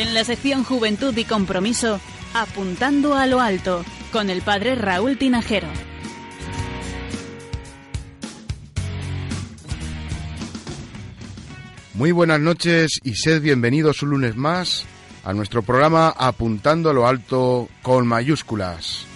En 0.00 0.14
la 0.14 0.24
sección 0.24 0.64
Juventud 0.64 1.14
y 1.14 1.24
Compromiso, 1.24 2.00
apuntando 2.32 3.16
a 3.16 3.26
lo 3.26 3.38
alto, 3.38 3.84
con 4.10 4.30
el 4.30 4.40
padre 4.40 4.74
Raúl 4.74 5.18
Tinajero. 5.18 5.68
Muy 11.92 12.12
buenas 12.12 12.40
noches 12.40 12.98
y 13.04 13.16
sed 13.16 13.42
bienvenidos 13.42 14.02
un 14.02 14.08
lunes 14.08 14.36
más 14.36 14.86
a 15.22 15.34
nuestro 15.34 15.60
programa 15.60 16.08
Apuntando 16.16 16.88
a 16.88 16.94
lo 16.94 17.06
alto 17.06 17.68
con 17.82 18.06
mayúsculas. 18.06 19.09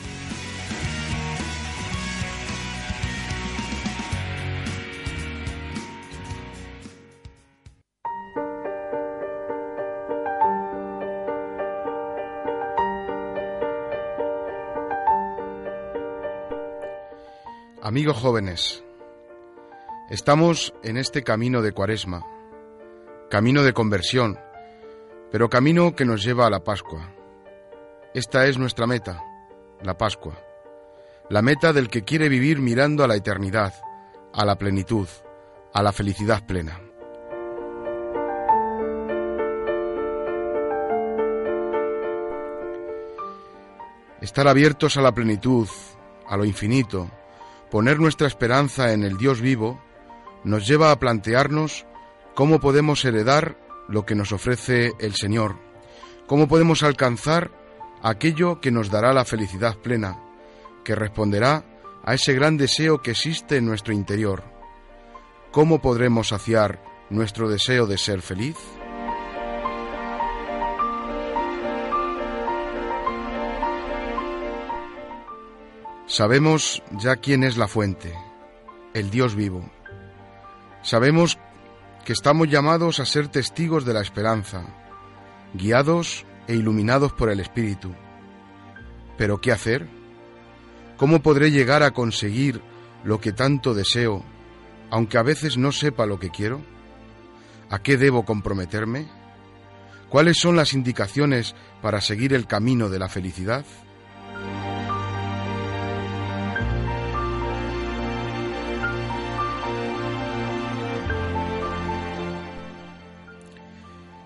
Amigos 17.94 18.16
jóvenes, 18.16 18.82
estamos 20.10 20.74
en 20.82 20.96
este 20.96 21.22
camino 21.22 21.62
de 21.62 21.70
cuaresma, 21.70 22.26
camino 23.30 23.62
de 23.62 23.72
conversión, 23.72 24.36
pero 25.30 25.48
camino 25.48 25.94
que 25.94 26.04
nos 26.04 26.24
lleva 26.24 26.44
a 26.44 26.50
la 26.50 26.64
Pascua. 26.64 27.14
Esta 28.12 28.46
es 28.46 28.58
nuestra 28.58 28.88
meta, 28.88 29.22
la 29.80 29.96
Pascua, 29.96 30.34
la 31.30 31.40
meta 31.40 31.72
del 31.72 31.88
que 31.88 32.02
quiere 32.02 32.28
vivir 32.28 32.58
mirando 32.58 33.04
a 33.04 33.06
la 33.06 33.14
eternidad, 33.14 33.72
a 34.32 34.44
la 34.44 34.58
plenitud, 34.58 35.06
a 35.72 35.80
la 35.80 35.92
felicidad 35.92 36.44
plena. 36.44 36.80
Estar 44.20 44.48
abiertos 44.48 44.96
a 44.96 45.00
la 45.00 45.12
plenitud, 45.12 45.68
a 46.26 46.36
lo 46.36 46.44
infinito, 46.44 47.08
Poner 47.74 47.98
nuestra 47.98 48.28
esperanza 48.28 48.92
en 48.92 49.02
el 49.02 49.16
Dios 49.16 49.40
vivo 49.40 49.82
nos 50.44 50.64
lleva 50.64 50.92
a 50.92 51.00
plantearnos 51.00 51.86
cómo 52.36 52.60
podemos 52.60 53.04
heredar 53.04 53.58
lo 53.88 54.06
que 54.06 54.14
nos 54.14 54.30
ofrece 54.30 54.92
el 55.00 55.16
Señor, 55.16 55.56
cómo 56.28 56.46
podemos 56.46 56.84
alcanzar 56.84 57.50
aquello 58.00 58.60
que 58.60 58.70
nos 58.70 58.92
dará 58.92 59.12
la 59.12 59.24
felicidad 59.24 59.76
plena, 59.76 60.20
que 60.84 60.94
responderá 60.94 61.64
a 62.04 62.14
ese 62.14 62.32
gran 62.32 62.56
deseo 62.56 63.02
que 63.02 63.10
existe 63.10 63.56
en 63.56 63.66
nuestro 63.66 63.92
interior. 63.92 64.44
¿Cómo 65.50 65.82
podremos 65.82 66.28
saciar 66.28 66.80
nuestro 67.10 67.48
deseo 67.48 67.88
de 67.88 67.98
ser 67.98 68.22
feliz? 68.22 68.54
Sabemos 76.14 76.80
ya 76.92 77.16
quién 77.16 77.42
es 77.42 77.56
la 77.56 77.66
fuente, 77.66 78.14
el 78.92 79.10
Dios 79.10 79.34
vivo. 79.34 79.68
Sabemos 80.80 81.40
que 82.04 82.12
estamos 82.12 82.48
llamados 82.48 83.00
a 83.00 83.04
ser 83.04 83.26
testigos 83.26 83.84
de 83.84 83.94
la 83.94 84.00
esperanza, 84.00 84.64
guiados 85.54 86.24
e 86.46 86.54
iluminados 86.54 87.12
por 87.14 87.30
el 87.30 87.40
Espíritu. 87.40 87.92
Pero 89.18 89.40
¿qué 89.40 89.50
hacer? 89.50 89.88
¿Cómo 90.98 91.20
podré 91.20 91.50
llegar 91.50 91.82
a 91.82 91.90
conseguir 91.90 92.62
lo 93.02 93.20
que 93.20 93.32
tanto 93.32 93.74
deseo, 93.74 94.24
aunque 94.92 95.18
a 95.18 95.24
veces 95.24 95.56
no 95.56 95.72
sepa 95.72 96.06
lo 96.06 96.20
que 96.20 96.30
quiero? 96.30 96.60
¿A 97.70 97.80
qué 97.80 97.96
debo 97.96 98.24
comprometerme? 98.24 99.08
¿Cuáles 100.10 100.38
son 100.38 100.54
las 100.54 100.74
indicaciones 100.74 101.56
para 101.82 102.00
seguir 102.00 102.34
el 102.34 102.46
camino 102.46 102.88
de 102.88 103.00
la 103.00 103.08
felicidad? 103.08 103.64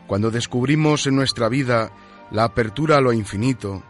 Cuando 0.09 0.31
descubrimos 0.31 1.07
en 1.07 1.17
nuestra 1.17 1.51
vida 1.51 1.93
la 2.31 2.45
apertura 2.45 2.97
a 2.97 3.01
lo 3.03 3.13
infinito, 3.13 3.83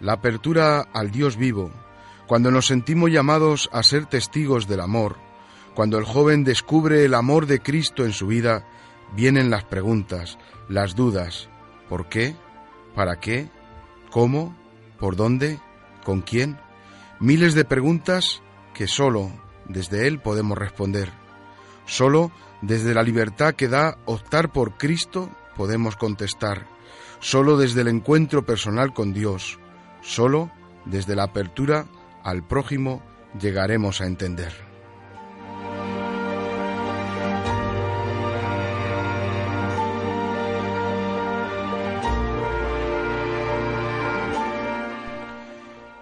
la 0.00 0.12
apertura 0.12 0.82
al 0.92 1.10
Dios 1.10 1.38
vivo, 1.38 1.70
cuando 2.26 2.50
nos 2.50 2.66
sentimos 2.66 3.10
llamados 3.10 3.70
a 3.72 3.82
ser 3.82 4.04
testigos 4.04 4.68
del 4.68 4.80
amor, 4.80 5.16
cuando 5.74 5.96
el 5.96 6.04
joven 6.04 6.44
descubre 6.44 7.06
el 7.06 7.14
amor 7.14 7.46
de 7.46 7.60
Cristo 7.60 8.04
en 8.04 8.12
su 8.12 8.26
vida, 8.26 8.68
vienen 9.16 9.48
las 9.48 9.64
preguntas, 9.64 10.38
las 10.68 10.94
dudas. 10.94 11.48
¿Por 11.88 12.06
qué? 12.10 12.36
¿Para 12.94 13.18
qué? 13.18 13.48
¿Cómo? 14.10 14.54
¿Por 15.00 15.16
dónde? 15.16 15.58
¿Con 16.04 16.20
quién? 16.20 16.58
Miles 17.18 17.54
de 17.54 17.64
preguntas 17.64 18.42
que 18.74 18.86
solo 18.86 19.32
desde 19.64 20.06
Él 20.06 20.20
podemos 20.20 20.58
responder. 20.58 21.10
Solo 21.86 22.30
desde 22.60 22.92
la 22.92 23.02
libertad 23.02 23.54
que 23.54 23.68
da 23.68 23.96
optar 24.04 24.52
por 24.52 24.76
Cristo 24.76 25.30
podemos 25.56 25.96
contestar. 25.96 26.66
Solo 27.20 27.56
desde 27.56 27.82
el 27.82 27.88
encuentro 27.88 28.44
personal 28.44 28.92
con 28.92 29.12
Dios, 29.12 29.58
solo 30.02 30.50
desde 30.84 31.14
la 31.14 31.24
apertura 31.24 31.86
al 32.22 32.46
prójimo 32.46 33.02
llegaremos 33.40 34.00
a 34.00 34.06
entender. 34.06 34.52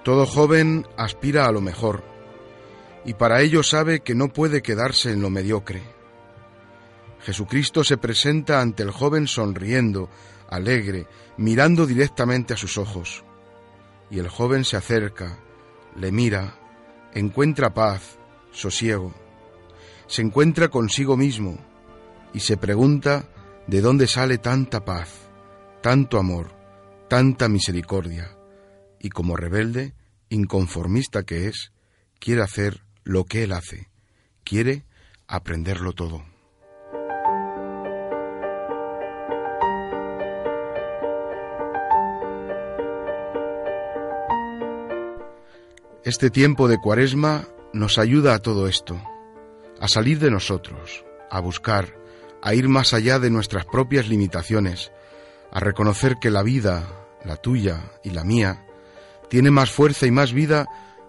Todo 0.02 0.24
joven 0.24 0.86
aspira 0.96 1.46
a 1.46 1.52
lo 1.52 1.60
mejor 1.60 2.02
y 3.04 3.14
para 3.14 3.42
ello 3.42 3.62
sabe 3.62 4.00
que 4.00 4.14
no 4.14 4.28
puede 4.28 4.62
quedarse 4.62 5.12
en 5.12 5.20
lo 5.20 5.30
mediocre. 5.30 5.99
Jesucristo 7.22 7.84
se 7.84 7.98
presenta 7.98 8.60
ante 8.60 8.82
el 8.82 8.90
joven 8.90 9.26
sonriendo, 9.26 10.08
alegre, 10.48 11.06
mirando 11.36 11.86
directamente 11.86 12.54
a 12.54 12.56
sus 12.56 12.78
ojos. 12.78 13.24
Y 14.10 14.18
el 14.18 14.28
joven 14.28 14.64
se 14.64 14.76
acerca, 14.76 15.38
le 15.96 16.10
mira, 16.12 16.58
encuentra 17.14 17.74
paz, 17.74 18.18
sosiego, 18.50 19.14
se 20.06 20.22
encuentra 20.22 20.68
consigo 20.68 21.16
mismo 21.16 21.58
y 22.32 22.40
se 22.40 22.56
pregunta 22.56 23.28
de 23.66 23.80
dónde 23.80 24.06
sale 24.06 24.38
tanta 24.38 24.84
paz, 24.84 25.28
tanto 25.82 26.18
amor, 26.18 26.52
tanta 27.08 27.48
misericordia, 27.48 28.36
y 28.98 29.10
como 29.10 29.36
rebelde, 29.36 29.94
inconformista 30.28 31.22
que 31.22 31.46
es, 31.46 31.72
quiere 32.18 32.42
hacer 32.42 32.82
lo 33.04 33.24
que 33.24 33.44
él 33.44 33.52
hace, 33.52 33.88
quiere 34.44 34.84
aprenderlo 35.28 35.92
todo. 35.92 36.29
Este 46.10 46.28
tiempo 46.28 46.66
de 46.66 46.80
cuaresma 46.80 47.46
nos 47.72 47.96
ayuda 47.96 48.34
a 48.34 48.40
todo 48.40 48.66
esto, 48.66 49.00
a 49.78 49.86
salir 49.86 50.18
de 50.18 50.28
nosotros, 50.28 51.04
a 51.30 51.38
buscar, 51.38 51.94
a 52.42 52.52
ir 52.52 52.68
más 52.68 52.94
allá 52.94 53.20
de 53.20 53.30
nuestras 53.30 53.64
propias 53.64 54.08
limitaciones, 54.08 54.90
a 55.52 55.60
reconocer 55.60 56.16
que 56.20 56.30
la 56.30 56.42
vida, 56.42 56.82
la 57.24 57.36
tuya 57.36 57.92
y 58.02 58.10
la 58.10 58.24
mía, 58.24 58.66
tiene 59.28 59.52
más 59.52 59.70
fuerza 59.70 60.04
y 60.04 60.10
más 60.10 60.32
vida 60.32 60.66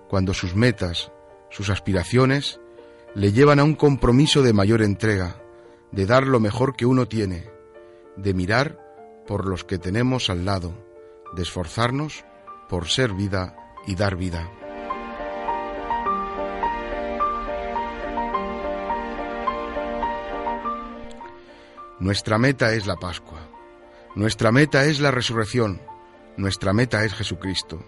cuando 0.07 0.35
sus 0.35 0.55
metas, 0.55 1.11
sus 1.49 1.71
aspiraciones, 1.71 2.59
le 3.15 3.31
llevan 3.31 3.57
a 3.57 3.63
un 3.63 3.73
compromiso 3.73 4.43
de 4.43 4.53
mayor 4.53 4.83
entrega, 4.83 5.41
de 5.91 6.05
dar 6.05 6.27
lo 6.27 6.39
mejor 6.39 6.75
que 6.75 6.85
uno 6.85 7.07
tiene, 7.07 7.49
de 8.17 8.35
mirar 8.35 8.77
por 9.25 9.47
los 9.47 9.63
que 9.63 9.79
tenemos 9.79 10.29
al 10.29 10.45
lado, 10.45 10.75
de 11.33 11.41
esforzarnos 11.41 12.23
por 12.69 12.87
ser 12.87 13.13
vida 13.13 13.55
y 13.87 13.95
dar 13.95 14.15
vida. 14.15 14.60
Nuestra 22.01 22.39
meta 22.39 22.73
es 22.73 22.87
la 22.87 22.95
Pascua. 22.95 23.47
Nuestra 24.15 24.51
meta 24.51 24.85
es 24.85 24.99
la 24.99 25.11
resurrección. 25.11 25.79
Nuestra 26.35 26.73
meta 26.73 27.05
es 27.05 27.13
Jesucristo. 27.13 27.85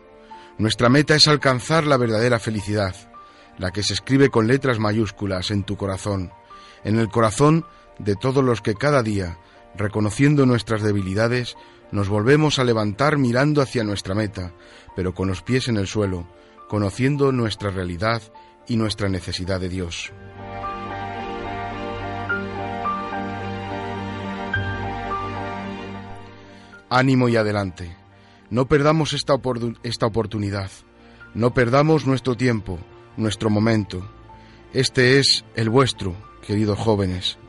Nuestra 0.60 0.88
meta 0.88 1.16
es 1.16 1.28
alcanzar 1.28 1.88
la 1.88 1.98
verdadera 1.98 2.38
felicidad, 2.38 2.96
la 3.58 3.72
que 3.72 3.82
se 3.82 3.94
escribe 3.94 4.30
con 4.30 4.46
letras 4.46 4.78
mayúsculas 4.78 5.50
en 5.50 5.64
tu 5.64 5.78
corazón, 5.78 6.32
en 6.84 7.00
el 7.00 7.10
corazón 7.10 7.66
de 7.98 8.16
todos 8.16 8.44
los 8.44 8.62
que 8.62 8.76
cada 8.76 9.02
día, 9.02 9.40
reconociendo 9.76 10.46
nuestras 10.46 10.84
debilidades, 10.84 11.58
nos 11.92 12.08
volvemos 12.08 12.60
a 12.60 12.66
levantar 12.66 13.18
mirando 13.18 13.64
hacia 13.64 13.84
nuestra 13.84 14.14
meta, 14.14 14.54
pero 14.96 15.16
con 15.16 15.28
los 15.28 15.42
pies 15.42 15.70
en 15.70 15.78
el 15.78 15.88
suelo, 15.88 16.28
conociendo 16.70 17.32
nuestra 17.32 17.72
realidad 17.72 18.22
y 18.68 18.76
nuestra 18.76 19.10
necesidad 19.10 19.60
de 19.60 19.70
Dios. 19.70 20.14
Ánimo 26.96 27.28
y 27.28 27.36
adelante. 27.38 27.98
No 28.52 28.68
perdamos 28.68 29.14
esta, 29.14 29.34
oportunidad. 29.34 30.70
No 31.34 31.52
perdamos 31.52 32.06
nuestro 32.06 32.38
tiempo, 32.38 32.78
nuestro 33.18 33.50
momento. 33.50 34.08
Este 34.74 35.18
es 35.18 35.44
el 35.56 35.72
vuestro, 35.72 36.16
queridos 36.46 36.78
jóvenes. 36.78 37.40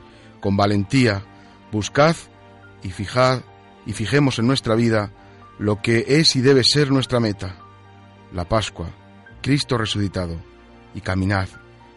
Con 0.41 0.56
valentía, 0.56 1.23
buscad 1.70 2.17
y 2.82 2.88
fijad 2.88 3.43
y 3.85 3.93
fijemos 3.93 4.38
en 4.38 4.46
nuestra 4.46 4.76
vida 4.76 5.12
lo 5.58 5.82
que 5.82 6.06
es 6.08 6.37
y 6.37 6.41
debe 6.41 6.64
ser 6.64 6.91
nuestra 6.91 7.20
meta, 7.20 7.56
la 8.32 8.49
Pascua, 8.49 8.88
Cristo 9.43 9.76
resucitado. 9.76 10.37
Y 10.94 11.02
caminad, 11.02 11.49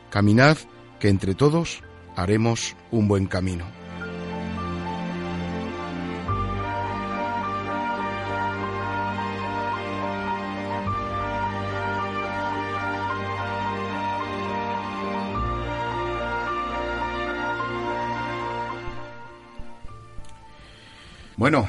caminad 0.10 0.58
que 1.00 1.08
entre 1.08 1.34
todos 1.34 1.82
haremos 2.18 2.76
un 2.92 3.08
buen 3.08 3.26
camino. 3.26 3.77
Bueno, 21.38 21.68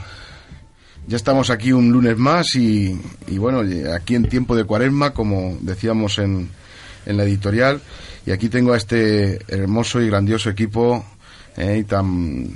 ya 1.07 1.19
estamos 1.19 1.51
aquí 1.51 1.73
un 1.73 1.93
lunes 1.93 2.17
más 2.17 2.55
y, 2.55 2.99
bueno, 3.37 3.63
aquí 3.95 4.15
en 4.15 4.27
tiempo 4.27 4.57
de 4.57 4.65
cuaresma, 4.65 5.13
como 5.13 5.59
decíamos 5.61 6.19
en, 6.19 6.49
en, 7.05 7.17
la 7.19 7.25
editorial, 7.25 7.83
y 8.25 8.31
aquí 8.31 8.49
tengo 8.49 8.73
a 8.73 8.79
este 8.79 9.39
hermoso 9.47 10.01
y 10.01 10.09
grandioso 10.09 10.49
equipo 10.49 11.05
eh, 11.59 11.85
tan 11.87 12.49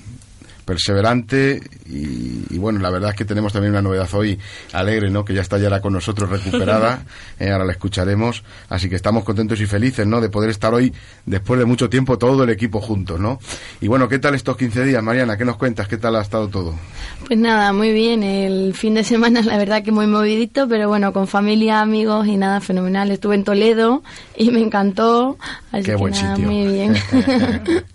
perseverante 0.72 1.60
y, 1.86 2.56
bueno, 2.56 2.78
la 2.80 2.88
verdad 2.88 3.10
es 3.10 3.16
que 3.16 3.26
tenemos 3.26 3.52
también 3.52 3.72
una 3.72 3.82
novedad 3.82 4.08
hoy 4.14 4.38
alegre, 4.72 5.10
¿no? 5.10 5.22
Que 5.22 5.34
ya 5.34 5.42
está 5.42 5.58
ya 5.58 5.80
con 5.82 5.92
nosotros 5.92 6.30
recuperada, 6.30 7.04
eh, 7.38 7.50
ahora 7.50 7.66
la 7.66 7.72
escucharemos, 7.72 8.42
así 8.70 8.88
que 8.88 8.96
estamos 8.96 9.22
contentos 9.22 9.60
y 9.60 9.66
felices, 9.66 10.06
¿no? 10.06 10.22
De 10.22 10.30
poder 10.30 10.48
estar 10.48 10.72
hoy, 10.72 10.90
después 11.26 11.60
de 11.60 11.66
mucho 11.66 11.90
tiempo, 11.90 12.16
todo 12.16 12.44
el 12.44 12.50
equipo 12.50 12.80
juntos, 12.80 13.20
¿no? 13.20 13.38
Y 13.82 13.88
bueno, 13.88 14.08
¿qué 14.08 14.18
tal 14.18 14.34
estos 14.34 14.56
15 14.56 14.84
días, 14.84 15.02
Mariana? 15.02 15.36
¿Qué 15.36 15.44
nos 15.44 15.56
cuentas? 15.56 15.88
¿Qué 15.88 15.98
tal 15.98 16.16
ha 16.16 16.22
estado 16.22 16.48
todo? 16.48 16.74
Pues 17.26 17.38
nada, 17.38 17.74
muy 17.74 17.92
bien, 17.92 18.22
el 18.22 18.72
fin 18.72 18.94
de 18.94 19.04
semana 19.04 19.42
la 19.42 19.58
verdad 19.58 19.82
que 19.82 19.92
muy 19.92 20.06
movidito, 20.06 20.68
pero 20.68 20.88
bueno, 20.88 21.12
con 21.12 21.28
familia, 21.28 21.82
amigos 21.82 22.26
y 22.26 22.38
nada, 22.38 22.62
fenomenal. 22.62 23.10
Estuve 23.10 23.34
en 23.34 23.44
Toledo 23.44 24.02
y 24.36 24.50
me 24.50 24.60
encantó, 24.60 25.36
así 25.70 25.84
Qué 25.84 25.90
que 25.90 25.96
buen 25.96 26.14
nada, 26.14 26.36
sitio. 26.36 26.50
muy 26.50 26.66
bien. 26.72 26.94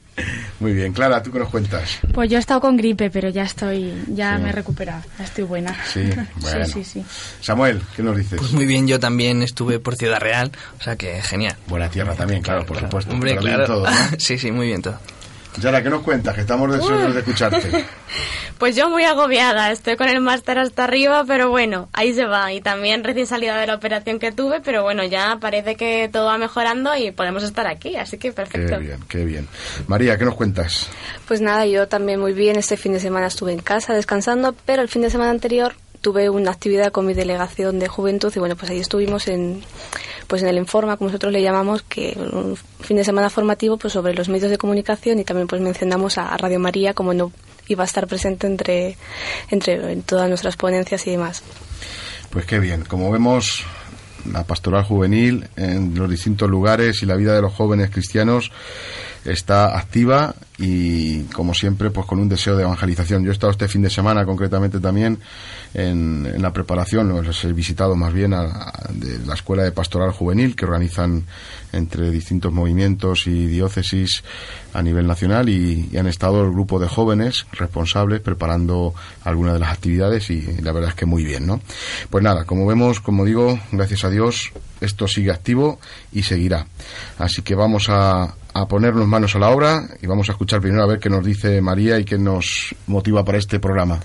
Muy 0.59 0.73
bien, 0.73 0.91
Clara, 0.93 1.21
¿tú 1.21 1.31
qué 1.31 1.37
nos 1.39 1.49
cuentas? 1.49 1.99
Pues 2.13 2.29
yo 2.29 2.37
he 2.37 2.39
estado 2.39 2.59
con 2.59 2.75
gripe, 2.77 3.09
pero 3.11 3.29
ya 3.29 3.43
estoy, 3.43 3.93
ya 4.07 4.35
Sí. 4.37 4.43
me 4.43 4.49
he 4.49 4.51
recuperado, 4.51 5.03
ya 5.19 5.23
estoy 5.25 5.43
buena. 5.43 5.75
Sí, 5.93 6.01
bueno. 6.41 6.65
sí, 6.65 6.83
sí, 6.83 6.83
sí. 6.83 7.05
Samuel, 7.41 7.81
¿qué 7.95 8.01
nos 8.01 8.17
dices? 8.17 8.39
Pues 8.39 8.51
muy 8.53 8.65
bien, 8.65 8.87
yo 8.87 8.99
también 8.99 9.43
estuve 9.43 9.79
por 9.79 9.95
Ciudad 9.95 10.19
Real, 10.19 10.51
o 10.79 10.83
sea 10.83 10.95
que 10.95 11.21
genial. 11.21 11.55
Buena 11.67 11.89
tierra 11.89 12.15
también, 12.15 12.41
claro, 12.41 12.65
por 12.65 12.79
supuesto. 12.79 13.11
Hombre, 13.13 13.31
Pero 13.31 13.41
bien 13.43 13.55
claro. 13.57 13.73
todo, 13.73 13.89
¿no? 13.89 13.95
sí, 14.17 14.37
sí, 14.39 14.51
muy 14.51 14.67
bien 14.67 14.81
todo. 14.81 14.99
Yara, 15.59 15.81
¿qué 15.81 15.89
nos 15.89 16.03
cuentas? 16.03 16.35
Que 16.35 16.41
estamos 16.41 16.71
deseosos 16.71 17.13
de 17.13 17.19
escucharte. 17.19 17.85
Pues 18.57 18.75
yo 18.75 18.89
muy 18.89 19.03
agobiada, 19.03 19.71
estoy 19.71 19.97
con 19.97 20.09
el 20.09 20.19
máster 20.19 20.57
hasta 20.57 20.85
arriba, 20.85 21.23
pero 21.27 21.51
bueno, 21.51 21.89
ahí 21.93 22.11
se 22.15 22.25
va. 22.25 22.51
Y 22.51 22.59
también 22.59 23.03
recién 23.03 23.27
salida 23.27 23.55
de 23.55 23.67
la 23.67 23.75
operación 23.75 24.17
que 24.17 24.31
tuve, 24.31 24.61
pero 24.61 24.81
bueno, 24.81 25.03
ya 25.03 25.37
parece 25.39 25.75
que 25.75 26.09
todo 26.11 26.25
va 26.25 26.39
mejorando 26.39 26.95
y 26.95 27.11
podemos 27.11 27.43
estar 27.43 27.67
aquí, 27.67 27.97
así 27.97 28.17
que 28.17 28.31
perfecto. 28.31 28.79
Qué 28.79 28.83
bien, 28.83 28.99
qué 29.07 29.25
bien. 29.25 29.47
María, 29.85 30.17
¿qué 30.17 30.25
nos 30.25 30.33
cuentas? 30.33 30.89
Pues 31.27 31.39
nada, 31.39 31.67
yo 31.67 31.87
también 31.87 32.19
muy 32.19 32.33
bien. 32.33 32.55
Este 32.55 32.77
fin 32.77 32.93
de 32.93 32.99
semana 32.99 33.27
estuve 33.27 33.53
en 33.53 33.59
casa 33.59 33.93
descansando, 33.93 34.55
pero 34.65 34.81
el 34.81 34.87
fin 34.87 35.03
de 35.03 35.11
semana 35.11 35.29
anterior 35.29 35.75
tuve 36.01 36.27
una 36.31 36.49
actividad 36.49 36.91
con 36.91 37.05
mi 37.05 37.13
delegación 37.13 37.77
de 37.77 37.87
juventud 37.87 38.33
y 38.35 38.39
bueno, 38.39 38.55
pues 38.55 38.71
ahí 38.71 38.79
estuvimos 38.79 39.27
en 39.27 39.61
pues 40.27 40.41
en 40.41 40.49
el 40.49 40.57
Informa, 40.57 40.97
como 40.97 41.09
nosotros 41.09 41.31
le 41.31 41.41
llamamos, 41.41 41.81
que 41.83 42.17
un 42.17 42.57
fin 42.81 42.97
de 42.97 43.03
semana 43.03 43.29
formativo 43.29 43.77
pues 43.77 43.93
sobre 43.93 44.13
los 44.13 44.29
medios 44.29 44.51
de 44.51 44.57
comunicación 44.57 45.19
y 45.19 45.23
también 45.23 45.47
pues 45.47 45.61
mencionamos 45.61 46.17
a, 46.17 46.35
Radio 46.37 46.59
María 46.59 46.93
como 46.93 47.13
no 47.13 47.31
iba 47.67 47.83
a 47.83 47.85
estar 47.85 48.07
presente 48.07 48.47
entre 48.47 48.97
entre 49.49 49.91
en 49.91 50.03
todas 50.03 50.29
nuestras 50.29 50.55
ponencias 50.57 51.05
y 51.07 51.11
demás. 51.11 51.43
Pues 52.29 52.45
qué 52.45 52.59
bien. 52.59 52.83
Como 52.83 53.11
vemos, 53.11 53.63
la 54.31 54.43
pastoral 54.43 54.83
juvenil 54.83 55.47
en 55.55 55.95
los 55.95 56.09
distintos 56.09 56.49
lugares 56.49 57.01
y 57.01 57.05
la 57.05 57.15
vida 57.15 57.33
de 57.33 57.41
los 57.41 57.53
jóvenes 57.53 57.89
cristianos 57.89 58.51
está 59.25 59.77
activa 59.77 60.35
y 60.59 61.23
como 61.25 61.53
siempre 61.53 61.91
pues 61.91 62.07
con 62.07 62.19
un 62.19 62.29
deseo 62.29 62.55
de 62.57 62.63
evangelización. 62.63 63.23
Yo 63.23 63.29
he 63.29 63.33
estado 63.33 63.51
este 63.51 63.67
fin 63.67 63.81
de 63.83 63.89
semana 63.89 64.25
concretamente 64.25 64.79
también 64.79 65.19
en, 65.73 66.41
la 66.41 66.51
preparación, 66.53 67.09
los 67.09 67.43
he 67.45 67.53
visitado 67.53 67.95
más 67.95 68.11
bien 68.13 68.33
a, 68.33 68.41
a- 68.41 68.89
de 68.91 69.19
la 69.25 69.35
Escuela 69.35 69.63
de 69.63 69.71
Pastoral 69.71 70.11
Juvenil 70.11 70.55
que 70.55 70.65
organizan 70.65 71.25
entre 71.73 72.09
distintos 72.09 72.51
movimientos 72.51 73.27
y 73.27 73.45
diócesis 73.47 74.23
a 74.73 74.81
nivel 74.81 75.05
nacional 75.05 75.49
y 75.49 75.95
han 75.97 76.07
estado 76.07 76.43
el 76.43 76.51
grupo 76.51 76.79
de 76.79 76.87
jóvenes 76.87 77.45
responsables 77.51 78.21
preparando 78.21 78.93
algunas 79.23 79.53
de 79.53 79.59
las 79.59 79.71
actividades 79.71 80.29
y 80.29 80.41
la 80.61 80.71
verdad 80.71 80.89
es 80.91 80.95
que 80.95 81.05
muy 81.05 81.23
bien, 81.23 81.45
¿no? 81.45 81.61
Pues 82.09 82.23
nada, 82.23 82.45
como 82.45 82.65
vemos, 82.65 82.99
como 82.99 83.25
digo, 83.25 83.59
gracias 83.71 84.05
a 84.05 84.09
Dios, 84.09 84.51
esto 84.81 85.07
sigue 85.07 85.31
activo 85.31 85.79
y 86.11 86.23
seguirá. 86.23 86.65
Así 87.19 87.41
que 87.41 87.55
vamos 87.55 87.87
a, 87.89 88.33
a 88.61 88.67
ponernos 88.67 89.07
manos 89.07 89.35
a 89.35 89.39
la 89.39 89.49
obra 89.49 89.87
y 90.01 90.07
vamos 90.07 90.29
a 90.29 90.33
escuchar 90.33 90.61
primero 90.61 90.83
a 90.83 90.87
ver 90.87 90.99
qué 90.99 91.09
nos 91.09 91.25
dice 91.25 91.61
María 91.61 91.97
y 91.99 92.05
qué 92.05 92.17
nos 92.17 92.75
motiva 92.87 93.23
para 93.23 93.37
este 93.37 93.59
programa. 93.59 93.99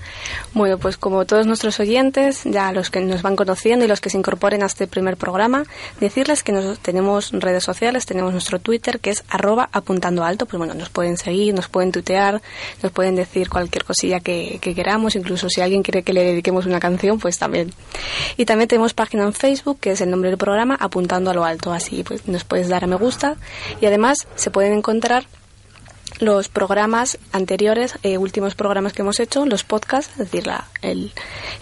Bueno, 0.53 0.77
pues 0.77 0.97
como 0.97 1.25
todos 1.25 1.45
nuestros 1.45 1.79
oyentes, 1.79 2.43
ya 2.45 2.71
los 2.71 2.89
que 2.89 3.01
nos 3.01 3.21
van 3.21 3.35
conociendo 3.35 3.85
y 3.85 3.87
los 3.87 4.01
que 4.01 4.09
se 4.09 4.17
incorporen 4.17 4.63
a 4.63 4.67
este 4.67 4.87
primer 4.87 5.17
programa, 5.17 5.65
decirles 5.99 6.43
que 6.43 6.51
nos, 6.51 6.79
tenemos 6.79 7.31
redes 7.31 7.63
sociales, 7.63 8.05
tenemos 8.05 8.31
nuestro 8.31 8.59
Twitter 8.59 8.99
que 8.99 9.09
es 9.09 9.23
arroba 9.29 9.69
apuntando 9.71 10.23
alto, 10.23 10.45
pues 10.45 10.57
bueno, 10.57 10.73
nos 10.73 10.89
pueden 10.89 11.17
seguir, 11.17 11.53
nos 11.53 11.67
pueden 11.67 11.91
tuitear, 11.91 12.41
nos 12.81 12.91
pueden 12.91 13.15
decir 13.15 13.49
cualquier 13.49 13.83
cosilla 13.83 14.19
que, 14.19 14.59
que 14.61 14.73
queramos, 14.73 15.15
incluso 15.15 15.49
si 15.49 15.61
alguien 15.61 15.83
quiere 15.83 16.03
que 16.03 16.13
le 16.13 16.23
dediquemos 16.23 16.65
una 16.65 16.79
canción, 16.79 17.19
pues 17.19 17.37
también. 17.37 17.73
Y 18.37 18.45
también 18.45 18.67
tenemos 18.67 18.93
página 18.93 19.23
en 19.23 19.33
Facebook, 19.33 19.79
que 19.79 19.91
es 19.91 20.01
el 20.01 20.09
nombre 20.09 20.29
del 20.29 20.37
programa, 20.37 20.77
apuntando 20.79 21.31
a 21.31 21.33
lo 21.33 21.43
alto, 21.43 21.73
así 21.73 22.03
pues 22.03 22.27
nos 22.27 22.43
puedes 22.43 22.69
dar 22.69 22.83
a 22.83 22.87
me 22.87 22.95
gusta 22.95 23.35
y 23.81 23.85
además 23.85 24.27
se 24.43 24.51
pueden 24.51 24.73
encontrar 24.73 25.25
los 26.19 26.47
programas 26.47 27.17
anteriores, 27.31 27.95
eh, 28.03 28.17
últimos 28.19 28.53
programas 28.53 28.93
que 28.93 29.01
hemos 29.01 29.19
hecho, 29.19 29.45
los 29.47 29.63
podcasts, 29.63 30.11
es 30.11 30.17
decir, 30.19 30.45
la- 30.45 30.67
el, 30.81 31.11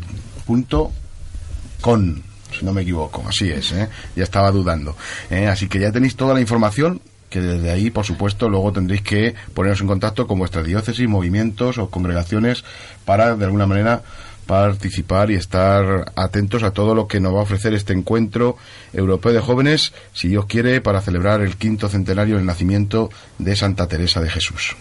si 2.53 2.65
no 2.65 2.71
me 2.71 2.83
equivoco, 2.83 3.23
así 3.27 3.49
es, 3.49 3.71
¿eh? 3.71 3.89
ya 4.15 4.23
estaba 4.23 4.51
dudando. 4.51 4.95
¿eh? 5.31 5.47
Así 5.47 5.67
que 5.67 5.79
ya 5.79 5.91
tenéis 5.91 6.15
toda 6.15 6.35
la 6.35 6.41
información 6.41 7.01
que 7.33 7.41
desde 7.41 7.71
ahí, 7.71 7.89
por 7.89 8.05
supuesto, 8.05 8.47
luego 8.47 8.71
tendréis 8.71 9.01
que 9.01 9.33
poneros 9.55 9.81
en 9.81 9.87
contacto 9.87 10.27
con 10.27 10.37
vuestras 10.37 10.67
diócesis, 10.67 11.09
movimientos 11.09 11.79
o 11.79 11.89
congregaciones 11.89 12.63
para, 13.05 13.35
de 13.35 13.45
alguna 13.45 13.65
manera, 13.65 14.03
participar 14.45 15.31
y 15.31 15.35
estar 15.35 16.11
atentos 16.15 16.61
a 16.61 16.73
todo 16.73 16.93
lo 16.93 17.07
que 17.07 17.19
nos 17.19 17.33
va 17.33 17.39
a 17.39 17.41
ofrecer 17.41 17.73
este 17.73 17.91
encuentro 17.91 18.55
europeo 18.93 19.33
de 19.33 19.39
jóvenes, 19.39 19.93
si 20.13 20.27
Dios 20.27 20.45
quiere, 20.45 20.79
para 20.79 21.01
celebrar 21.01 21.41
el 21.41 21.57
quinto 21.57 21.89
centenario 21.89 22.35
del 22.35 22.45
nacimiento 22.45 23.09
de 23.39 23.55
Santa 23.55 23.87
Teresa 23.87 24.21
de 24.21 24.29
Jesús. 24.29 24.75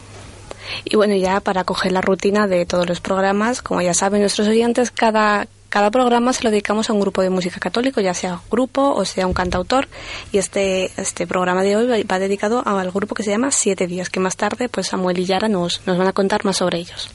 Y 0.84 0.96
bueno, 0.96 1.16
ya 1.16 1.40
para 1.40 1.64
coger 1.64 1.92
la 1.92 2.02
rutina 2.02 2.46
de 2.48 2.66
todos 2.66 2.86
los 2.86 3.00
programas, 3.00 3.62
como 3.62 3.80
ya 3.80 3.94
saben 3.94 4.20
nuestros 4.20 4.46
oyentes, 4.46 4.90
cada, 4.90 5.46
cada 5.72 5.90
programa 5.90 6.34
se 6.34 6.44
lo 6.44 6.50
dedicamos 6.50 6.90
a 6.90 6.92
un 6.92 7.00
grupo 7.00 7.22
de 7.22 7.30
música 7.30 7.58
católico, 7.58 8.02
ya 8.02 8.12
sea 8.12 8.42
grupo 8.50 8.92
o 8.92 9.06
sea 9.06 9.26
un 9.26 9.32
cantautor. 9.32 9.88
Y 10.30 10.36
este, 10.36 10.92
este 11.00 11.26
programa 11.26 11.62
de 11.62 11.76
hoy 11.76 12.02
va 12.02 12.18
dedicado 12.18 12.62
al 12.66 12.90
grupo 12.90 13.14
que 13.14 13.22
se 13.22 13.30
llama 13.30 13.50
Siete 13.50 13.86
Días, 13.86 14.10
que 14.10 14.20
más 14.20 14.36
tarde 14.36 14.68
pues 14.68 14.88
Samuel 14.88 15.18
y 15.18 15.24
Yara 15.24 15.48
nos, 15.48 15.80
nos 15.86 15.96
van 15.96 16.08
a 16.08 16.12
contar 16.12 16.44
más 16.44 16.58
sobre 16.58 16.76
ellos. 16.76 17.08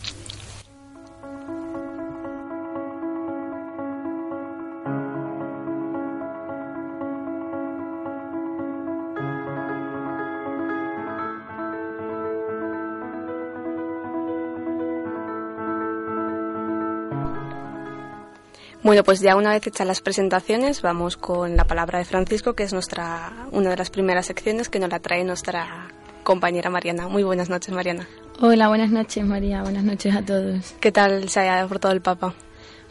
Bueno, 18.84 19.04
pues 19.04 19.20
ya 19.20 19.36
una 19.36 19.52
vez 19.52 19.66
hechas 19.66 19.88
las 19.88 20.02
presentaciones, 20.02 20.82
vamos 20.82 21.18
con 21.18 21.58
la 21.58 21.66
palabra 21.66 22.00
de 22.00 22.06
Francisco, 22.06 22.54
que 22.54 22.64
es 22.64 22.74
nuestra 22.74 23.48
una 23.52 23.72
de 23.72 23.78
las 23.78 23.90
primeras 23.90 24.28
secciones 24.28 24.70
que 24.70 24.80
nos 24.80 24.90
la 24.90 25.00
trae 25.00 25.24
nuestra 25.24 25.88
compañera 26.24 26.70
Mariana. 26.70 27.08
Muy 27.08 27.24
buenas 27.24 27.50
noches, 27.50 27.74
Mariana. 27.74 28.08
Hola, 28.40 28.68
buenas 28.68 28.92
noches, 28.92 29.26
María. 29.26 29.64
Buenas 29.64 29.84
noches 29.84 30.16
a 30.16 30.24
todos. 30.24 30.76
¿Qué 30.80 30.92
tal 30.92 31.28
se 31.30 31.50
ha 31.50 31.68
portado 31.68 31.94
el 31.94 32.02
Papa? 32.02 32.34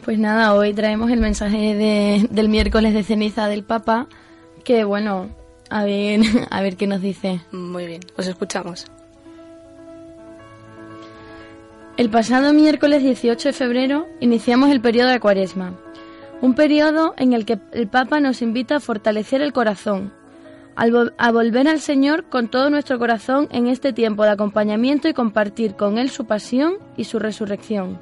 Pues 0.03 0.19
nada, 0.19 0.53
hoy 0.53 0.73
traemos 0.73 1.09
el 1.09 1.19
mensaje 1.19 2.27
del 2.29 2.49
miércoles 2.49 2.93
de 2.93 3.03
ceniza 3.03 3.47
del 3.47 3.63
Papa, 3.63 4.07
que 4.63 4.83
bueno, 4.83 5.29
a 5.69 5.83
ver, 5.83 6.21
a 6.49 6.61
ver 6.61 6.77
qué 6.77 6.87
nos 6.87 7.01
dice. 7.01 7.41
Muy 7.51 7.85
bien, 7.87 8.01
os 8.17 8.27
escuchamos. 8.27 8.87
El 11.97 12.09
pasado 12.11 12.53
miércoles 12.53 13.01
18 13.01 13.49
de 13.49 13.53
febrero 13.53 14.07
iniciamos 14.19 14.69
el 14.69 14.81
periodo 14.81 15.09
de 15.09 15.19
Cuaresma 15.19 15.73
un 16.41 16.53
periodo 16.53 17.13
en 17.17 17.33
el 17.33 17.45
que 17.45 17.59
el 17.71 17.87
Papa 17.87 18.19
nos 18.19 18.41
invita 18.41 18.75
a 18.75 18.79
fortalecer 18.79 19.41
el 19.41 19.53
corazón, 19.53 20.13
a 20.75 21.31
volver 21.31 21.67
al 21.67 21.79
Señor 21.79 22.25
con 22.29 22.49
todo 22.49 22.69
nuestro 22.69 22.99
corazón 22.99 23.47
en 23.51 23.67
este 23.67 23.93
tiempo 23.93 24.23
de 24.23 24.29
acompañamiento 24.29 25.07
y 25.07 25.13
compartir 25.13 25.75
con 25.75 25.97
Él 25.97 26.11
su 26.11 26.25
pasión 26.25 26.75
y 26.95 27.05
su 27.05 27.17
resurrección. 27.17 27.99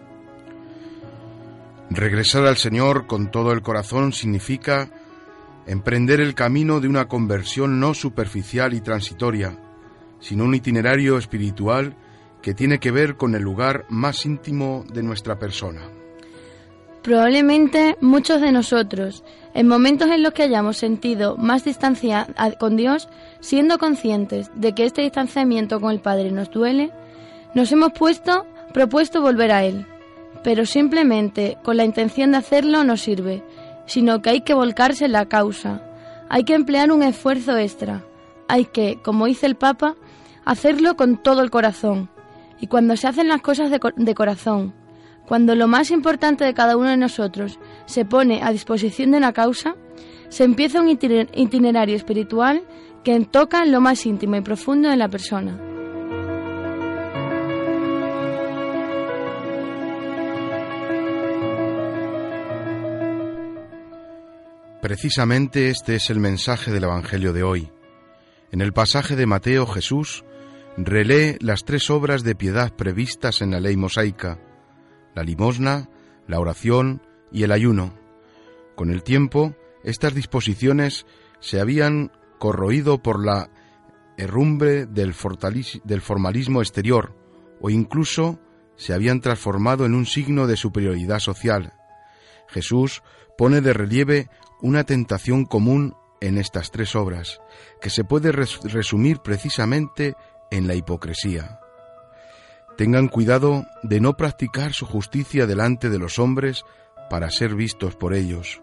Regresar 1.89 2.45
al 2.45 2.57
Señor 2.57 3.07
con 3.07 3.31
todo 3.31 3.53
el 3.53 3.61
corazón 3.61 4.11
significa 4.11 4.89
emprender 5.65 6.19
el 6.19 6.35
camino 6.35 6.81
de 6.81 6.89
una 6.89 7.07
conversión 7.07 7.79
no 7.79 7.93
superficial 7.93 8.73
y 8.73 8.81
transitoria, 8.81 9.57
sino 10.19 10.43
un 10.43 10.55
itinerario 10.55 11.17
espiritual 11.17 11.95
que 12.45 12.53
tiene 12.53 12.79
que 12.79 12.91
ver 12.91 13.17
con 13.17 13.33
el 13.33 13.41
lugar 13.41 13.85
más 13.89 14.23
íntimo 14.23 14.85
de 14.93 15.01
nuestra 15.01 15.39
persona. 15.39 15.81
Probablemente 17.01 17.97
muchos 18.01 18.39
de 18.39 18.51
nosotros, 18.51 19.23
en 19.55 19.67
momentos 19.67 20.11
en 20.11 20.21
los 20.21 20.31
que 20.33 20.43
hayamos 20.43 20.77
sentido 20.77 21.37
más 21.37 21.63
distancia 21.63 22.27
con 22.59 22.75
Dios, 22.75 23.09
siendo 23.39 23.79
conscientes 23.79 24.51
de 24.53 24.75
que 24.75 24.85
este 24.85 25.01
distanciamiento 25.01 25.81
con 25.81 25.89
el 25.89 26.01
Padre 26.01 26.29
nos 26.29 26.51
duele, 26.51 26.91
nos 27.55 27.71
hemos 27.71 27.93
puesto, 27.93 28.45
propuesto 28.75 29.23
volver 29.23 29.51
a 29.51 29.63
Él. 29.63 29.87
Pero 30.43 30.67
simplemente 30.67 31.57
con 31.63 31.77
la 31.77 31.85
intención 31.85 32.33
de 32.33 32.37
hacerlo 32.37 32.83
no 32.83 32.95
sirve, 32.95 33.41
sino 33.87 34.21
que 34.21 34.29
hay 34.29 34.41
que 34.41 34.53
volcarse 34.53 35.05
en 35.05 35.13
la 35.13 35.25
causa, 35.25 35.81
hay 36.29 36.43
que 36.43 36.53
emplear 36.53 36.91
un 36.91 37.01
esfuerzo 37.01 37.57
extra, 37.57 38.03
hay 38.47 38.65
que, 38.65 38.99
como 39.01 39.25
dice 39.25 39.47
el 39.47 39.55
Papa, 39.55 39.95
hacerlo 40.45 40.95
con 40.95 41.17
todo 41.17 41.41
el 41.41 41.49
corazón. 41.49 42.13
Y 42.59 42.67
cuando 42.67 42.95
se 42.97 43.07
hacen 43.07 43.27
las 43.27 43.41
cosas 43.41 43.69
de, 43.69 43.79
de 43.95 44.15
corazón, 44.15 44.73
cuando 45.27 45.55
lo 45.55 45.67
más 45.67 45.91
importante 45.91 46.43
de 46.45 46.53
cada 46.53 46.77
uno 46.77 46.89
de 46.89 46.97
nosotros 46.97 47.59
se 47.85 48.05
pone 48.05 48.41
a 48.43 48.51
disposición 48.51 49.11
de 49.11 49.17
una 49.17 49.33
causa, 49.33 49.75
se 50.29 50.43
empieza 50.43 50.81
un 50.81 50.89
itinerario 50.89 51.95
espiritual 51.95 52.63
que 53.03 53.19
toca 53.25 53.65
lo 53.65 53.81
más 53.81 54.05
íntimo 54.05 54.35
y 54.35 54.41
profundo 54.41 54.89
de 54.89 54.97
la 54.97 55.07
persona. 55.07 55.57
Precisamente 64.81 65.69
este 65.69 65.95
es 65.95 66.09
el 66.09 66.19
mensaje 66.19 66.71
del 66.71 66.83
Evangelio 66.83 67.33
de 67.33 67.43
hoy. 67.43 67.71
En 68.51 68.61
el 68.61 68.73
pasaje 68.73 69.15
de 69.15 69.25
Mateo 69.25 69.65
Jesús 69.65 70.24
relee 70.77 71.37
las 71.39 71.63
tres 71.63 71.89
obras 71.89 72.23
de 72.23 72.35
piedad 72.35 72.73
previstas 72.75 73.41
en 73.41 73.51
la 73.51 73.59
ley 73.59 73.77
mosaica, 73.77 74.39
la 75.13 75.23
limosna, 75.23 75.89
la 76.27 76.39
oración 76.39 77.01
y 77.31 77.43
el 77.43 77.51
ayuno. 77.51 77.93
Con 78.75 78.91
el 78.91 79.03
tiempo, 79.03 79.55
estas 79.83 80.13
disposiciones 80.13 81.05
se 81.39 81.59
habían 81.59 82.11
corroído 82.39 83.01
por 83.01 83.23
la 83.23 83.49
herrumbre 84.17 84.85
del, 84.85 85.13
formalismo 85.13 86.61
exterior 86.61 87.15
o 87.61 87.69
incluso 87.69 88.39
se 88.75 88.93
habían 88.93 89.21
transformado 89.21 89.85
en 89.85 89.93
un 89.93 90.05
signo 90.05 90.47
de 90.47 90.57
superioridad 90.57 91.19
social. 91.19 91.73
Jesús 92.49 93.03
pone 93.37 93.61
de 93.61 93.73
relieve 93.73 94.29
una 94.61 94.83
tentación 94.83 95.45
común 95.45 95.95
en 96.21 96.37
estas 96.37 96.71
tres 96.71 96.95
obras, 96.95 97.39
que 97.81 97.89
se 97.89 98.03
puede 98.03 98.31
resumir 98.31 99.19
precisamente 99.19 100.15
en 100.51 100.67
la 100.67 100.75
hipocresía. 100.75 101.59
Tengan 102.77 103.07
cuidado 103.07 103.65
de 103.83 104.01
no 104.01 104.17
practicar 104.17 104.73
su 104.73 104.85
justicia 104.85 105.45
delante 105.45 105.89
de 105.89 105.97
los 105.97 106.19
hombres 106.19 106.65
para 107.09 107.29
ser 107.29 107.55
vistos 107.55 107.95
por 107.95 108.13
ellos. 108.13 108.61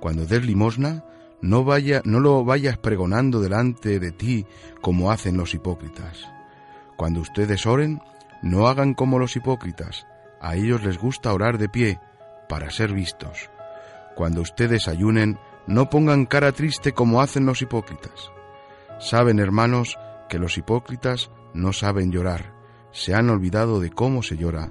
Cuando 0.00 0.26
des 0.26 0.44
limosna, 0.44 1.04
no, 1.40 1.64
vaya, 1.64 2.02
no 2.04 2.20
lo 2.20 2.44
vayas 2.44 2.78
pregonando 2.78 3.40
delante 3.40 4.00
de 4.00 4.10
ti 4.12 4.46
como 4.80 5.10
hacen 5.10 5.36
los 5.36 5.54
hipócritas. 5.54 6.28
Cuando 6.96 7.20
ustedes 7.20 7.66
oren, 7.66 8.00
no 8.42 8.66
hagan 8.68 8.94
como 8.94 9.18
los 9.18 9.36
hipócritas. 9.36 10.06
A 10.40 10.56
ellos 10.56 10.82
les 10.82 10.98
gusta 10.98 11.32
orar 11.32 11.58
de 11.58 11.68
pie 11.68 12.00
para 12.48 12.70
ser 12.70 12.92
vistos. 12.92 13.50
Cuando 14.14 14.40
ustedes 14.40 14.88
ayunen, 14.88 15.38
no 15.66 15.90
pongan 15.90 16.26
cara 16.26 16.52
triste 16.52 16.92
como 16.92 17.20
hacen 17.20 17.46
los 17.46 17.60
hipócritas. 17.62 18.30
Saben, 18.98 19.38
hermanos, 19.38 19.98
que 20.28 20.38
los 20.38 20.58
hipócritas 20.58 21.30
no 21.54 21.72
saben 21.72 22.10
llorar 22.10 22.56
se 22.96 23.14
han 23.14 23.28
olvidado 23.28 23.78
de 23.78 23.90
cómo 23.90 24.22
se 24.22 24.38
llora, 24.38 24.70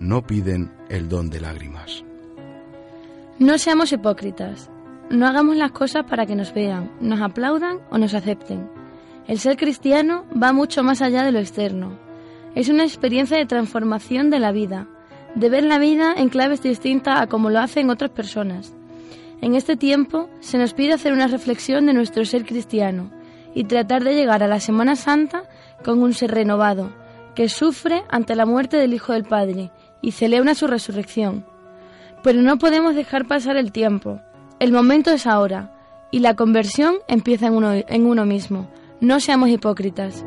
no 0.00 0.26
piden 0.26 0.72
el 0.88 1.10
don 1.10 1.28
de 1.28 1.40
lágrimas. 1.40 2.04
No 3.38 3.58
seamos 3.58 3.92
hipócritas. 3.92 4.70
No 5.10 5.26
hagamos 5.26 5.56
las 5.56 5.72
cosas 5.72 6.04
para 6.04 6.24
que 6.24 6.34
nos 6.34 6.54
vean, 6.54 6.90
nos 7.00 7.20
aplaudan 7.20 7.80
o 7.90 7.98
nos 7.98 8.14
acepten. 8.14 8.66
El 9.28 9.38
ser 9.38 9.58
cristiano 9.58 10.24
va 10.42 10.54
mucho 10.54 10.82
más 10.82 11.02
allá 11.02 11.22
de 11.22 11.32
lo 11.32 11.38
externo. 11.38 11.98
Es 12.54 12.70
una 12.70 12.84
experiencia 12.84 13.36
de 13.36 13.44
transformación 13.44 14.30
de 14.30 14.40
la 14.40 14.52
vida, 14.52 14.88
de 15.34 15.50
ver 15.50 15.62
la 15.62 15.78
vida 15.78 16.14
en 16.16 16.30
claves 16.30 16.62
distintas 16.62 17.20
a 17.20 17.26
como 17.26 17.50
lo 17.50 17.60
hacen 17.60 17.90
otras 17.90 18.10
personas. 18.10 18.74
En 19.42 19.54
este 19.54 19.76
tiempo 19.76 20.30
se 20.40 20.56
nos 20.56 20.72
pide 20.72 20.94
hacer 20.94 21.12
una 21.12 21.26
reflexión 21.26 21.84
de 21.84 21.92
nuestro 21.92 22.24
ser 22.24 22.46
cristiano 22.46 23.10
y 23.56 23.64
tratar 23.64 24.04
de 24.04 24.14
llegar 24.14 24.42
a 24.42 24.48
la 24.48 24.60
Semana 24.60 24.96
Santa 24.96 25.44
con 25.82 26.02
un 26.02 26.12
ser 26.12 26.30
renovado, 26.30 26.90
que 27.34 27.48
sufre 27.48 28.04
ante 28.10 28.36
la 28.36 28.44
muerte 28.44 28.76
del 28.76 28.92
Hijo 28.92 29.14
del 29.14 29.24
Padre 29.24 29.70
y 30.02 30.12
celebra 30.12 30.54
su 30.54 30.66
resurrección. 30.66 31.46
Pero 32.22 32.42
no 32.42 32.58
podemos 32.58 32.94
dejar 32.94 33.26
pasar 33.26 33.56
el 33.56 33.72
tiempo. 33.72 34.20
El 34.60 34.72
momento 34.72 35.10
es 35.10 35.26
ahora 35.26 35.72
y 36.10 36.18
la 36.18 36.34
conversión 36.34 36.96
empieza 37.08 37.46
en 37.46 37.54
uno, 37.54 37.72
en 37.72 38.06
uno 38.06 38.26
mismo. 38.26 38.70
No 39.00 39.20
seamos 39.20 39.48
hipócritas. 39.48 40.22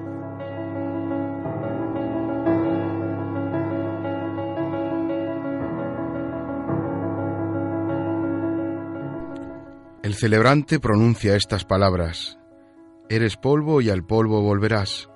El 10.02 10.16
celebrante 10.16 10.80
pronuncia 10.80 11.36
estas 11.36 11.64
palabras. 11.64 12.39
Eres 13.10 13.38
polvo 13.38 13.82
y 13.82 13.90
al 13.90 14.06
polvo 14.06 14.42
volverás 14.42 15.10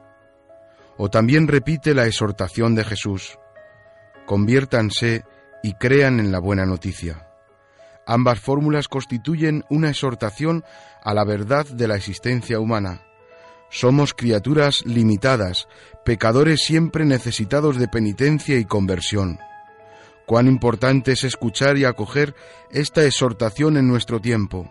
o 0.97 1.09
también 1.09 1.47
repite 1.47 1.93
la 1.93 2.05
exhortación 2.05 2.75
de 2.75 2.83
Jesús, 2.83 3.39
conviértanse 4.25 5.23
y 5.63 5.73
crean 5.73 6.19
en 6.19 6.31
la 6.31 6.39
buena 6.39 6.65
noticia. 6.65 7.27
Ambas 8.05 8.39
fórmulas 8.39 8.87
constituyen 8.87 9.63
una 9.69 9.89
exhortación 9.89 10.63
a 11.03 11.13
la 11.13 11.23
verdad 11.23 11.65
de 11.65 11.87
la 11.87 11.95
existencia 11.95 12.59
humana. 12.59 13.01
Somos 13.69 14.13
criaturas 14.13 14.85
limitadas, 14.85 15.67
pecadores 16.05 16.61
siempre 16.61 17.05
necesitados 17.05 17.77
de 17.77 17.87
penitencia 17.87 18.57
y 18.57 18.65
conversión. 18.65 19.39
Cuán 20.25 20.47
importante 20.47 21.13
es 21.13 21.23
escuchar 21.23 21.77
y 21.77 21.85
acoger 21.85 22.35
esta 22.71 23.05
exhortación 23.05 23.77
en 23.77 23.87
nuestro 23.87 24.19
tiempo. 24.19 24.69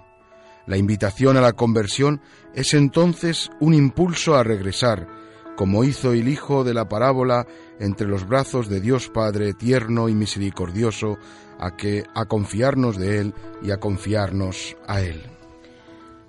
La 0.66 0.76
invitación 0.76 1.36
a 1.36 1.40
la 1.40 1.52
conversión 1.52 2.20
es 2.54 2.74
entonces 2.74 3.50
un 3.60 3.74
impulso 3.74 4.36
a 4.36 4.44
regresar, 4.44 5.08
como 5.56 5.84
hizo 5.84 6.12
el 6.12 6.28
Hijo 6.28 6.64
de 6.64 6.74
la 6.74 6.88
parábola 6.88 7.46
entre 7.80 8.06
los 8.06 8.26
brazos 8.26 8.68
de 8.68 8.80
Dios 8.80 9.08
Padre 9.08 9.54
tierno 9.54 10.08
y 10.08 10.14
misericordioso, 10.14 11.18
a 11.58 11.76
que 11.76 12.04
a 12.14 12.24
confiarnos 12.24 12.96
de 12.96 13.18
Él 13.20 13.34
y 13.62 13.70
a 13.70 13.78
confiarnos 13.78 14.76
a 14.86 15.00
Él. 15.00 15.22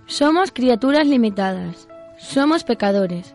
Somos 0.06 0.52
criaturas 0.52 1.08
limitadas, 1.08 1.88
somos 2.20 2.63
pecadores. 2.63 3.34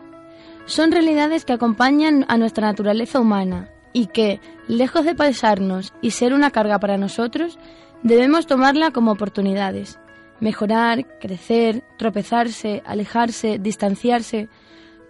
Son 0.65 0.91
realidades 0.91 1.45
que 1.45 1.53
acompañan 1.53 2.25
a 2.27 2.37
nuestra 2.37 2.67
naturaleza 2.67 3.19
humana 3.19 3.69
y 3.91 4.07
que, 4.07 4.39
lejos 4.67 5.03
de 5.03 5.15
pesarnos 5.15 5.93
y 6.01 6.11
ser 6.11 6.33
una 6.33 6.51
carga 6.51 6.79
para 6.79 6.97
nosotros, 6.97 7.57
debemos 8.03 8.45
tomarla 8.45 8.91
como 8.91 9.11
oportunidades. 9.11 9.99
Mejorar, 10.39 11.05
crecer, 11.19 11.83
tropezarse, 11.97 12.81
alejarse, 12.85 13.59
distanciarse, 13.59 14.47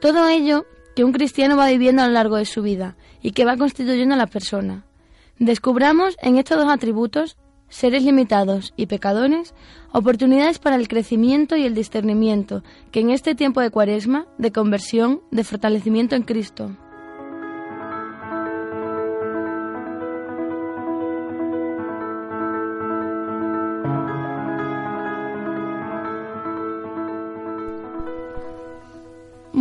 todo 0.01 0.27
ello 0.27 0.65
que 0.95 1.03
un 1.03 1.11
cristiano 1.11 1.55
va 1.55 1.67
viviendo 1.67 2.01
a 2.01 2.07
lo 2.07 2.13
largo 2.13 2.37
de 2.37 2.45
su 2.45 2.61
vida 2.61 2.95
y 3.21 3.31
que 3.31 3.45
va 3.45 3.57
constituyendo 3.57 4.15
a 4.15 4.17
la 4.17 4.27
persona. 4.27 4.85
Descubramos 5.37 6.17
en 6.21 6.37
estos 6.37 6.57
dos 6.57 6.69
atributos, 6.69 7.37
seres 7.69 8.03
limitados 8.03 8.73
y 8.75 8.87
pecadores, 8.87 9.53
oportunidades 9.91 10.59
para 10.59 10.75
el 10.75 10.87
crecimiento 10.87 11.55
y 11.55 11.63
el 11.63 11.75
discernimiento 11.75 12.63
que 12.91 12.99
en 12.99 13.11
este 13.11 13.35
tiempo 13.35 13.61
de 13.61 13.69
cuaresma, 13.69 14.27
de 14.37 14.51
conversión, 14.51 15.21
de 15.31 15.43
fortalecimiento 15.43 16.15
en 16.15 16.23
Cristo. 16.23 16.75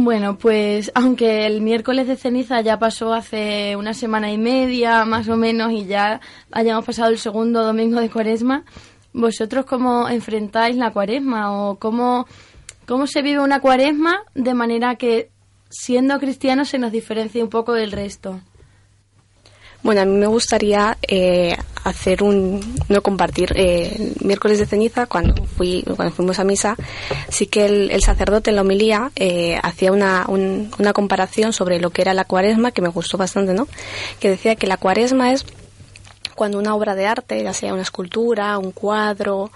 Bueno, 0.09 0.39
pues 0.39 0.91
aunque 0.95 1.45
el 1.45 1.61
miércoles 1.61 2.07
de 2.09 2.17
ceniza 2.17 2.63
ya 2.63 2.79
pasó 2.79 3.13
hace 3.13 3.77
una 3.77 3.93
semana 3.93 4.33
y 4.33 4.39
media 4.39 5.05
más 5.05 5.29
o 5.29 5.37
menos 5.37 5.71
y 5.71 5.85
ya 5.85 6.23
hayamos 6.51 6.87
pasado 6.87 7.11
el 7.11 7.19
segundo 7.19 7.63
domingo 7.63 8.01
de 8.01 8.09
cuaresma, 8.09 8.65
¿vosotros 9.13 9.67
cómo 9.67 10.09
enfrentáis 10.09 10.77
la 10.77 10.95
cuaresma 10.95 11.53
o 11.53 11.75
cómo, 11.77 12.27
cómo 12.87 13.07
se 13.07 13.21
vive 13.21 13.41
una 13.41 13.61
cuaresma 13.61 14.23
de 14.35 14.55
manera 14.55 14.95
que 14.95 15.29
siendo 15.69 16.19
cristianos 16.19 16.71
se 16.71 16.79
nos 16.79 16.91
diferencie 16.91 17.43
un 17.43 17.51
poco 17.51 17.75
del 17.75 17.93
resto? 17.93 18.41
Bueno, 19.83 20.01
a 20.01 20.05
mí 20.07 20.17
me 20.17 20.27
gustaría 20.27 20.97
eh, 21.07 21.55
hacer 21.85 22.23
un, 22.23 22.61
no 22.89 23.03
compartir, 23.03 23.53
eh, 23.57 24.15
miércoles 24.23 24.59
de 24.59 24.67
ceniza, 24.67 25.07
cuando, 25.07 25.45
fui, 25.45 25.85
cuando 25.97 26.15
fuimos 26.15 26.39
a 26.39 26.45
misa, 26.45 26.77
sí 27.29 27.47
que 27.47 27.67
el, 27.67 28.03
sacerdote 28.03 28.51
en 28.51 28.57
la 28.57 28.63
homilía 28.63 29.11
eh, 29.17 29.59
hacía 29.63 29.93
una, 29.93 30.27
una 30.29 30.93
comparación 30.93 31.53
sobre 31.53 31.81
lo 31.81 31.91
que 31.91 32.03
era 32.03 32.15
la 32.15 32.25
cuaresma, 32.25 32.71
que 32.71 32.83
me 32.83 32.89
gustó 32.89 33.19
bastante, 33.19 33.55
¿no? 33.55 33.69
Que 34.21 34.31
decía 34.31 34.57
que 34.57 34.67
la 34.67 34.77
cuaresma 34.77 35.33
es 35.33 35.45
cuando 36.35 36.59
una 36.59 36.75
obra 36.75 36.95
de 36.95 37.07
arte, 37.07 37.43
ya 37.43 37.53
sea 37.53 37.73
una 37.73 37.83
escultura, 37.83 38.59
un 38.59 38.71
cuadro 38.71 39.51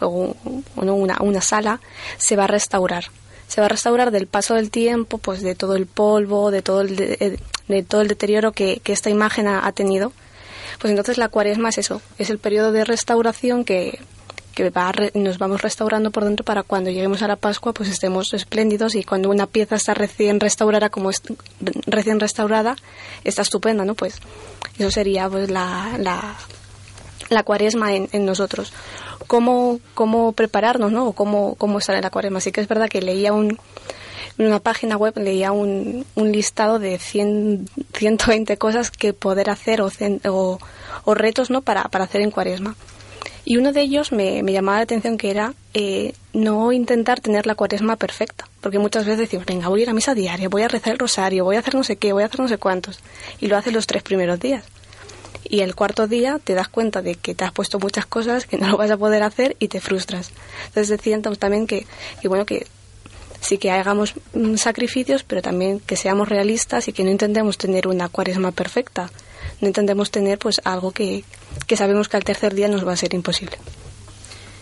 o 0.00 0.36
una, 0.76 1.16
una 1.20 1.40
sala, 1.40 1.80
se 2.18 2.36
va 2.36 2.44
a 2.44 2.48
restaurar 2.48 3.04
se 3.46 3.60
va 3.60 3.66
a 3.66 3.70
restaurar 3.70 4.10
del 4.10 4.26
paso 4.26 4.54
del 4.54 4.70
tiempo, 4.70 5.18
pues 5.18 5.42
de 5.42 5.54
todo 5.54 5.76
el 5.76 5.86
polvo, 5.86 6.50
de 6.50 6.62
todo 6.62 6.80
el, 6.80 6.96
de, 6.96 7.82
todo 7.82 8.00
el 8.00 8.08
deterioro 8.08 8.52
que, 8.52 8.80
esta 8.84 9.10
imagen 9.10 9.46
ha, 9.46 9.70
tenido. 9.72 10.12
Pues 10.78 10.90
entonces 10.90 11.18
la 11.18 11.28
cuaresma 11.28 11.70
es 11.70 11.78
eso, 11.78 12.02
es 12.18 12.30
el 12.30 12.38
periodo 12.38 12.72
de 12.72 12.84
restauración 12.84 13.64
que, 13.64 13.98
que 14.54 14.70
nos 15.14 15.38
vamos 15.38 15.62
restaurando 15.62 16.10
por 16.10 16.24
dentro 16.24 16.44
para 16.44 16.62
cuando 16.62 16.90
lleguemos 16.90 17.22
a 17.22 17.28
la 17.28 17.36
Pascua 17.36 17.72
pues 17.72 17.88
estemos 17.88 18.32
espléndidos 18.34 18.94
y 18.94 19.04
cuando 19.04 19.30
una 19.30 19.46
pieza 19.46 19.76
está 19.76 19.94
recién 19.94 20.40
restaurada 20.40 20.90
como 20.90 21.10
es, 21.10 21.22
recién 21.86 22.20
restaurada 22.20 22.76
está 23.24 23.42
estupenda, 23.42 23.84
¿no? 23.84 23.94
Pues 23.94 24.20
eso 24.78 24.90
sería 24.90 25.28
pues 25.28 25.50
la, 25.50 25.96
la, 25.98 26.36
la 27.30 27.42
cuaresma 27.42 27.94
en, 27.94 28.08
en 28.12 28.24
nosotros 28.24 28.72
cómo, 29.26 29.80
cómo 29.94 30.32
prepararnos, 30.32 30.92
¿no? 30.92 31.08
O 31.08 31.12
cómo, 31.12 31.54
cómo 31.56 31.78
estar 31.78 31.94
en 31.96 32.02
la 32.02 32.10
cuaresma. 32.10 32.38
Así 32.38 32.52
que 32.52 32.60
es 32.60 32.68
verdad 32.68 32.88
que 32.88 33.02
leía 33.02 33.32
un, 33.32 33.58
en 34.38 34.46
una 34.46 34.60
página 34.60 34.96
web, 34.96 35.16
leía 35.16 35.52
un, 35.52 36.04
un 36.14 36.32
listado 36.32 36.78
de 36.78 36.98
100, 36.98 37.68
120 37.94 38.56
cosas 38.56 38.90
que 38.90 39.12
poder 39.12 39.50
hacer 39.50 39.80
o, 39.80 39.90
o, 41.04 41.14
retos, 41.14 41.50
¿no? 41.50 41.62
Para, 41.62 41.84
para 41.84 42.04
hacer 42.04 42.20
en 42.20 42.30
cuaresma. 42.30 42.76
Y 43.44 43.58
uno 43.58 43.72
de 43.72 43.80
ellos 43.80 44.12
me, 44.12 44.42
me 44.42 44.52
llamaba 44.52 44.78
la 44.78 44.84
atención 44.84 45.18
que 45.18 45.30
era 45.30 45.54
eh, 45.72 46.14
no 46.32 46.72
intentar 46.72 47.20
tener 47.20 47.46
la 47.46 47.54
cuaresma 47.54 47.96
perfecta. 47.96 48.48
Porque 48.60 48.78
muchas 48.80 49.04
veces 49.04 49.20
decimos, 49.20 49.46
venga, 49.46 49.68
voy 49.68 49.80
a 49.80 49.82
ir 49.84 49.90
a 49.90 49.94
misa 49.94 50.14
diaria, 50.14 50.48
voy 50.48 50.62
a 50.62 50.68
rezar 50.68 50.94
el 50.94 50.98
rosario, 50.98 51.44
voy 51.44 51.56
a 51.56 51.60
hacer 51.60 51.74
no 51.74 51.84
sé 51.84 51.96
qué, 51.96 52.12
voy 52.12 52.24
a 52.24 52.26
hacer 52.26 52.40
no 52.40 52.48
sé 52.48 52.58
cuántos. 52.58 52.98
Y 53.40 53.46
lo 53.46 53.56
haces 53.56 53.72
los 53.72 53.86
tres 53.86 54.02
primeros 54.02 54.40
días 54.40 54.64
y 55.48 55.60
el 55.60 55.74
cuarto 55.74 56.06
día 56.06 56.40
te 56.42 56.54
das 56.54 56.68
cuenta 56.68 57.02
de 57.02 57.14
que 57.14 57.34
te 57.34 57.44
has 57.44 57.52
puesto 57.52 57.78
muchas 57.78 58.06
cosas 58.06 58.46
que 58.46 58.58
no 58.58 58.68
lo 58.70 58.76
vas 58.76 58.90
a 58.90 58.96
poder 58.96 59.22
hacer 59.22 59.56
y 59.58 59.68
te 59.68 59.80
frustras. 59.80 60.30
Entonces 60.66 60.88
decían 60.88 61.22
también 61.22 61.66
que, 61.66 61.86
que 62.20 62.28
bueno, 62.28 62.46
que 62.46 62.66
sí 63.46 63.58
que 63.58 63.70
hagamos 63.70 64.14
mm, 64.34 64.56
sacrificios, 64.56 65.22
pero 65.22 65.40
también 65.40 65.78
que 65.80 65.96
seamos 65.96 66.28
realistas 66.28 66.88
y 66.88 66.92
que 66.92 67.04
no 67.04 67.10
intentemos 67.10 67.58
tener 67.58 67.86
una 67.86 68.08
cuaresma 68.08 68.50
perfecta. 68.50 69.10
No 69.60 69.68
intentemos 69.68 70.10
tener 70.10 70.38
pues 70.38 70.60
algo 70.64 70.90
que, 70.90 71.24
que 71.66 71.76
sabemos 71.76 72.08
que 72.08 72.16
al 72.16 72.24
tercer 72.24 72.54
día 72.54 72.68
nos 72.68 72.86
va 72.86 72.92
a 72.92 72.96
ser 72.96 73.14
imposible. 73.14 73.56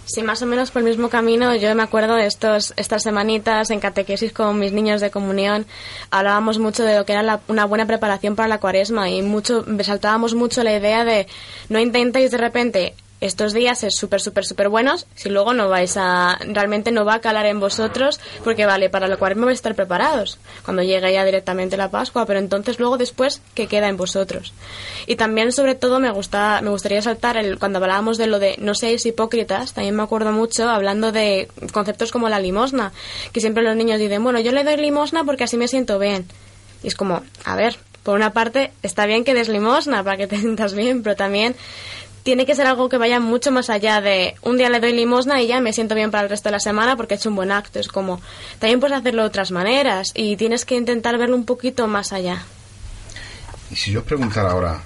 Sí, 0.07 0.23
más 0.23 0.43
o 0.43 0.47
menos 0.47 0.71
por 0.71 0.83
el 0.83 0.89
mismo 0.89 1.09
camino. 1.09 1.55
Yo 1.57 1.75
me 1.75 1.83
acuerdo 1.83 2.17
de 2.17 2.27
estos, 2.27 2.75
estas 2.77 3.03
semanitas 3.03 3.71
en 3.71 3.81
catequesis 3.81 4.33
con 4.33 4.59
mis 4.59 4.73
niños 4.73 5.01
de 5.01 5.11
comunión. 5.11 5.65
Hablábamos 6.11 6.59
mucho 6.59 6.85
de 6.85 6.95
lo 6.95 7.07
que 7.07 7.15
era 7.15 7.41
una 7.49 7.65
buena 7.65 7.87
preparación 7.87 8.37
para 8.37 8.49
la 8.49 8.61
cuaresma 8.61 9.09
y 9.09 9.23
mucho, 9.23 9.65
resaltábamos 9.67 10.35
mucho 10.35 10.63
la 10.63 10.77
idea 10.77 11.07
de 11.07 11.27
no 11.71 11.81
intentéis 11.81 12.31
de 12.31 12.37
repente 12.37 12.95
estos 13.27 13.55
días 13.55 13.83
es 13.85 13.97
súper, 13.97 14.21
súper, 14.21 14.45
súper 14.45 14.69
buenos, 14.69 15.07
si 15.15 15.31
luego 15.31 15.55
no 15.55 15.71
vais 15.71 15.97
a, 15.97 16.39
realmente 16.47 16.93
no 16.93 17.07
va 17.07 17.15
a 17.15 17.21
calar 17.21 17.47
en 17.47 17.59
vosotros, 17.59 18.21
porque 18.45 18.67
vale, 18.67 18.91
para 18.91 19.09
lo 19.09 19.19
cual 19.19 19.35
me 19.37 19.47
vais 19.47 19.57
a 19.57 19.61
estar 19.61 19.75
preparados, 19.75 20.39
cuando 20.63 20.83
llegue 20.83 21.11
ya 21.11 21.25
directamente 21.25 21.79
la 21.79 21.91
Pascua, 21.91 22.27
pero 22.27 22.39
entonces 22.39 22.79
luego 22.79 22.99
después, 22.99 23.41
¿qué 23.55 23.67
queda 23.67 23.89
en 23.89 23.97
vosotros? 23.97 24.53
Y 25.07 25.17
también, 25.17 25.53
sobre 25.53 25.75
todo, 25.75 26.01
me 26.01 26.11
gusta, 26.11 26.61
me 26.63 26.69
gustaría 26.69 27.01
saltar, 27.01 27.39
el, 27.39 27.59
cuando 27.59 27.79
hablábamos 27.79 28.19
de 28.19 28.27
lo 28.27 28.39
de 28.39 28.57
no 28.59 28.75
seáis 28.75 29.07
hipócritas, 29.07 29.73
también 29.73 29.97
me 29.97 30.03
acuerdo 30.03 30.31
mucho 30.31 30.69
hablando 30.69 31.11
de 31.11 31.49
conceptos 31.73 32.13
como 32.13 32.29
la 32.29 32.41
limosna, 32.41 32.93
que 33.33 33.41
siempre 33.41 33.63
los 33.63 33.75
niños 33.75 33.99
dicen, 33.99 34.23
bueno, 34.23 34.41
yo 34.41 34.53
le 34.53 34.65
doy 34.65 34.77
limosna 34.77 35.25
porque 35.25 35.45
así 35.45 35.57
me 35.57 35.67
siento 35.69 35.99
bien. 35.99 36.27
Y 36.83 36.89
es 36.89 36.95
como, 36.95 37.23
a 37.47 37.57
ver, 37.57 37.79
por 38.05 38.17
una 38.17 38.35
parte, 38.35 38.71
está 38.83 39.07
bien 39.07 39.25
que 39.25 39.33
des 39.33 39.49
limosna 39.49 40.05
para 40.05 40.19
que 40.19 40.27
te 40.27 40.37
sientas 40.41 40.75
bien, 40.75 41.03
pero 41.03 41.17
también 41.17 41.57
tiene 42.25 42.47
que 42.47 42.55
ser 42.57 42.67
algo 42.67 42.89
que 42.89 42.97
vaya 42.97 43.21
mucho 43.21 43.53
más 43.53 43.71
allá 43.71 44.01
de 44.01 44.35
un 44.43 44.57
día 44.57 44.71
le 44.71 44.81
doy 44.81 44.93
limosna 44.93 45.43
y 45.43 45.47
ya 45.47 45.61
me 45.61 45.75
siento 45.75 45.95
bien 45.95 46.11
para 46.11 46.25
el 46.25 46.31
resto 46.31 46.49
de 46.49 46.53
la 46.53 46.59
semana 46.59 46.97
porque 46.97 47.15
he 47.15 47.17
hecho 47.19 47.29
un 47.29 47.37
buen 47.37 47.53
acto. 47.53 47.79
Es 47.79 47.89
como, 47.89 48.21
también 48.59 48.81
puedes 48.81 48.97
hacerlo 48.97 49.23
de 49.23 49.29
otras 49.29 49.53
maneras 49.53 50.11
y 50.15 50.37
tienes 50.37 50.65
que 50.65 50.75
intentar 50.75 51.19
verlo 51.19 51.37
un 51.37 51.45
poquito 51.45 51.87
más 51.87 52.13
allá. 52.13 52.43
Y 53.71 53.77
si 53.77 53.93
yo 53.93 54.01
os 54.01 54.07
preguntara 54.07 54.51
ahora, 54.51 54.81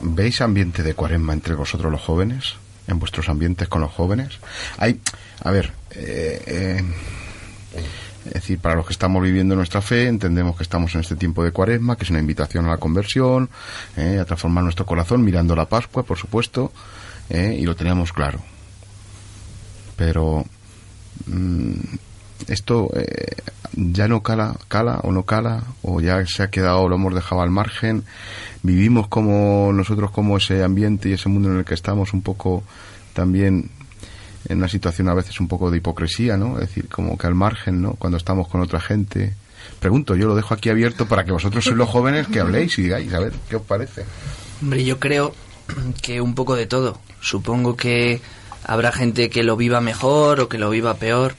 ¿veis 0.00 0.40
ambiente 0.40 0.84
de 0.84 0.94
cuaresma 0.94 1.32
entre 1.32 1.54
vosotros 1.54 1.90
los 1.90 2.00
jóvenes? 2.00 2.54
¿En 2.86 3.00
vuestros 3.00 3.28
ambientes 3.28 3.66
con 3.68 3.80
los 3.80 3.90
jóvenes? 3.90 4.38
Hay, 4.78 5.00
a 5.42 5.50
ver, 5.50 5.72
eh, 5.90 6.42
eh 6.46 6.84
es 8.26 8.32
decir, 8.32 8.58
para 8.58 8.74
los 8.74 8.86
que 8.86 8.92
estamos 8.92 9.22
viviendo 9.22 9.54
nuestra 9.54 9.80
fe, 9.80 10.08
entendemos 10.08 10.56
que 10.56 10.62
estamos 10.62 10.94
en 10.94 11.02
este 11.02 11.16
tiempo 11.16 11.44
de 11.44 11.52
cuaresma, 11.52 11.96
que 11.96 12.04
es 12.04 12.10
una 12.10 12.20
invitación 12.20 12.64
a 12.66 12.70
la 12.70 12.78
conversión, 12.78 13.50
eh, 13.96 14.18
a 14.18 14.24
transformar 14.24 14.64
nuestro 14.64 14.86
corazón, 14.86 15.22
mirando 15.24 15.54
la 15.54 15.66
Pascua, 15.66 16.02
por 16.04 16.16
supuesto, 16.16 16.72
eh, 17.28 17.56
y 17.58 17.64
lo 17.64 17.76
teníamos 17.76 18.12
claro. 18.12 18.40
Pero 19.96 20.44
mm, 21.26 21.72
esto 22.48 22.90
eh, 22.96 23.36
ya 23.74 24.08
no 24.08 24.22
cala, 24.22 24.56
cala 24.68 25.00
o 25.02 25.12
no 25.12 25.24
cala, 25.24 25.64
o 25.82 26.00
ya 26.00 26.24
se 26.26 26.42
ha 26.42 26.50
quedado, 26.50 26.88
lo 26.88 26.96
hemos 26.96 27.14
dejado 27.14 27.42
al 27.42 27.50
margen. 27.50 28.04
Vivimos 28.62 29.08
como 29.08 29.70
nosotros, 29.72 30.10
como 30.10 30.38
ese 30.38 30.64
ambiente 30.64 31.10
y 31.10 31.12
ese 31.12 31.28
mundo 31.28 31.50
en 31.50 31.58
el 31.58 31.64
que 31.64 31.74
estamos, 31.74 32.14
un 32.14 32.22
poco 32.22 32.64
también 33.12 33.70
en 34.48 34.58
una 34.58 34.68
situación 34.68 35.08
a 35.08 35.14
veces 35.14 35.40
un 35.40 35.48
poco 35.48 35.70
de 35.70 35.78
hipocresía, 35.78 36.36
¿no? 36.36 36.54
Es 36.54 36.68
decir, 36.68 36.88
como 36.88 37.16
que 37.16 37.26
al 37.26 37.34
margen, 37.34 37.82
¿no? 37.82 37.92
Cuando 37.94 38.18
estamos 38.18 38.48
con 38.48 38.60
otra 38.60 38.80
gente. 38.80 39.34
Pregunto, 39.80 40.14
yo 40.16 40.26
lo 40.26 40.34
dejo 40.34 40.54
aquí 40.54 40.68
abierto 40.68 41.06
para 41.06 41.24
que 41.24 41.32
vosotros 41.32 41.64
sois 41.64 41.76
los 41.76 41.88
jóvenes 41.88 42.26
que 42.28 42.40
habléis 42.40 42.78
y 42.78 42.82
digáis, 42.82 43.12
a 43.14 43.20
ver, 43.20 43.32
¿qué 43.48 43.56
os 43.56 43.62
parece? 43.62 44.04
Hombre, 44.62 44.84
yo 44.84 44.98
creo 44.98 45.34
que 46.02 46.20
un 46.20 46.34
poco 46.34 46.54
de 46.54 46.66
todo. 46.66 47.00
Supongo 47.20 47.76
que 47.76 48.20
habrá 48.64 48.92
gente 48.92 49.30
que 49.30 49.42
lo 49.42 49.56
viva 49.56 49.80
mejor 49.80 50.40
o 50.40 50.48
que 50.48 50.58
lo 50.58 50.70
viva 50.70 50.94
peor, 50.94 51.34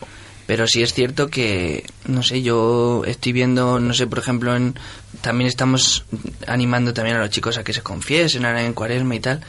pero 0.48 0.68
sí 0.68 0.84
es 0.84 0.94
cierto 0.94 1.28
que, 1.28 1.86
no 2.06 2.22
sé, 2.24 2.42
yo 2.42 3.04
estoy 3.06 3.34
viendo, 3.34 3.80
no 3.80 3.94
sé, 3.94 4.06
por 4.08 4.20
ejemplo, 4.20 4.56
en, 4.56 4.76
también 5.22 5.48
estamos 5.48 6.06
animando 6.48 6.94
también 6.94 7.18
a 7.18 7.20
los 7.20 7.32
chicos 7.32 7.58
a 7.58 7.64
que 7.64 7.74
se 7.74 7.82
confiesen 7.82 8.46
en 8.46 8.74
cuaresma 8.74 9.16
y 9.16 9.20
tal, 9.20 9.42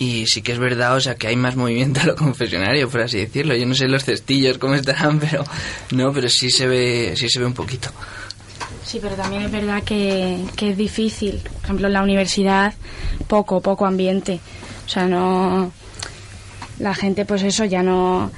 y 0.00 0.26
sí 0.26 0.40
que 0.40 0.52
es 0.52 0.58
verdad, 0.58 0.96
o 0.96 1.00
sea, 1.00 1.14
que 1.14 1.26
hay 1.26 1.36
más 1.36 1.56
movimiento 1.56 2.00
a 2.00 2.04
lo 2.04 2.16
confesionario, 2.16 2.88
por 2.88 3.02
así 3.02 3.18
decirlo. 3.18 3.54
Yo 3.54 3.66
no 3.66 3.74
sé 3.74 3.86
los 3.86 4.02
cestillos 4.02 4.56
cómo 4.56 4.74
estarán, 4.74 5.18
pero 5.20 5.44
no, 5.90 6.10
pero 6.10 6.26
sí 6.30 6.50
se 6.50 6.66
ve, 6.66 7.12
sí 7.16 7.28
se 7.28 7.38
ve 7.38 7.44
un 7.44 7.52
poquito. 7.52 7.90
Sí, 8.82 8.98
pero 9.00 9.14
también 9.14 9.42
es 9.42 9.52
verdad 9.52 9.82
que, 9.82 10.38
que 10.56 10.70
es 10.70 10.78
difícil. 10.78 11.42
Por 11.42 11.64
ejemplo, 11.64 11.86
en 11.88 11.92
la 11.92 12.02
universidad, 12.02 12.72
poco, 13.28 13.60
poco 13.60 13.84
ambiente. 13.84 14.40
O 14.86 14.88
sea, 14.88 15.06
no. 15.06 15.70
La 16.78 16.94
gente, 16.94 17.26
pues 17.26 17.42
eso, 17.42 17.66
ya 17.66 17.82
no. 17.82 18.30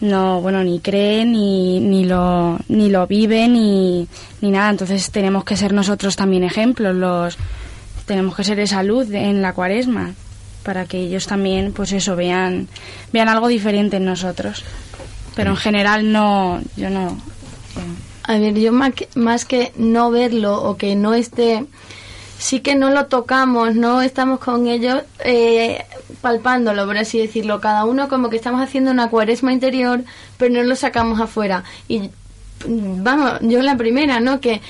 No, 0.00 0.40
bueno, 0.40 0.64
ni 0.64 0.80
cree, 0.80 1.26
ni, 1.26 1.80
ni, 1.80 2.06
lo, 2.06 2.58
ni 2.68 2.88
lo 2.88 3.06
vive, 3.06 3.46
ni, 3.46 4.08
ni 4.40 4.50
nada. 4.50 4.70
Entonces 4.70 5.10
tenemos 5.10 5.44
que 5.44 5.58
ser 5.58 5.74
nosotros 5.74 6.16
también 6.16 6.44
ejemplos. 6.44 6.94
Los, 6.96 7.36
tenemos 8.06 8.34
que 8.34 8.42
ser 8.42 8.58
esa 8.58 8.82
luz 8.82 9.10
en 9.10 9.42
la 9.42 9.52
cuaresma 9.52 10.14
para 10.62 10.86
que 10.86 10.98
ellos 10.98 11.26
también, 11.26 11.72
pues 11.72 11.92
eso, 11.92 12.16
vean, 12.16 12.68
vean 13.12 13.28
algo 13.28 13.48
diferente 13.48 13.96
en 13.96 14.04
nosotros. 14.04 14.64
Pero 15.34 15.50
en 15.50 15.56
general 15.56 16.12
no, 16.12 16.60
yo 16.76 16.90
no. 16.90 17.18
A 18.24 18.38
ver, 18.38 18.54
yo 18.54 18.72
más 18.72 18.94
que, 18.94 19.08
más 19.14 19.44
que 19.44 19.72
no 19.76 20.10
verlo 20.10 20.62
o 20.62 20.76
que 20.76 20.94
no 20.96 21.14
esté, 21.14 21.64
sí 22.38 22.60
que 22.60 22.74
no 22.74 22.90
lo 22.90 23.06
tocamos, 23.06 23.74
no 23.74 24.02
estamos 24.02 24.40
con 24.40 24.66
ellos 24.66 25.02
eh, 25.24 25.84
palpándolo, 26.20 26.86
por 26.86 26.96
así 26.98 27.18
decirlo. 27.18 27.60
Cada 27.60 27.84
uno 27.84 28.08
como 28.08 28.30
que 28.30 28.36
estamos 28.36 28.60
haciendo 28.62 28.90
una 28.90 29.08
cuaresma 29.08 29.52
interior, 29.52 30.02
pero 30.36 30.54
no 30.54 30.62
lo 30.62 30.76
sacamos 30.76 31.20
afuera. 31.20 31.64
Y 31.88 32.10
vamos, 32.66 33.38
yo 33.42 33.62
la 33.62 33.76
primera, 33.76 34.20
¿no? 34.20 34.40
Que 34.40 34.60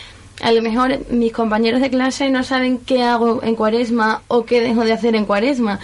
a 0.40 0.52
lo 0.52 0.62
mejor 0.62 0.98
mis 1.10 1.32
compañeros 1.32 1.80
de 1.80 1.90
clase 1.90 2.30
no 2.30 2.42
saben 2.44 2.78
qué 2.78 3.02
hago 3.02 3.42
en 3.42 3.54
cuaresma 3.54 4.22
o 4.28 4.44
qué 4.44 4.60
dejo 4.60 4.84
de 4.84 4.92
hacer 4.92 5.14
en 5.14 5.26
cuaresma. 5.26 5.80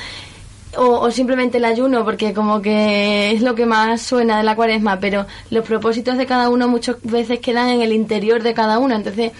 O, 0.77 1.01
o, 1.01 1.11
simplemente 1.11 1.57
el 1.57 1.65
ayuno, 1.65 2.05
porque 2.05 2.35
como 2.35 2.61
que 2.61 3.31
es 3.33 3.41
lo 3.41 3.55
que 3.55 3.65
más 3.65 4.03
suena 4.03 4.37
de 4.37 4.43
la 4.43 4.57
cuaresma, 4.57 5.01
pero 5.01 5.25
los 5.49 5.65
propósitos 5.65 6.19
de 6.19 6.27
cada 6.27 6.51
uno 6.51 6.69
muchas 6.69 6.97
veces 7.03 7.41
quedan 7.41 7.69
en 7.71 7.81
el 7.81 7.93
interior 7.93 8.43
de 8.43 8.53
cada 8.53 8.79
uno. 8.79 8.95
Entonces, 8.95 9.33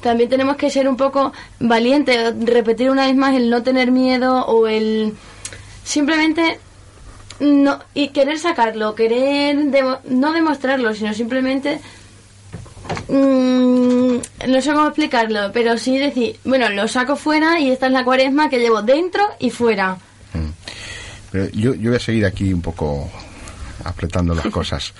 también 0.00 0.28
tenemos 0.28 0.56
que 0.56 0.70
ser 0.70 0.88
un 0.88 0.96
poco 0.96 1.32
valientes, 1.58 2.34
repetir 2.44 2.90
una 2.90 3.06
vez 3.06 3.16
más 3.16 3.34
el 3.34 3.50
no 3.50 3.64
tener 3.64 3.90
miedo 3.90 4.46
o 4.46 4.68
el 4.68 5.14
simplemente 5.82 6.60
no 7.40 7.80
y 7.92 8.08
querer 8.08 8.38
sacarlo, 8.38 8.94
querer 8.94 9.56
demo, 9.70 9.98
no 10.04 10.32
demostrarlo, 10.32 10.94
sino 10.94 11.12
simplemente 11.12 11.80
Mm, 13.08 13.83
no 14.46 14.60
sé 14.60 14.72
cómo 14.72 14.86
explicarlo, 14.86 15.50
pero 15.52 15.76
sí 15.78 15.98
decir, 15.98 16.36
bueno, 16.44 16.68
lo 16.70 16.88
saco 16.88 17.16
fuera 17.16 17.58
y 17.60 17.70
esta 17.70 17.86
es 17.86 17.92
la 17.92 18.04
cuaresma 18.04 18.48
que 18.48 18.58
llevo 18.58 18.82
dentro 18.82 19.22
y 19.38 19.50
fuera. 19.50 19.98
Pero 21.30 21.50
yo, 21.50 21.74
yo 21.74 21.90
voy 21.90 21.96
a 21.96 22.00
seguir 22.00 22.24
aquí 22.26 22.52
un 22.52 22.62
poco 22.62 23.10
apretando 23.84 24.34
las 24.34 24.46
cosas. 24.52 24.92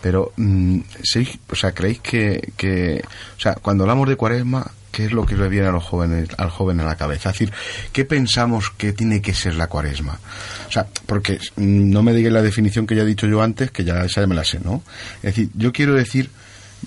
Pero, 0.00 0.32
mm, 0.36 0.80
¿sí? 1.02 1.28
o 1.50 1.54
sea, 1.54 1.72
¿creéis 1.72 2.00
que, 2.00 2.52
que, 2.56 3.02
o 3.36 3.40
sea, 3.40 3.54
cuando 3.54 3.84
hablamos 3.84 4.08
de 4.08 4.16
cuaresma, 4.16 4.70
¿qué 4.92 5.06
es 5.06 5.12
lo 5.12 5.24
que 5.24 5.36
le 5.36 5.48
viene 5.48 5.68
a 5.68 5.72
los 5.72 5.82
jóvenes, 5.82 6.28
al 6.38 6.50
joven 6.50 6.80
a 6.80 6.84
la 6.84 6.96
cabeza? 6.96 7.30
Es 7.30 7.38
decir, 7.38 7.52
¿qué 7.92 8.04
pensamos 8.04 8.70
que 8.70 8.92
tiene 8.92 9.22
que 9.22 9.34
ser 9.34 9.54
la 9.54 9.66
cuaresma? 9.66 10.20
O 10.68 10.70
sea, 10.70 10.86
porque 11.06 11.38
mm, 11.56 11.90
no 11.90 12.02
me 12.02 12.12
digáis 12.12 12.34
la 12.34 12.42
definición 12.42 12.86
que 12.86 12.94
ya 12.94 13.02
he 13.02 13.06
dicho 13.06 13.26
yo 13.26 13.42
antes, 13.42 13.70
que 13.70 13.84
ya 13.84 14.04
esa 14.04 14.20
ya 14.20 14.26
me 14.26 14.34
la 14.34 14.44
sé, 14.44 14.60
¿no? 14.62 14.82
Es 15.16 15.34
decir, 15.34 15.50
yo 15.54 15.72
quiero 15.72 15.94
decir, 15.94 16.30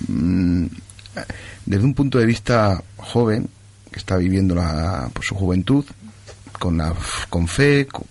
mm, 0.07 0.67
desde 1.65 1.85
un 1.85 1.93
punto 1.93 2.17
de 2.17 2.25
vista 2.25 2.81
joven, 2.97 3.49
que 3.91 3.99
está 3.99 4.17
viviendo 4.17 4.55
la, 4.55 5.09
pues, 5.13 5.27
su 5.27 5.35
juventud, 5.35 5.85
con, 6.59 6.77
la, 6.77 6.93
con 7.29 7.47
fe, 7.47 7.87
con, 7.87 8.05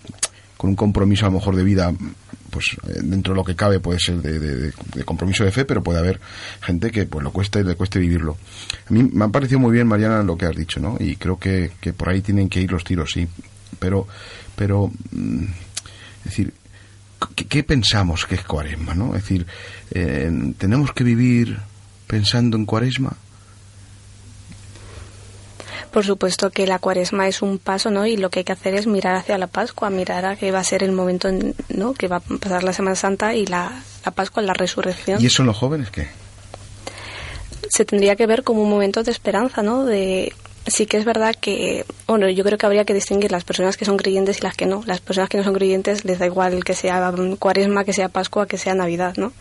un 0.69 0.75
compromiso 0.75 1.27
a 1.27 1.29
lo 1.29 1.35
mejor 1.35 1.55
de 1.55 1.63
vida 1.63 1.93
pues 2.49 2.75
dentro 3.03 3.33
de 3.33 3.37
lo 3.37 3.43
que 3.43 3.55
cabe 3.55 3.79
puede 3.79 3.99
ser 3.99 4.21
de, 4.21 4.71
compromiso 5.03 5.43
de 5.43 5.51
fe, 5.51 5.65
pero 5.65 5.83
puede 5.83 5.99
haber 5.99 6.19
gente 6.61 6.89
que 6.89 7.05
pues 7.05 7.23
lo 7.23 7.31
cuesta 7.31 7.59
y 7.59 7.63
le 7.63 7.75
cueste 7.75 7.99
vivirlo. 7.99 8.37
A 8.89 8.93
mí 8.93 9.03
me 9.03 9.25
ha 9.25 9.27
parecido 9.27 9.59
muy 9.59 9.73
bien, 9.73 9.87
Mariana, 9.87 10.23
lo 10.23 10.37
que 10.37 10.45
has 10.45 10.55
dicho, 10.55 10.79
¿no? 10.79 10.95
Y 10.99 11.17
creo 11.17 11.37
que, 11.37 11.71
que 11.81 11.93
por 11.93 12.09
ahí 12.09 12.21
tienen 12.21 12.49
que 12.49 12.61
ir 12.61 12.71
los 12.71 12.83
tiros, 12.83 13.11
sí. 13.13 13.27
Pero, 13.77 14.07
pero, 14.55 14.89
es 15.11 16.23
decir, 16.23 16.53
¿qué, 17.35 17.45
qué 17.45 17.63
pensamos 17.63 18.25
que 18.25 18.35
es 18.35 18.43
cuaresma, 18.43 18.95
no? 18.95 19.15
Es 19.15 19.23
decir, 19.23 19.45
eh, 19.91 20.53
¿tenemos 20.57 20.93
que 20.93 21.03
vivir 21.03 21.59
pensando 22.07 22.57
en 22.57 22.65
cuaresma? 22.65 23.17
Por 25.95 26.03
supuesto 26.03 26.49
que 26.49 26.67
la 26.67 26.77
cuaresma 26.77 27.25
es 27.29 27.41
un 27.41 27.57
paso, 27.57 27.89
¿no? 27.89 28.05
Y 28.05 28.17
lo 28.17 28.29
que 28.29 28.39
hay 28.39 28.43
que 28.43 28.51
hacer 28.51 28.75
es 28.75 28.85
mirar 28.85 29.15
hacia 29.15 29.37
la 29.37 29.47
Pascua, 29.47 29.89
mirar 29.89 30.25
a 30.25 30.35
que 30.35 30.51
va 30.51 30.59
a 30.59 30.63
ser 30.65 30.83
el 30.83 30.91
momento, 30.91 31.29
¿no? 31.69 31.93
Que 31.93 32.09
va 32.09 32.17
a 32.17 32.19
pasar 32.19 32.65
la 32.65 32.73
Semana 32.73 32.97
Santa 32.97 33.33
y 33.33 33.45
la, 33.45 33.81
la 34.03 34.11
Pascua, 34.11 34.43
la 34.43 34.53
resurrección. 34.53 35.23
¿Y 35.23 35.27
eso 35.27 35.43
en 35.43 35.45
los 35.45 35.55
jóvenes 35.55 35.91
qué? 35.91 36.09
Se 37.69 37.85
tendría 37.85 38.17
que 38.17 38.27
ver 38.27 38.43
como 38.43 38.61
un 38.61 38.69
momento 38.69 39.03
de 39.03 39.11
esperanza, 39.11 39.63
¿no? 39.63 39.85
De 39.85 40.33
sí 40.67 40.85
que 40.85 40.97
es 40.97 41.05
verdad 41.05 41.33
que, 41.39 41.85
bueno, 42.07 42.27
yo 42.27 42.43
creo 42.43 42.57
que 42.57 42.65
habría 42.65 42.83
que 42.83 42.93
distinguir 42.93 43.31
las 43.31 43.45
personas 43.45 43.77
que 43.77 43.85
son 43.85 43.95
creyentes 43.95 44.39
y 44.39 44.41
las 44.41 44.57
que 44.57 44.65
no. 44.65 44.83
Las 44.85 44.99
personas 44.99 45.29
que 45.29 45.37
no 45.37 45.45
son 45.45 45.53
creyentes 45.53 46.03
les 46.03 46.19
da 46.19 46.25
igual 46.25 46.65
que 46.65 46.73
sea 46.73 47.09
cuaresma, 47.39 47.85
que 47.85 47.93
sea 47.93 48.09
Pascua, 48.09 48.47
que 48.47 48.57
sea 48.57 48.75
Navidad, 48.75 49.15
¿no? 49.15 49.31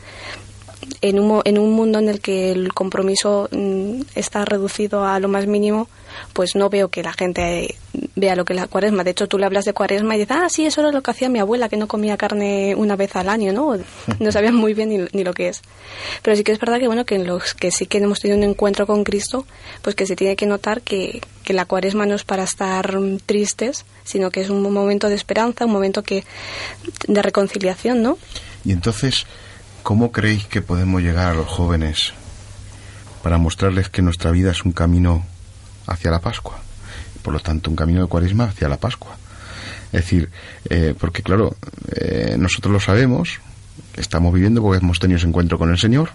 En 1.00 1.18
un, 1.18 1.42
en 1.44 1.58
un 1.58 1.72
mundo 1.72 1.98
en 1.98 2.08
el 2.08 2.20
que 2.20 2.52
el 2.52 2.72
compromiso 2.72 3.48
mm, 3.50 4.02
está 4.14 4.44
reducido 4.44 5.04
a 5.04 5.18
lo 5.18 5.26
más 5.26 5.48
mínimo, 5.48 5.88
pues 6.32 6.54
no 6.54 6.68
veo 6.68 6.88
que 6.88 7.02
la 7.02 7.12
gente 7.12 7.76
vea 8.16 8.36
lo 8.36 8.44
que 8.44 8.52
es 8.52 8.60
la 8.60 8.66
cuaresma. 8.66 9.04
De 9.04 9.10
hecho, 9.10 9.28
tú 9.28 9.38
le 9.38 9.46
hablas 9.46 9.64
de 9.64 9.72
cuaresma 9.72 10.16
y 10.16 10.20
dices, 10.20 10.36
ah, 10.38 10.48
sí, 10.48 10.66
eso 10.66 10.80
era 10.80 10.92
lo 10.92 11.02
que 11.02 11.10
hacía 11.10 11.28
mi 11.28 11.38
abuela, 11.38 11.68
que 11.68 11.76
no 11.76 11.88
comía 11.88 12.16
carne 12.16 12.74
una 12.76 12.96
vez 12.96 13.16
al 13.16 13.28
año, 13.28 13.52
¿no? 13.52 13.76
No 14.20 14.32
sabían 14.32 14.54
muy 14.54 14.74
bien 14.74 14.88
ni, 14.88 14.98
ni, 15.12 15.24
lo 15.24 15.32
que 15.32 15.48
es. 15.48 15.62
Pero 16.22 16.36
sí 16.36 16.44
que 16.44 16.52
es 16.52 16.58
verdad 16.58 16.78
que, 16.78 16.86
bueno, 16.86 17.04
que 17.04 17.16
en 17.16 17.26
los 17.26 17.54
que 17.54 17.70
sí 17.70 17.86
que 17.86 17.98
hemos 17.98 18.20
tenido 18.20 18.38
un 18.38 18.44
encuentro 18.44 18.86
con 18.86 19.04
Cristo, 19.04 19.46
pues 19.82 19.94
que 19.94 20.06
se 20.06 20.16
tiene 20.16 20.36
que 20.36 20.46
notar 20.46 20.82
que, 20.82 21.20
que 21.44 21.52
la 21.52 21.64
cuaresma 21.64 22.06
no 22.06 22.14
es 22.14 22.24
para 22.24 22.44
estar 22.44 22.98
tristes, 23.26 23.84
sino 24.04 24.30
que 24.30 24.40
es 24.40 24.50
un 24.50 24.62
momento 24.62 25.08
de 25.08 25.14
esperanza, 25.14 25.66
un 25.66 25.72
momento 25.72 26.02
que 26.02 26.24
de 27.08 27.22
reconciliación, 27.22 28.02
¿no? 28.02 28.18
Y 28.64 28.72
entonces, 28.72 29.26
¿cómo 29.82 30.12
creéis 30.12 30.46
que 30.46 30.62
podemos 30.62 31.02
llegar 31.02 31.28
a 31.32 31.34
los 31.34 31.46
jóvenes 31.46 32.12
para 33.22 33.38
mostrarles 33.38 33.88
que 33.88 34.02
nuestra 34.02 34.30
vida 34.30 34.50
es 34.50 34.64
un 34.64 34.72
camino 34.72 35.24
hacia 35.86 36.10
la 36.10 36.20
Pascua. 36.20 36.58
Por 37.22 37.32
lo 37.32 37.40
tanto, 37.40 37.70
un 37.70 37.76
camino 37.76 38.02
de 38.02 38.08
cuaresma 38.08 38.44
hacia 38.44 38.68
la 38.68 38.76
Pascua. 38.76 39.16
Es 39.86 40.02
decir, 40.02 40.30
eh, 40.68 40.94
porque 40.98 41.22
claro, 41.22 41.56
eh, 41.94 42.36
nosotros 42.38 42.72
lo 42.72 42.80
sabemos, 42.80 43.40
estamos 43.96 44.34
viviendo 44.34 44.60
porque 44.60 44.84
hemos 44.84 44.98
tenido 44.98 45.18
ese 45.18 45.28
encuentro 45.28 45.56
con 45.56 45.70
el 45.70 45.78
Señor, 45.78 46.10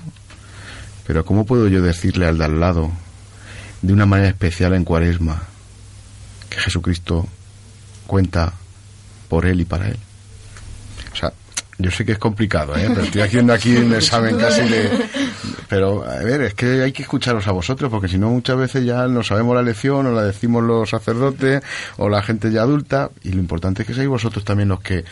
pero 1.08 1.23
¿cómo 1.25 1.45
puedo 1.45 1.67
yo 1.67 1.82
decirle 1.82 2.27
al 2.27 2.38
de 2.38 2.45
al 2.45 2.60
lado, 2.60 2.91
de 3.82 3.93
una 3.93 4.05
manera 4.05 4.29
especial 4.29 4.73
en 4.73 4.84
cuaresma, 4.84 5.43
que 6.49 6.60
Jesucristo 6.60 7.27
cuenta 8.05 8.53
por 9.29 9.45
él 9.45 9.62
y 9.62 9.65
para 9.65 9.88
él? 9.88 9.97
O 11.13 11.15
sea, 11.15 11.32
yo 11.79 11.89
sé 11.91 12.03
que 12.03 12.11
es 12.11 12.17
complicado, 12.17 12.75
¿eh? 12.75 12.85
pero 12.89 13.03
estoy 13.03 13.21
haciendo 13.21 13.53
aquí 13.53 13.75
un 13.77 13.93
examen 13.93 14.37
casi 14.37 14.67
de... 14.67 14.89
Pero, 15.69 16.03
a 16.03 16.17
ver, 16.23 16.41
es 16.41 16.53
que 16.55 16.81
hay 16.81 16.91
que 16.91 17.03
escucharos 17.03 17.47
a 17.47 17.51
vosotros, 17.51 17.89
porque 17.89 18.07
si 18.07 18.17
no 18.17 18.29
muchas 18.31 18.57
veces 18.57 18.83
ya 18.83 19.07
no 19.07 19.23
sabemos 19.23 19.55
la 19.55 19.61
lección, 19.61 20.07
o 20.07 20.11
la 20.11 20.23
decimos 20.23 20.63
los 20.63 20.89
sacerdotes, 20.89 21.61
o 21.97 22.09
la 22.09 22.21
gente 22.21 22.51
ya 22.51 22.63
adulta, 22.63 23.11
y 23.23 23.31
lo 23.31 23.39
importante 23.39 23.83
es 23.83 23.87
que 23.87 23.93
seáis 23.93 24.09
vosotros 24.09 24.43
también 24.43 24.67
los 24.69 24.81
que 24.81 25.05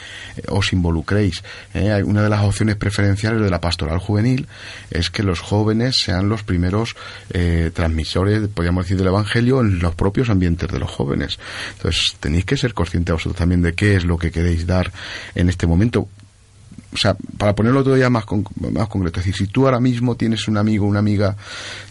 os 0.50 0.74
involucréis. 0.74 1.44
¿eh? 1.74 2.04
Una 2.04 2.24
de 2.24 2.30
las 2.30 2.44
opciones 2.44 2.76
preferenciales 2.76 3.40
de 3.40 3.50
la 3.50 3.62
pastoral 3.62 4.00
juvenil 4.00 4.48
es 4.92 5.10
que 5.10 5.24
los 5.24 5.40
jóvenes 5.40 6.02
sean 6.02 6.28
los 6.28 6.44
primeros 6.44 6.96
eh, 7.30 7.72
transmisores, 7.74 8.48
podríamos 8.50 8.86
decir, 8.86 8.98
del 8.98 9.08
Evangelio 9.08 9.62
en 9.62 9.80
los 9.80 9.96
propios 9.96 10.30
ambientes 10.30 10.70
de 10.70 10.80
los 10.80 10.92
jóvenes. 10.92 11.40
Entonces, 11.78 12.16
tenéis 12.20 12.46
que 12.46 12.58
ser 12.58 12.74
conscientes 12.74 13.14
vosotros 13.14 13.38
también 13.38 13.62
de 13.62 13.74
qué 13.74 13.96
es 13.96 14.04
lo 14.04 14.18
que 14.18 14.32
queréis 14.32 14.66
dar 14.66 14.92
en 15.36 15.50
este 15.50 15.68
momento 15.68 16.10
o 16.94 16.98
sea, 16.98 17.16
para 17.38 17.54
ponerlo 17.54 17.84
todavía 17.84 18.10
más, 18.10 18.26
con, 18.26 18.46
más 18.72 18.88
concreto, 18.88 19.20
es 19.20 19.26
decir, 19.26 19.48
si 19.48 19.52
tú 19.52 19.66
ahora 19.66 19.80
mismo 19.80 20.16
tienes 20.16 20.48
un 20.48 20.58
amigo, 20.58 20.86
una 20.86 21.00
amiga 21.00 21.36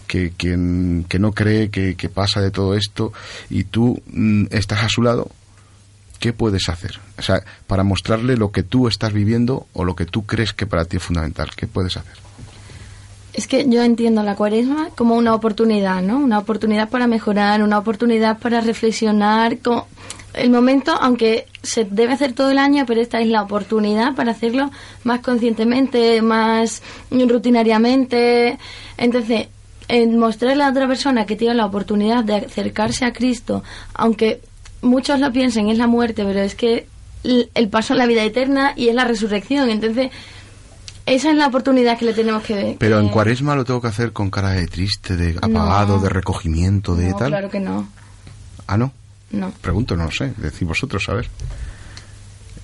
que, 0.07 0.33
que, 0.35 1.03
que 1.07 1.19
no 1.19 1.31
cree 1.33 1.69
que, 1.69 2.09
pasa 2.09 2.41
de 2.41 2.51
todo 2.51 2.73
esto 2.73 3.13
y 3.49 3.65
tú 3.65 4.01
mm, 4.07 4.45
estás 4.51 4.83
a 4.83 4.89
su 4.89 5.03
lado, 5.03 5.29
¿qué 6.19 6.33
puedes 6.33 6.67
hacer? 6.69 6.99
O 7.17 7.21
sea, 7.21 7.43
para 7.67 7.83
mostrarle 7.83 8.37
lo 8.37 8.51
que 8.51 8.63
tú 8.63 8.87
estás 8.87 9.13
viviendo 9.13 9.67
o 9.73 9.83
lo 9.85 9.95
que 9.95 10.05
tú 10.05 10.25
crees 10.25 10.53
que 10.53 10.65
para 10.65 10.85
ti 10.85 10.97
es 10.97 11.03
fundamental, 11.03 11.49
¿qué 11.55 11.67
puedes 11.67 11.95
hacer? 11.95 12.15
Es 13.33 13.47
que 13.47 13.69
yo 13.69 13.83
entiendo 13.83 14.23
la 14.23 14.35
cuaresma 14.35 14.89
como 14.95 15.15
una 15.15 15.35
oportunidad, 15.35 16.01
¿no? 16.01 16.17
Una 16.17 16.39
oportunidad 16.39 16.89
para 16.89 17.05
mejorar, 17.05 17.61
una 17.61 17.77
oportunidad 17.77 18.39
para 18.39 18.61
reflexionar, 18.61 19.59
como 19.59 19.87
el 20.37 20.49
momento, 20.49 20.91
aunque 20.99 21.45
se 21.63 21.85
debe 21.85 22.13
hacer 22.13 22.33
todo 22.33 22.51
el 22.51 22.57
año, 22.57 22.85
pero 22.85 23.01
esta 23.01 23.19
es 23.19 23.27
la 23.27 23.41
oportunidad 23.41 24.15
para 24.15 24.31
hacerlo 24.31 24.69
más 25.03 25.19
conscientemente, 25.21 26.21
más 26.21 26.81
rutinariamente. 27.11 28.57
Entonces, 28.97 29.47
en 29.87 30.17
mostrarle 30.19 30.63
a 30.63 30.69
otra 30.69 30.87
persona 30.87 31.25
que 31.25 31.35
tiene 31.35 31.55
la 31.55 31.65
oportunidad 31.65 32.23
de 32.23 32.35
acercarse 32.35 33.05
a 33.05 33.13
Cristo, 33.13 33.63
aunque 33.93 34.41
muchos 34.81 35.19
lo 35.19 35.31
piensen, 35.31 35.69
es 35.69 35.77
la 35.77 35.87
muerte, 35.87 36.23
pero 36.23 36.39
es 36.41 36.55
que 36.55 36.87
el 37.23 37.69
paso 37.69 37.93
a 37.93 37.97
la 37.97 38.05
vida 38.05 38.23
eterna 38.23 38.73
y 38.75 38.89
es 38.89 38.95
la 38.95 39.03
resurrección. 39.05 39.69
Entonces, 39.69 40.11
esa 41.05 41.31
es 41.31 41.37
la 41.37 41.47
oportunidad 41.47 41.97
que 41.97 42.05
le 42.05 42.13
tenemos 42.13 42.43
que... 42.43 42.75
Pero 42.79 42.99
en 42.99 43.09
cuaresma 43.09 43.55
lo 43.55 43.63
tengo 43.65 43.81
que 43.81 43.87
hacer 43.87 44.11
con 44.11 44.29
cara 44.29 44.49
de 44.51 44.67
triste, 44.67 45.15
de 45.15 45.37
apagado, 45.41 45.97
No. 45.97 46.03
de 46.03 46.09
recogimiento, 46.09 46.95
de 46.95 47.09
No, 47.09 47.15
tal. 47.17 47.29
claro 47.29 47.49
que 47.49 47.59
no. 47.61 47.87
Ah, 48.67 48.77
no. 48.77 48.91
No. 49.31 49.51
Pregunto, 49.61 49.95
no 49.95 50.05
lo 50.05 50.11
sé. 50.11 50.33
Decís 50.37 50.67
vosotros, 50.67 51.07
a 51.09 51.13
ver. 51.13 51.29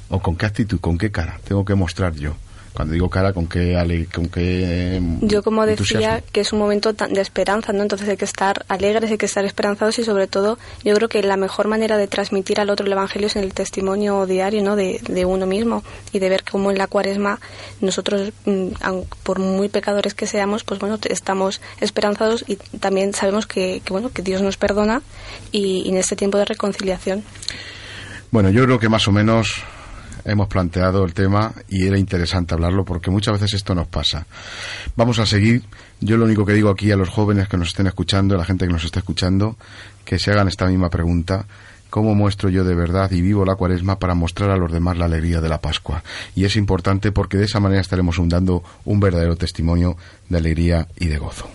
¿O 0.10 0.20
con 0.20 0.36
qué 0.36 0.46
actitud, 0.46 0.80
con 0.80 0.98
qué 0.98 1.12
cara 1.12 1.40
tengo 1.44 1.66
que 1.66 1.76
mostrar 1.76 2.14
yo? 2.14 2.36
Cuando 2.74 2.94
digo 2.96 3.08
cara, 3.08 3.34
¿con 3.34 3.46
qué, 3.48 3.78
ale- 3.78 4.08
con 4.08 4.30
qué 4.30 4.98
mm, 5.00 5.28
Yo 5.28 5.44
como 5.44 5.64
decía 5.68 6.24
que 6.32 6.42
es 6.42 6.54
un 6.54 6.60
momento 6.60 6.96
tan- 6.96 7.14
de 7.14 7.22
esperanza, 7.22 7.72
¿no? 7.72 7.84
Entonces 7.84 8.10
hay 8.10 8.18
que 8.18 8.26
estar 8.26 8.66
alegres, 8.68 9.12
hay 9.12 9.18
que 9.20 9.28
estar 9.28 9.46
esperanzados 9.46 10.00
y 10.00 10.04
sobre 10.04 10.26
todo 10.28 10.58
yo 10.84 10.96
creo 10.96 11.08
que 11.08 11.22
la 11.22 11.38
mejor 11.38 11.68
manera 11.68 11.98
de 11.98 12.08
transmitir 12.08 12.60
al 12.60 12.72
otro 12.72 12.86
el 12.88 12.92
Evangelio 12.92 13.28
es 13.28 13.36
en 13.36 13.44
el 13.44 13.54
testimonio 13.54 14.26
diario, 14.26 14.64
¿no? 14.64 14.76
De, 14.76 15.00
de 15.08 15.26
uno 15.26 15.46
mismo 15.46 15.84
y 16.12 16.18
de 16.20 16.30
ver 16.30 16.44
cómo 16.50 16.72
en 16.72 16.80
la 16.80 16.88
cuaresma 16.88 17.40
nosotros, 17.80 18.32
mm, 18.46 18.70
por 19.22 19.38
muy 19.38 19.70
pecadores 19.70 20.16
que 20.16 20.26
seamos, 20.26 20.64
pues 20.64 20.80
bueno, 20.80 20.98
estamos 21.10 21.62
esperanzados 21.80 22.44
y 22.48 22.56
también 22.80 23.14
sabemos 23.14 23.46
que, 23.46 23.82
que, 23.86 23.94
bueno, 23.94 24.10
que 24.12 24.24
Dios 24.24 24.42
nos 24.42 24.58
perdona 24.58 25.04
y, 25.52 25.84
y 25.86 25.90
en 25.90 25.98
este 25.98 26.16
tiempo 26.16 26.40
de 26.40 26.46
reconciliación. 26.46 27.24
Bueno, 28.32 28.50
yo 28.50 28.64
creo 28.66 28.80
que 28.80 28.90
más 28.90 29.08
o 29.08 29.12
menos 29.12 29.62
hemos 30.26 30.48
planteado 30.48 31.04
el 31.04 31.14
tema 31.14 31.54
y 31.70 31.88
era 31.88 31.98
interesante 31.98 32.54
hablarlo 32.54 32.86
porque 32.86 33.12
muchas 33.12 33.34
veces 33.34 33.56
esto 33.56 33.76
nos 33.76 33.88
pasa. 33.88 34.26
Vamos 34.96 35.20
a 35.20 35.26
seguir. 35.26 35.64
Yo 36.00 36.18
lo 36.18 36.26
único 36.26 36.46
que 36.46 36.54
digo 36.54 36.70
aquí 36.70 36.92
a 36.92 36.98
los 36.98 37.10
jóvenes 37.10 37.48
que 37.48 37.58
nos 37.58 37.70
estén 37.70 37.88
escuchando, 37.88 38.36
a 38.36 38.38
la 38.38 38.46
gente 38.46 38.66
que 38.66 38.74
nos 38.74 38.84
está 38.84 39.00
escuchando, 39.00 39.58
que 40.06 40.20
se 40.20 40.32
hagan 40.32 40.48
esta 40.48 40.66
misma 40.66 40.90
pregunta. 40.90 41.46
¿Cómo 41.90 42.16
muestro 42.16 42.50
yo 42.50 42.64
de 42.64 42.74
verdad 42.74 43.12
y 43.12 43.22
vivo 43.22 43.46
la 43.46 43.56
cuaresma 43.56 44.00
para 44.00 44.16
mostrar 44.16 44.50
a 44.50 44.58
los 44.58 44.72
demás 44.72 44.98
la 44.98 45.06
alegría 45.06 45.42
de 45.42 45.50
la 45.50 45.62
Pascua? 45.62 46.04
Y 46.36 46.46
es 46.46 46.56
importante 46.56 47.12
porque 47.12 47.38
de 47.38 47.46
esa 47.46 47.60
manera 47.60 47.82
estaremos 47.82 48.18
dando 48.28 48.64
un 48.84 49.00
verdadero 49.00 49.36
testimonio 49.36 49.96
de 50.28 50.38
alegría 50.40 50.88
y 51.00 51.08
de 51.08 51.20
gozo. 51.20 51.48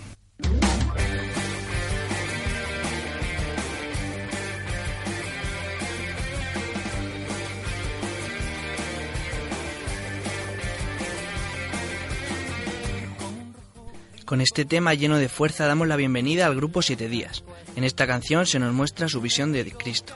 Con 14.29 14.43
este 14.43 14.67
tema 14.67 14.93
lleno 14.93 15.17
de 15.17 15.31
fuerza 15.31 15.67
damos 15.67 15.89
la 15.89 15.97
bienvenida 15.97 16.45
al 16.45 16.55
grupo 16.55 16.83
Siete 16.83 17.09
Días. 17.09 17.45
En 17.77 17.85
esta 17.85 18.07
canción 18.07 18.45
se 18.45 18.59
nos 18.59 18.75
muestra 18.75 19.09
su 19.09 19.23
visión 19.23 19.53
de 19.53 19.73
Cristo. 19.73 20.13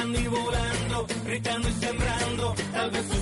Viajando 0.00 0.20
y 0.20 0.26
volando, 0.28 1.06
gritando 1.24 1.68
y 1.68 1.72
sembrando, 1.72 2.54
tal 2.72 2.90
vez 2.90 3.19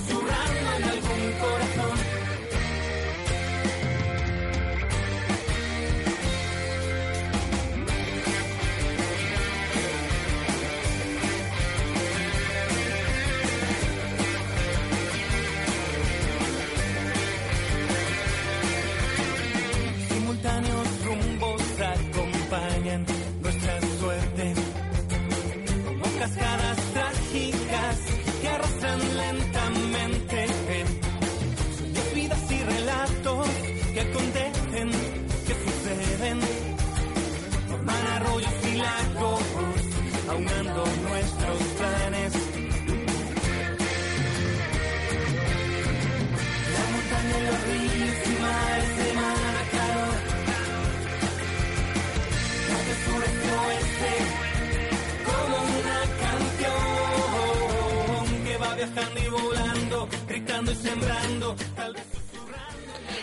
viajando 58.89 59.19
y 59.19 59.29
volando, 59.29 60.09
gritando 60.27 60.71
y 60.71 60.75
sembrando, 60.75 61.55
tal 61.75 61.93
vez 61.93 62.03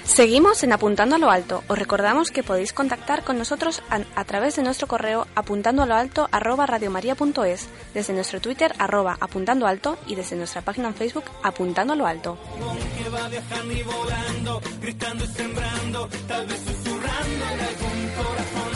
Seguimos 0.05 0.63
en 0.63 0.73
Apuntando 0.73 1.17
a 1.17 1.19
lo 1.19 1.31
Alto. 1.31 1.65
Os 1.67 1.79
recordamos 1.79 2.31
que 2.31 2.45
podéis 2.45 2.73
contactar 2.73 3.25
con 3.25 3.39
nosotros 3.39 3.83
a, 3.91 4.01
a 4.15 4.25
través 4.25 4.55
de 4.55 4.63
nuestro 4.63 4.87
correo 4.87 5.27
apuntando 5.35 5.83
a 5.83 5.87
lo 5.87 5.95
alto 5.95 6.29
arroba 6.31 6.65
radiomaria.es, 6.65 7.69
desde 7.93 8.13
nuestro 8.15 8.41
Twitter 8.41 8.73
arroba 8.79 9.19
apuntando 9.21 9.67
alto 9.67 9.99
y 10.07 10.15
desde 10.15 10.37
nuestra 10.37 10.63
página 10.63 10.89
en 10.89 10.95
Facebook 10.95 11.25
apuntando 11.43 11.93
a 11.93 11.97
lo 11.97 12.07
alto. 12.07 12.39
que 12.97 13.11
va 13.11 13.29
viajando 13.29 13.75
y 13.75 13.83
volando, 13.83 14.63
gritando 14.81 15.25
y 15.25 15.29
sembrando, 15.29 16.09
tal 16.29 16.47
vez 16.47 16.61
susurrando 16.61 17.45
en 17.53 17.61
algún 17.61 18.09
corazón. 18.17 18.76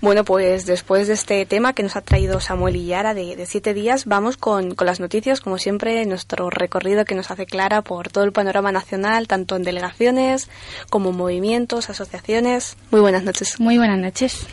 Bueno, 0.00 0.24
pues 0.24 0.64
después 0.64 1.08
de 1.08 1.14
este 1.14 1.44
tema 1.44 1.72
que 1.72 1.82
nos 1.82 1.96
ha 1.96 2.02
traído 2.02 2.38
Samuel 2.38 2.76
y 2.76 2.86
Yara 2.86 3.14
de, 3.14 3.34
de 3.34 3.46
siete 3.46 3.74
días, 3.74 4.04
vamos 4.04 4.36
con, 4.36 4.76
con 4.76 4.86
las 4.86 5.00
noticias, 5.00 5.40
como 5.40 5.58
siempre, 5.58 6.06
nuestro 6.06 6.50
recorrido 6.50 7.04
que 7.04 7.16
nos 7.16 7.32
hace 7.32 7.46
Clara 7.46 7.82
por 7.82 8.08
todo 8.08 8.22
el 8.22 8.30
panorama 8.30 8.70
nacional, 8.70 9.26
tanto 9.26 9.56
en 9.56 9.64
delegaciones 9.64 10.48
como 10.88 11.10
movimientos, 11.10 11.90
asociaciones. 11.90 12.76
Muy 12.92 13.00
buenas 13.00 13.24
noches. 13.24 13.58
Muy 13.58 13.76
buenas 13.76 13.98
noches. 13.98 14.46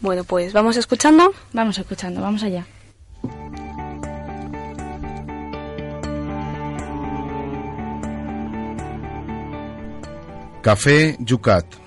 Bueno, 0.00 0.24
pues 0.24 0.52
vamos 0.52 0.76
escuchando. 0.76 1.32
Vamos 1.54 1.78
escuchando, 1.78 2.20
vamos 2.20 2.42
allá. 2.42 2.66
Café 10.60 11.16
Yucat. 11.20 11.85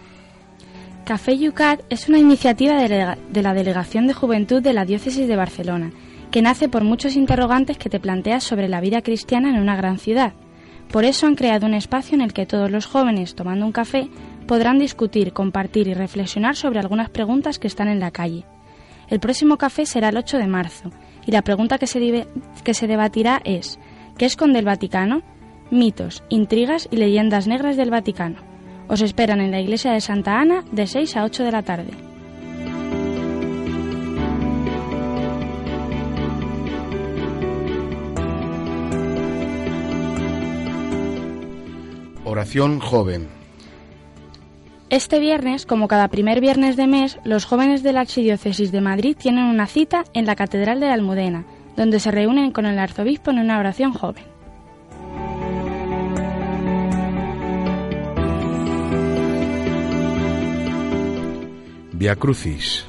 Café 1.09 1.35
Yucat 1.39 1.81
es 1.89 2.07
una 2.07 2.19
iniciativa 2.19 2.75
de, 2.75 3.41
la 3.41 3.53
Delegación 3.55 4.05
de 4.05 4.13
Juventud 4.13 4.61
de 4.61 4.73
la 4.73 4.85
Diócesis 4.85 5.27
de 5.27 5.35
Barcelona, 5.35 5.91
que 6.29 6.43
nace 6.43 6.69
por 6.69 6.83
muchos 6.83 7.15
interrogantes 7.15 7.79
que 7.79 7.89
te 7.89 7.99
planteas 7.99 8.43
sobre 8.43 8.69
la 8.69 8.79
vida 8.79 9.01
cristiana 9.01 9.49
en 9.49 9.59
una 9.59 9.75
gran 9.75 9.97
ciudad. 9.97 10.33
Por 10.91 11.05
eso 11.05 11.25
han 11.25 11.33
creado 11.33 11.65
un 11.65 11.73
espacio 11.73 12.13
en 12.13 12.21
el 12.21 12.31
que 12.31 12.45
todos 12.45 12.69
los 12.69 12.85
jóvenes, 12.85 13.33
tomando 13.33 13.65
un 13.65 13.71
café, 13.71 14.07
podrán 14.45 14.77
discutir, 14.77 15.33
compartir 15.33 15.87
y 15.87 15.95
reflexionar 15.95 16.55
sobre 16.55 16.79
algunas 16.79 17.09
preguntas 17.09 17.57
que 17.57 17.65
están 17.65 17.87
en 17.87 17.99
la 17.99 18.11
calle. 18.11 18.45
El 19.07 19.19
próximo 19.19 19.57
café 19.57 19.87
será 19.87 20.09
el 20.09 20.17
8 20.17 20.37
de 20.37 20.45
marzo 20.45 20.91
y 21.25 21.31
la 21.31 21.41
pregunta 21.41 21.79
que 21.79 21.87
se, 21.87 22.27
que 22.63 22.73
se 22.75 22.85
debatirá 22.85 23.41
es 23.45 23.79
¿qué 24.15 24.25
esconde 24.27 24.59
el 24.59 24.65
Vaticano? 24.65 25.23
Mitos, 25.71 26.23
intrigas 26.29 26.87
y 26.91 26.97
leyendas 26.97 27.47
negras 27.47 27.77
del 27.77 27.89
Vaticano. 27.89 28.48
Os 28.89 29.01
esperan 29.01 29.39
en 29.39 29.51
la 29.51 29.61
iglesia 29.61 29.91
de 29.91 30.01
Santa 30.01 30.39
Ana 30.39 30.63
de 30.71 30.87
6 30.87 31.15
a 31.15 31.23
8 31.23 31.43
de 31.43 31.51
la 31.51 31.61
tarde. 31.61 31.91
Oración 42.25 42.79
joven. 42.79 43.27
Este 44.89 45.19
viernes, 45.19 45.67
como 45.67 45.87
cada 45.87 46.07
primer 46.07 46.41
viernes 46.41 46.75
de 46.75 46.87
mes, 46.87 47.19
los 47.23 47.45
jóvenes 47.45 47.83
de 47.83 47.93
la 47.93 48.01
Archidiócesis 48.01 48.71
de 48.71 48.81
Madrid 48.81 49.15
tienen 49.15 49.43
una 49.43 49.67
cita 49.67 50.03
en 50.13 50.25
la 50.25 50.35
Catedral 50.35 50.79
de 50.79 50.87
la 50.87 50.95
Almudena, 50.95 51.45
donde 51.77 51.99
se 51.99 52.09
reúnen 52.09 52.51
con 52.51 52.65
el 52.65 52.79
arzobispo 52.79 53.29
en 53.29 53.37
una 53.37 53.59
oración 53.59 53.93
joven. 53.93 54.28
Via 61.99 62.15
Crucis. 62.15 62.85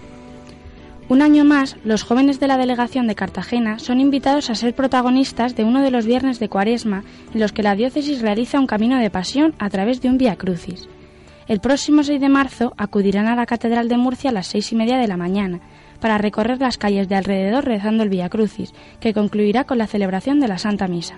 Un 1.08 1.20
año 1.20 1.44
más, 1.44 1.76
los 1.82 2.04
jóvenes 2.04 2.38
de 2.38 2.46
la 2.46 2.56
delegación 2.56 3.08
de 3.08 3.16
Cartagena 3.16 3.80
son 3.80 3.98
invitados 3.98 4.50
a 4.50 4.54
ser 4.54 4.72
protagonistas 4.72 5.56
de 5.56 5.64
uno 5.64 5.82
de 5.82 5.90
los 5.90 6.06
viernes 6.06 6.38
de 6.38 6.48
Cuaresma 6.48 7.02
en 7.34 7.40
los 7.40 7.50
que 7.50 7.64
la 7.64 7.74
diócesis 7.74 8.22
realiza 8.22 8.60
un 8.60 8.68
camino 8.68 8.98
de 8.98 9.10
pasión 9.10 9.52
a 9.58 9.68
través 9.68 10.00
de 10.00 10.10
un 10.10 10.16
Via 10.16 10.36
Crucis. 10.36 10.88
El 11.48 11.58
próximo 11.58 12.04
6 12.04 12.20
de 12.20 12.28
marzo 12.28 12.72
acudirán 12.76 13.26
a 13.26 13.34
la 13.34 13.46
Catedral 13.46 13.88
de 13.88 13.96
Murcia 13.96 14.30
a 14.30 14.32
las 14.32 14.46
seis 14.46 14.70
y 14.70 14.76
media 14.76 14.96
de 14.98 15.08
la 15.08 15.16
mañana 15.16 15.58
para 16.00 16.16
recorrer 16.16 16.60
las 16.60 16.78
calles 16.78 17.08
de 17.08 17.16
alrededor 17.16 17.64
rezando 17.64 18.04
el 18.04 18.10
Via 18.10 18.28
Crucis, 18.28 18.72
que 19.00 19.12
concluirá 19.12 19.64
con 19.64 19.78
la 19.78 19.88
celebración 19.88 20.38
de 20.38 20.46
la 20.46 20.58
Santa 20.58 20.86
Misa. 20.86 21.16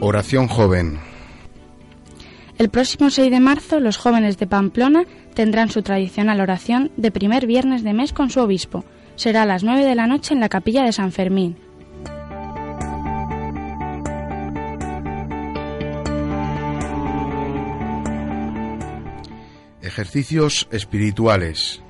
Oración 0.00 0.48
joven. 0.48 1.07
El 2.58 2.70
próximo 2.70 3.08
6 3.08 3.30
de 3.30 3.38
marzo 3.38 3.78
los 3.78 3.98
jóvenes 3.98 4.36
de 4.36 4.48
Pamplona 4.48 5.04
tendrán 5.32 5.70
su 5.70 5.82
tradicional 5.82 6.40
oración 6.40 6.90
de 6.96 7.12
primer 7.12 7.46
viernes 7.46 7.84
de 7.84 7.94
mes 7.94 8.12
con 8.12 8.30
su 8.30 8.40
obispo. 8.40 8.84
Será 9.14 9.42
a 9.42 9.46
las 9.46 9.62
9 9.62 9.84
de 9.84 9.94
la 9.94 10.08
noche 10.08 10.34
en 10.34 10.40
la 10.40 10.48
capilla 10.48 10.82
de 10.82 10.92
San 10.92 11.12
Fermín. 11.12 11.56
Ejercicios 19.80 20.66
espirituales. 20.72 21.80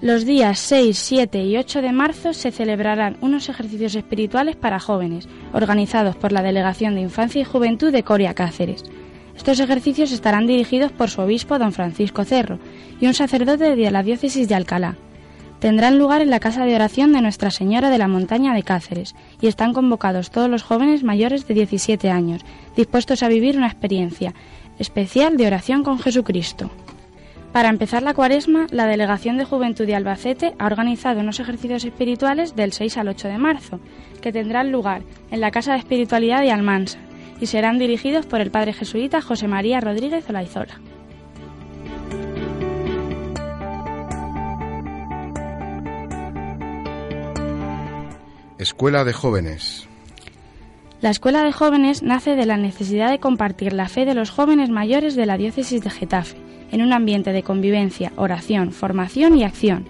Los 0.00 0.24
días 0.24 0.58
6, 0.58 0.98
7 0.98 1.44
y 1.44 1.58
8 1.58 1.82
de 1.82 1.92
marzo 1.92 2.32
se 2.32 2.50
celebrarán 2.50 3.18
unos 3.20 3.50
ejercicios 3.50 3.94
espirituales 3.94 4.56
para 4.56 4.80
jóvenes, 4.80 5.28
organizados 5.52 6.16
por 6.16 6.32
la 6.32 6.42
Delegación 6.42 6.94
de 6.94 7.02
Infancia 7.02 7.42
y 7.42 7.44
Juventud 7.44 7.92
de 7.92 8.02
Coria 8.02 8.34
Cáceres. 8.34 8.84
Estos 9.36 9.60
ejercicios 9.60 10.12
estarán 10.12 10.46
dirigidos 10.46 10.92
por 10.92 11.10
su 11.10 11.20
obispo, 11.22 11.58
don 11.58 11.72
Francisco 11.72 12.24
Cerro, 12.24 12.58
y 13.00 13.06
un 13.06 13.14
sacerdote 13.14 13.76
de 13.76 13.90
la 13.90 14.02
diócesis 14.02 14.48
de 14.48 14.54
Alcalá. 14.54 14.96
Tendrán 15.58 15.96
lugar 15.96 16.22
en 16.22 16.30
la 16.30 16.40
casa 16.40 16.64
de 16.64 16.74
oración 16.74 17.12
de 17.12 17.22
Nuestra 17.22 17.52
Señora 17.52 17.88
de 17.88 17.98
la 17.98 18.08
Montaña 18.08 18.52
de 18.52 18.64
Cáceres 18.64 19.14
y 19.40 19.46
están 19.46 19.72
convocados 19.72 20.32
todos 20.32 20.50
los 20.50 20.64
jóvenes 20.64 21.04
mayores 21.04 21.46
de 21.46 21.54
17 21.54 22.10
años, 22.10 22.42
dispuestos 22.76 23.22
a 23.22 23.28
vivir 23.28 23.56
una 23.56 23.68
experiencia 23.68 24.34
especial 24.80 25.36
de 25.36 25.46
oración 25.46 25.84
con 25.84 26.00
Jesucristo. 26.00 26.68
Para 27.52 27.68
empezar 27.68 28.02
la 28.02 28.14
cuaresma, 28.14 28.66
la 28.70 28.86
Delegación 28.86 29.36
de 29.36 29.44
Juventud 29.44 29.86
de 29.86 29.94
Albacete 29.94 30.54
ha 30.58 30.66
organizado 30.66 31.20
unos 31.20 31.38
ejercicios 31.38 31.84
espirituales 31.84 32.56
del 32.56 32.72
6 32.72 32.96
al 32.96 33.08
8 33.08 33.28
de 33.28 33.38
marzo, 33.38 33.78
que 34.20 34.32
tendrán 34.32 34.72
lugar 34.72 35.02
en 35.30 35.40
la 35.40 35.50
Casa 35.50 35.74
de 35.74 35.78
Espiritualidad 35.78 36.40
de 36.40 36.50
Almansa, 36.50 36.98
y 37.42 37.46
serán 37.46 37.76
dirigidos 37.76 38.24
por 38.24 38.40
el 38.40 38.52
padre 38.52 38.72
jesuita 38.72 39.20
José 39.20 39.48
María 39.48 39.80
Rodríguez 39.80 40.24
Olaizola. 40.30 40.80
Escuela 48.58 49.02
de 49.02 49.12
Jóvenes. 49.12 49.88
La 51.00 51.10
Escuela 51.10 51.42
de 51.42 51.50
Jóvenes 51.50 52.04
nace 52.04 52.36
de 52.36 52.46
la 52.46 52.56
necesidad 52.56 53.10
de 53.10 53.18
compartir 53.18 53.72
la 53.72 53.88
fe 53.88 54.04
de 54.04 54.14
los 54.14 54.30
jóvenes 54.30 54.70
mayores 54.70 55.16
de 55.16 55.26
la 55.26 55.36
diócesis 55.36 55.82
de 55.82 55.90
Getafe, 55.90 56.36
en 56.70 56.80
un 56.80 56.92
ambiente 56.92 57.32
de 57.32 57.42
convivencia, 57.42 58.12
oración, 58.14 58.70
formación 58.70 59.36
y 59.36 59.42
acción. 59.42 59.88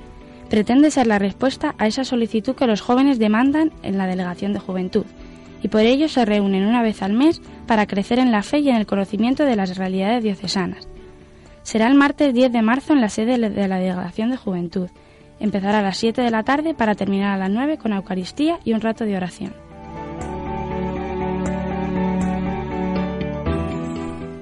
Pretende 0.48 0.90
ser 0.90 1.06
la 1.06 1.18
respuesta 1.18 1.74
a 1.76 1.86
esa 1.86 2.04
solicitud 2.04 2.54
que 2.54 2.66
los 2.66 2.80
jóvenes 2.80 3.18
demandan 3.18 3.72
en 3.82 3.98
la 3.98 4.06
Delegación 4.06 4.54
de 4.54 4.58
Juventud 4.58 5.04
y 5.62 5.68
por 5.68 5.82
ello 5.82 6.08
se 6.08 6.24
reúnen 6.24 6.66
una 6.66 6.82
vez 6.82 7.02
al 7.02 7.12
mes 7.12 7.40
para 7.66 7.86
crecer 7.86 8.18
en 8.18 8.32
la 8.32 8.42
fe 8.42 8.58
y 8.58 8.68
en 8.68 8.76
el 8.76 8.86
conocimiento 8.86 9.44
de 9.44 9.56
las 9.56 9.76
realidades 9.76 10.22
diocesanas. 10.22 10.88
Será 11.62 11.86
el 11.86 11.94
martes 11.94 12.34
10 12.34 12.52
de 12.52 12.62
marzo 12.62 12.92
en 12.92 13.00
la 13.00 13.08
sede 13.08 13.38
de 13.38 13.68
la 13.68 13.78
Delegación 13.78 14.30
de 14.30 14.36
Juventud. 14.36 14.88
Empezará 15.38 15.78
a 15.78 15.82
las 15.82 15.96
7 15.96 16.20
de 16.20 16.30
la 16.30 16.42
tarde 16.42 16.74
para 16.74 16.94
terminar 16.94 17.34
a 17.34 17.38
las 17.38 17.50
9 17.50 17.78
con 17.78 17.92
Eucaristía 17.92 18.58
y 18.64 18.72
un 18.72 18.80
rato 18.80 19.04
de 19.04 19.16
oración. 19.16 19.54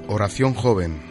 Oración 0.08 0.54
joven. 0.54 1.09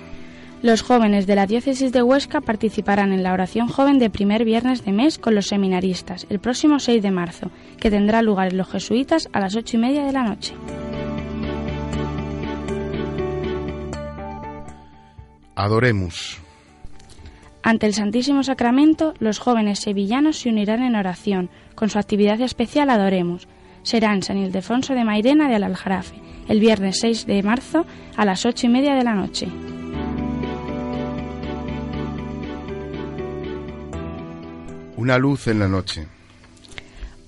Los 0.61 0.81
jóvenes 0.81 1.25
de 1.25 1.35
la 1.35 1.47
diócesis 1.47 1.93
de 1.93 2.03
Huesca 2.03 2.41
participarán 2.41 3.13
en 3.13 3.23
la 3.23 3.31
oración 3.31 3.69
joven 3.69 3.97
de 3.97 4.09
primer 4.09 4.43
viernes 4.43 4.83
de 4.83 4.91
mes 4.91 5.17
con 5.17 5.33
los 5.33 5.47
seminaristas 5.47 6.27
el 6.29 6.39
próximo 6.39 6.79
6 6.79 7.01
de 7.01 7.11
marzo, 7.11 7.49
que 7.79 7.89
tendrá 7.89 8.21
lugar 8.21 8.49
en 8.49 8.57
los 8.57 8.69
jesuitas 8.69 9.29
a 9.31 9.39
las 9.39 9.55
ocho 9.55 9.77
y 9.77 9.79
media 9.79 10.03
de 10.03 10.11
la 10.11 10.23
noche. 10.23 10.53
Adoremos. 15.55 16.39
Ante 17.63 17.85
el 17.85 17.93
Santísimo 17.93 18.43
Sacramento, 18.43 19.13
los 19.19 19.39
jóvenes 19.39 19.79
sevillanos 19.79 20.39
se 20.39 20.49
unirán 20.49 20.83
en 20.83 20.95
oración, 20.95 21.49
con 21.75 21.89
su 21.89 21.99
actividad 21.99 22.39
especial 22.41 22.89
Adoremos. 22.89 23.47
Será 23.83 24.13
en 24.13 24.23
San 24.23 24.37
Ildefonso 24.37 24.93
de 24.93 25.05
Mairena 25.05 25.47
de 25.47 25.55
Aljarafe, 25.55 26.15
el 26.49 26.59
viernes 26.59 26.99
6 26.99 27.27
de 27.27 27.43
marzo 27.43 27.85
a 28.17 28.25
las 28.25 28.45
ocho 28.45 28.67
y 28.67 28.69
media 28.69 28.95
de 28.95 29.03
la 29.03 29.15
noche. 29.15 29.47
Una 34.99 35.17
luz 35.17 35.47
en 35.47 35.59
la 35.59 35.69
noche. 35.69 36.07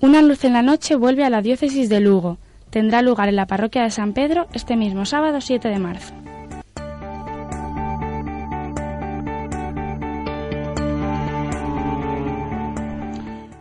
Una 0.02 0.20
luz 0.20 0.44
en 0.44 0.52
la 0.52 0.60
noche 0.60 0.94
vuelve 0.94 1.24
a 1.24 1.30
la 1.30 1.40
diócesis 1.40 1.88
de 1.88 2.00
Lugo. 2.00 2.36
Tendrá 2.68 3.00
lugar 3.00 3.30
en 3.30 3.36
la 3.36 3.46
parroquia 3.46 3.82
de 3.82 3.90
San 3.90 4.12
Pedro 4.12 4.46
este 4.52 4.76
mismo 4.76 5.06
sábado 5.06 5.40
7 5.40 5.68
de 5.68 5.78
marzo. 5.78 6.12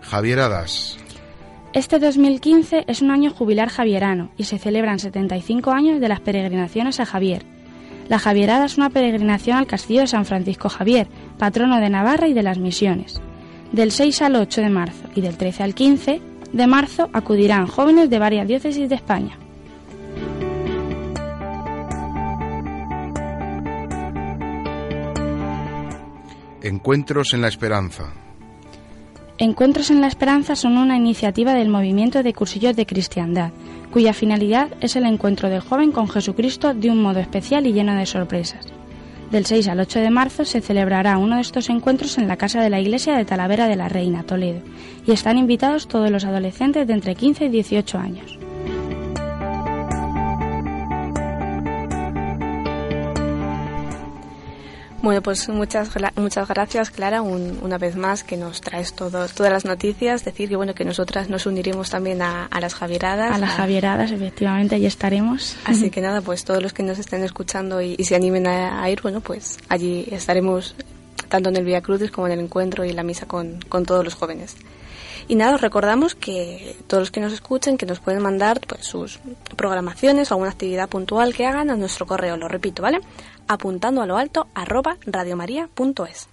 Javieradas. 0.01 0.97
Este 1.71 1.97
2015 1.97 2.83
es 2.87 3.01
un 3.01 3.11
año 3.11 3.31
jubilar 3.31 3.69
javierano 3.69 4.31
y 4.35 4.43
se 4.43 4.59
celebran 4.59 4.99
75 4.99 5.71
años 5.71 6.01
de 6.01 6.09
las 6.09 6.19
peregrinaciones 6.19 6.99
a 6.99 7.05
Javier. 7.05 7.45
La 8.09 8.19
Javierada 8.19 8.65
es 8.65 8.75
una 8.75 8.89
peregrinación 8.89 9.55
al 9.55 9.67
castillo 9.67 10.01
de 10.01 10.07
San 10.07 10.25
Francisco 10.25 10.67
Javier, 10.67 11.07
patrono 11.37 11.79
de 11.79 11.89
Navarra 11.89 12.27
y 12.27 12.33
de 12.33 12.43
las 12.43 12.57
misiones. 12.57 13.21
Del 13.71 13.91
6 13.91 14.21
al 14.23 14.35
8 14.35 14.61
de 14.61 14.69
marzo 14.69 15.07
y 15.15 15.21
del 15.21 15.37
13 15.37 15.63
al 15.63 15.73
15 15.73 16.21
de 16.51 16.67
marzo 16.67 17.09
acudirán 17.13 17.67
jóvenes 17.67 18.09
de 18.09 18.19
varias 18.19 18.47
diócesis 18.47 18.89
de 18.89 18.95
España. 18.95 19.37
Encuentros 26.61 27.33
en 27.33 27.41
la 27.41 27.47
Esperanza. 27.47 28.13
Encuentros 29.37 29.89
en 29.89 30.01
la 30.01 30.07
Esperanza 30.07 30.55
son 30.55 30.77
una 30.77 30.97
iniciativa 30.97 31.53
del 31.53 31.69
movimiento 31.69 32.21
de 32.21 32.33
cursillos 32.33 32.75
de 32.75 32.85
cristiandad, 32.85 33.51
cuya 33.91 34.13
finalidad 34.13 34.69
es 34.81 34.95
el 34.95 35.05
encuentro 35.05 35.49
del 35.49 35.61
joven 35.61 35.91
con 35.91 36.07
Jesucristo 36.07 36.73
de 36.73 36.91
un 36.91 37.01
modo 37.01 37.19
especial 37.19 37.65
y 37.65 37.73
lleno 37.73 37.95
de 37.95 38.05
sorpresas. 38.05 38.67
Del 39.31 39.45
6 39.45 39.69
al 39.69 39.79
8 39.79 39.99
de 39.99 40.09
marzo 40.09 40.43
se 40.43 40.59
celebrará 40.59 41.17
uno 41.17 41.35
de 41.35 41.41
estos 41.41 41.69
encuentros 41.69 42.17
en 42.17 42.27
la 42.27 42.35
Casa 42.35 42.61
de 42.61 42.69
la 42.69 42.81
Iglesia 42.81 43.15
de 43.15 43.23
Talavera 43.23 43.67
de 43.67 43.77
la 43.77 43.87
Reina, 43.87 44.23
Toledo, 44.23 44.61
y 45.07 45.13
están 45.13 45.37
invitados 45.37 45.87
todos 45.87 46.11
los 46.11 46.25
adolescentes 46.25 46.85
de 46.85 46.93
entre 46.93 47.15
15 47.15 47.45
y 47.45 47.49
18 47.49 47.97
años. 47.97 48.40
Bueno, 55.01 55.21
pues 55.23 55.49
muchas 55.49 55.89
muchas 56.15 56.47
gracias, 56.47 56.91
Clara, 56.91 57.23
un- 57.23 57.57
una 57.63 57.79
vez 57.79 57.95
más 57.95 58.23
que 58.23 58.37
nos 58.37 58.61
traes 58.61 58.93
todo, 58.93 59.27
todas 59.29 59.51
las 59.51 59.65
noticias. 59.65 60.23
Decir 60.23 60.47
que 60.47 60.55
bueno 60.55 60.75
que 60.75 60.85
nosotras 60.85 61.27
nos 61.27 61.47
uniremos 61.47 61.89
también 61.89 62.21
a, 62.21 62.45
a 62.45 62.59
las 62.61 62.75
Javieradas. 62.75 63.31
A 63.33 63.39
las 63.39 63.49
Javieradas, 63.51 64.11
efectivamente, 64.11 64.75
allí 64.75 64.85
estaremos. 64.85 65.55
Así 65.65 65.89
que 65.91 66.01
nada, 66.01 66.21
pues 66.21 66.45
todos 66.45 66.61
los 66.61 66.71
que 66.73 66.83
nos 66.83 66.99
estén 66.99 67.23
escuchando 67.23 67.81
y, 67.81 67.95
y 67.97 68.03
se 68.03 68.15
animen 68.15 68.45
a, 68.45 68.83
a 68.83 68.89
ir, 68.91 69.01
bueno, 69.01 69.21
pues 69.21 69.57
allí 69.69 70.07
estaremos 70.11 70.75
tanto 71.29 71.49
en 71.49 71.55
el 71.55 71.65
Via 71.65 71.81
Crucis 71.81 72.11
como 72.11 72.27
en 72.27 72.33
el 72.33 72.39
encuentro 72.41 72.85
y 72.85 72.91
la 72.93 73.01
misa 73.03 73.25
con, 73.25 73.59
con 73.69 73.85
todos 73.85 74.03
los 74.05 74.13
jóvenes. 74.13 74.55
Y 75.27 75.35
nada, 75.35 75.55
os 75.55 75.61
recordamos 75.61 76.13
que 76.13 76.75
todos 76.87 77.01
los 77.03 77.11
que 77.11 77.21
nos 77.21 77.31
escuchen, 77.31 77.77
que 77.77 77.85
nos 77.85 77.99
pueden 77.99 78.21
mandar 78.21 78.59
pues, 78.67 78.85
sus 78.85 79.19
programaciones 79.55 80.29
o 80.29 80.33
alguna 80.33 80.49
actividad 80.51 80.89
puntual 80.89 81.33
que 81.33 81.45
hagan 81.45 81.69
a 81.69 81.75
nuestro 81.77 82.05
correo, 82.05 82.35
lo 82.37 82.47
repito, 82.49 82.81
¿vale? 82.81 82.99
Apuntando 83.47 84.01
a 84.01 84.05
lo 84.05 84.17
alto, 84.17 84.47
arroba 84.53 84.97
radiomaria.es. 85.05 86.29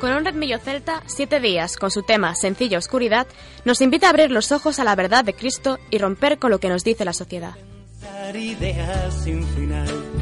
Con 0.00 0.12
un 0.12 0.24
redmillo 0.24 0.58
celta, 0.58 1.02
Siete 1.06 1.40
días, 1.40 1.76
con 1.76 1.90
su 1.90 2.02
tema 2.02 2.34
Sencilla 2.36 2.78
Oscuridad, 2.78 3.26
nos 3.64 3.80
invita 3.80 4.06
a 4.06 4.10
abrir 4.10 4.30
los 4.30 4.52
ojos 4.52 4.78
a 4.78 4.84
la 4.84 4.94
verdad 4.94 5.24
de 5.24 5.34
Cristo 5.34 5.78
y 5.90 5.98
romper 5.98 6.38
con 6.38 6.50
lo 6.50 6.60
que 6.60 6.68
nos 6.68 6.84
dice 6.84 7.04
la 7.04 7.12
sociedad. 7.12 7.54
Ideas 8.34 9.24
sin 9.24 9.44
final. 9.48 10.17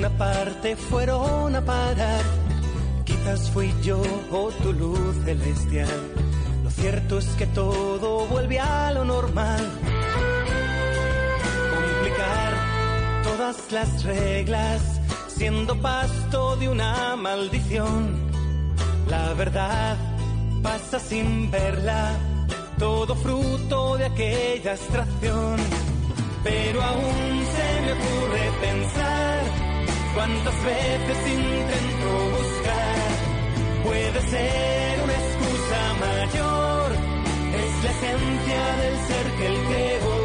Alguna 0.00 0.16
parte 0.16 0.76
fueron 0.76 1.54
a 1.56 1.60
parar. 1.60 2.22
Quizás 3.04 3.50
fui 3.50 3.70
yo 3.82 4.00
o 4.32 4.48
tu 4.62 4.72
luz 4.72 5.14
celestial. 5.26 6.00
Lo 6.64 6.70
cierto 6.70 7.18
es 7.18 7.26
que 7.36 7.46
todo 7.48 8.24
vuelve 8.24 8.58
a 8.58 8.92
lo 8.92 9.04
normal. 9.04 9.60
Complicar 11.74 12.52
todas 13.24 13.56
las 13.72 14.02
reglas, 14.04 14.80
siendo 15.28 15.78
pasto 15.82 16.56
de 16.56 16.70
una 16.70 17.14
maldición. 17.16 18.14
La 19.06 19.34
verdad 19.34 19.98
pasa 20.62 20.98
sin 20.98 21.50
verla, 21.50 22.16
todo 22.78 23.14
fruto 23.16 23.98
de 23.98 24.06
aquella 24.06 24.72
extracción. 24.72 25.56
Pero 26.42 26.82
aún 26.82 27.44
se 27.54 27.82
me 27.82 27.92
ocurre 27.92 28.50
pensar 28.62 29.59
cuántas 30.14 30.64
veces 30.64 31.32
intento 31.32 32.08
buscar. 32.36 33.10
Puede 33.84 34.20
ser 34.22 35.02
una 35.04 35.14
excusa 35.14 35.80
mayor, 36.00 36.92
es 37.54 37.84
la 37.84 37.90
esencia 37.90 38.76
del 38.76 38.96
ser 39.06 39.26
que 39.36 39.46
él 39.46 39.58
creó. 39.68 40.19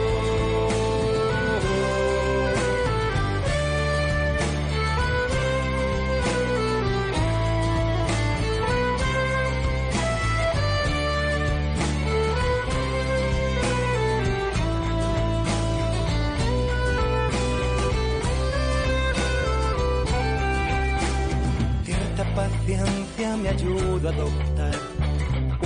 Me 23.33 23.49
ayuda 23.49 24.09
a 24.09 24.13
adoptar 24.13 24.75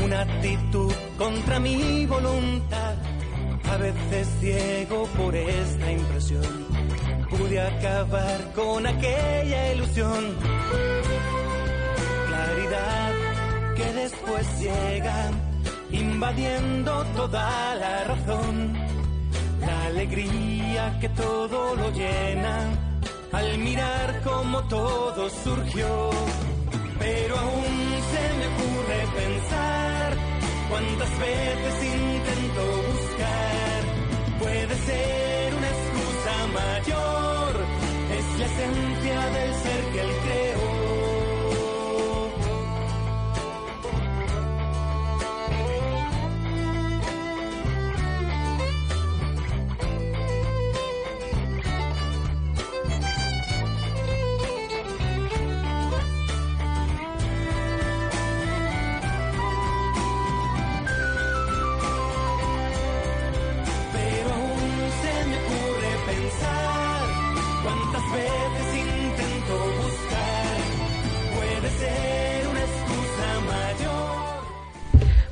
una 0.04 0.22
actitud 0.22 0.92
contra 1.18 1.60
mi 1.60 2.06
voluntad. 2.06 2.96
A 3.72 3.78
veces 3.78 4.28
ciego 4.40 5.06
por 5.18 5.36
esta 5.36 5.92
impresión, 5.92 6.66
pude 7.30 7.62
acabar 7.62 8.40
con 8.56 8.88
aquella 8.88 9.74
ilusión. 9.74 10.36
Claridad 12.28 13.12
que 13.76 13.94
después 13.94 14.60
llega, 14.60 15.32
invadiendo 15.92 17.06
toda 17.16 17.76
la 17.76 18.04
razón. 18.06 18.74
La 19.60 19.86
alegría 19.86 20.98
que 21.00 21.10
todo 21.10 21.76
lo 21.76 21.92
llena 21.92 22.70
al 23.32 23.58
mirar 23.60 24.22
cómo 24.24 24.64
todo 24.64 25.30
surgió. 25.30 26.10
Pero 27.12 27.40
aún 27.40 27.76
se 28.14 28.24
me 28.38 28.46
ocurre 28.54 29.00
pensar 29.22 30.10
cuántas 30.70 31.12
veces 31.20 31.76
intento 31.98 32.62
buscar. 32.90 33.80
Puede 34.40 34.76
ser 34.90 35.54
una 35.60 35.70
excusa 35.76 36.34
mayor, 36.60 37.52
es 38.18 38.40
la 38.40 38.46
esencia 38.46 39.20
del 39.38 39.49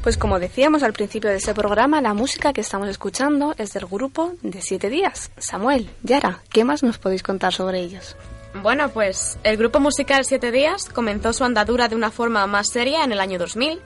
Pues 0.08 0.18
como 0.18 0.40
decíamos 0.40 0.84
al 0.84 0.94
principio 0.94 1.30
de 1.30 1.36
este 1.36 1.54
programa, 1.54 2.00
la 2.00 2.14
música 2.14 2.54
que 2.54 2.62
estamos 2.62 2.88
escuchando 2.88 3.54
es 3.58 3.74
del 3.74 3.88
grupo 3.88 4.36
de 4.42 4.62
Siete 4.62 4.90
Días. 4.90 5.32
Samuel, 5.38 5.90
Yara, 6.02 6.40
¿qué 6.50 6.64
más 6.64 6.82
nos 6.82 6.98
podéis 6.98 7.24
contar 7.24 7.54
sobre 7.54 7.82
ellos? 7.82 8.16
Bueno, 8.64 8.88
pues 8.88 9.38
el 9.44 9.58
grupo 9.58 9.82
musical 9.82 10.24
Siete 10.24 10.54
Días 10.54 10.86
comenzó 10.86 11.34
su 11.34 11.44
andadura 11.44 11.90
de 11.90 11.98
una 11.98 12.10
forma 12.10 12.48
más 12.48 12.70
seria 12.70 13.04
en 13.04 13.12
el 13.12 13.20
año 13.20 13.38
2000. 13.38 13.82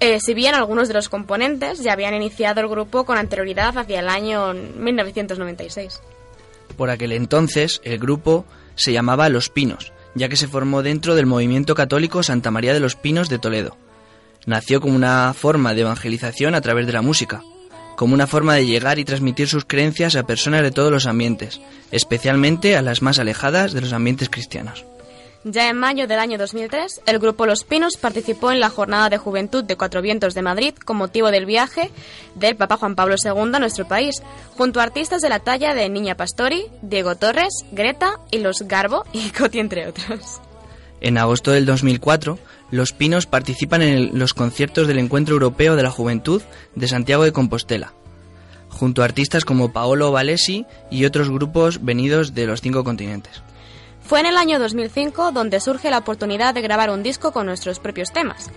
Eh, 0.00 0.20
si 0.20 0.34
bien 0.34 0.54
algunos 0.54 0.88
de 0.88 0.94
los 0.94 1.08
componentes 1.08 1.82
ya 1.82 1.94
habían 1.94 2.12
iniciado 2.12 2.60
el 2.60 2.68
grupo 2.68 3.06
con 3.06 3.16
anterioridad 3.16 3.78
hacia 3.78 4.00
el 4.00 4.10
año 4.10 4.52
1996. 4.52 6.02
Por 6.76 6.90
aquel 6.90 7.12
entonces, 7.12 7.80
el 7.82 7.98
grupo 7.98 8.44
se 8.74 8.92
llamaba 8.92 9.30
Los 9.30 9.48
Pinos, 9.48 9.94
ya 10.14 10.28
que 10.28 10.36
se 10.36 10.48
formó 10.48 10.82
dentro 10.82 11.14
del 11.14 11.24
movimiento 11.24 11.74
católico 11.74 12.22
Santa 12.22 12.50
María 12.50 12.74
de 12.74 12.80
los 12.80 12.94
Pinos 12.94 13.30
de 13.30 13.38
Toledo. 13.38 13.78
Nació 14.46 14.80
como 14.80 14.94
una 14.94 15.34
forma 15.34 15.74
de 15.74 15.82
evangelización 15.82 16.54
a 16.54 16.60
través 16.60 16.86
de 16.86 16.92
la 16.92 17.02
música, 17.02 17.42
como 17.96 18.14
una 18.14 18.26
forma 18.26 18.54
de 18.54 18.66
llegar 18.66 18.98
y 18.98 19.04
transmitir 19.04 19.48
sus 19.48 19.64
creencias 19.64 20.14
a 20.14 20.24
personas 20.24 20.62
de 20.62 20.70
todos 20.70 20.92
los 20.92 21.06
ambientes, 21.06 21.60
especialmente 21.90 22.76
a 22.76 22.82
las 22.82 23.02
más 23.02 23.18
alejadas 23.18 23.72
de 23.72 23.80
los 23.80 23.92
ambientes 23.92 24.30
cristianos. 24.30 24.84
Ya 25.48 25.68
en 25.68 25.78
mayo 25.78 26.08
del 26.08 26.18
año 26.18 26.38
2003, 26.38 27.02
el 27.06 27.20
grupo 27.20 27.46
Los 27.46 27.62
Pinos 27.62 27.96
participó 27.96 28.50
en 28.50 28.58
la 28.58 28.68
Jornada 28.68 29.08
de 29.08 29.18
Juventud 29.18 29.62
de 29.62 29.76
Cuatro 29.76 30.02
Vientos 30.02 30.34
de 30.34 30.42
Madrid 30.42 30.74
con 30.74 30.96
motivo 30.96 31.30
del 31.30 31.46
viaje 31.46 31.92
del 32.34 32.56
Papa 32.56 32.76
Juan 32.76 32.96
Pablo 32.96 33.14
II 33.22 33.52
a 33.54 33.60
nuestro 33.60 33.86
país, 33.86 34.22
junto 34.56 34.80
a 34.80 34.82
artistas 34.82 35.22
de 35.22 35.28
la 35.28 35.38
talla 35.38 35.72
de 35.72 35.88
Niña 35.88 36.16
Pastori, 36.16 36.66
Diego 36.82 37.14
Torres, 37.14 37.64
Greta 37.70 38.18
y 38.32 38.38
los 38.38 38.62
Garbo 38.62 39.04
y 39.12 39.30
Coti, 39.30 39.60
entre 39.60 39.86
otros. 39.86 40.40
En 41.00 41.18
agosto 41.18 41.50
del 41.50 41.66
2004, 41.66 42.38
Los 42.70 42.92
Pinos 42.92 43.26
participan 43.26 43.82
en 43.82 44.18
los 44.18 44.34
conciertos 44.34 44.86
del 44.86 44.98
Encuentro 44.98 45.34
Europeo 45.34 45.76
de 45.76 45.82
la 45.82 45.90
Juventud 45.90 46.42
de 46.74 46.88
Santiago 46.88 47.24
de 47.24 47.32
Compostela, 47.32 47.92
junto 48.68 49.02
a 49.02 49.04
artistas 49.04 49.44
como 49.44 49.72
Paolo 49.72 50.10
Valesi 50.10 50.66
y 50.90 51.04
otros 51.04 51.30
grupos 51.30 51.84
venidos 51.84 52.34
de 52.34 52.46
los 52.46 52.60
cinco 52.60 52.82
continentes. 52.84 53.42
Fue 54.02 54.20
en 54.20 54.26
el 54.26 54.36
año 54.36 54.58
2005 54.58 55.32
donde 55.32 55.60
surge 55.60 55.90
la 55.90 55.98
oportunidad 55.98 56.54
de 56.54 56.62
grabar 56.62 56.90
un 56.90 57.02
disco 57.02 57.32
con 57.32 57.46
nuestros 57.46 57.80
propios 57.80 58.12
temas, 58.12 58.50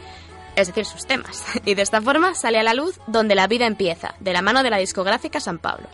es 0.56 0.68
decir, 0.68 0.86
sus 0.86 1.06
temas, 1.06 1.44
y 1.66 1.74
de 1.74 1.82
esta 1.82 2.02
forma 2.02 2.36
sale 2.36 2.60
a 2.60 2.64
la 2.64 2.74
luz 2.74 3.00
Donde 3.08 3.36
la 3.36 3.48
vida 3.48 3.66
empieza, 3.66 4.16
de 4.20 4.34
la 4.34 4.42
mano 4.42 4.64
de 4.64 4.70
la 4.70 4.78
discográfica 4.78 5.40
San 5.40 5.58
Pablo. 5.58 5.88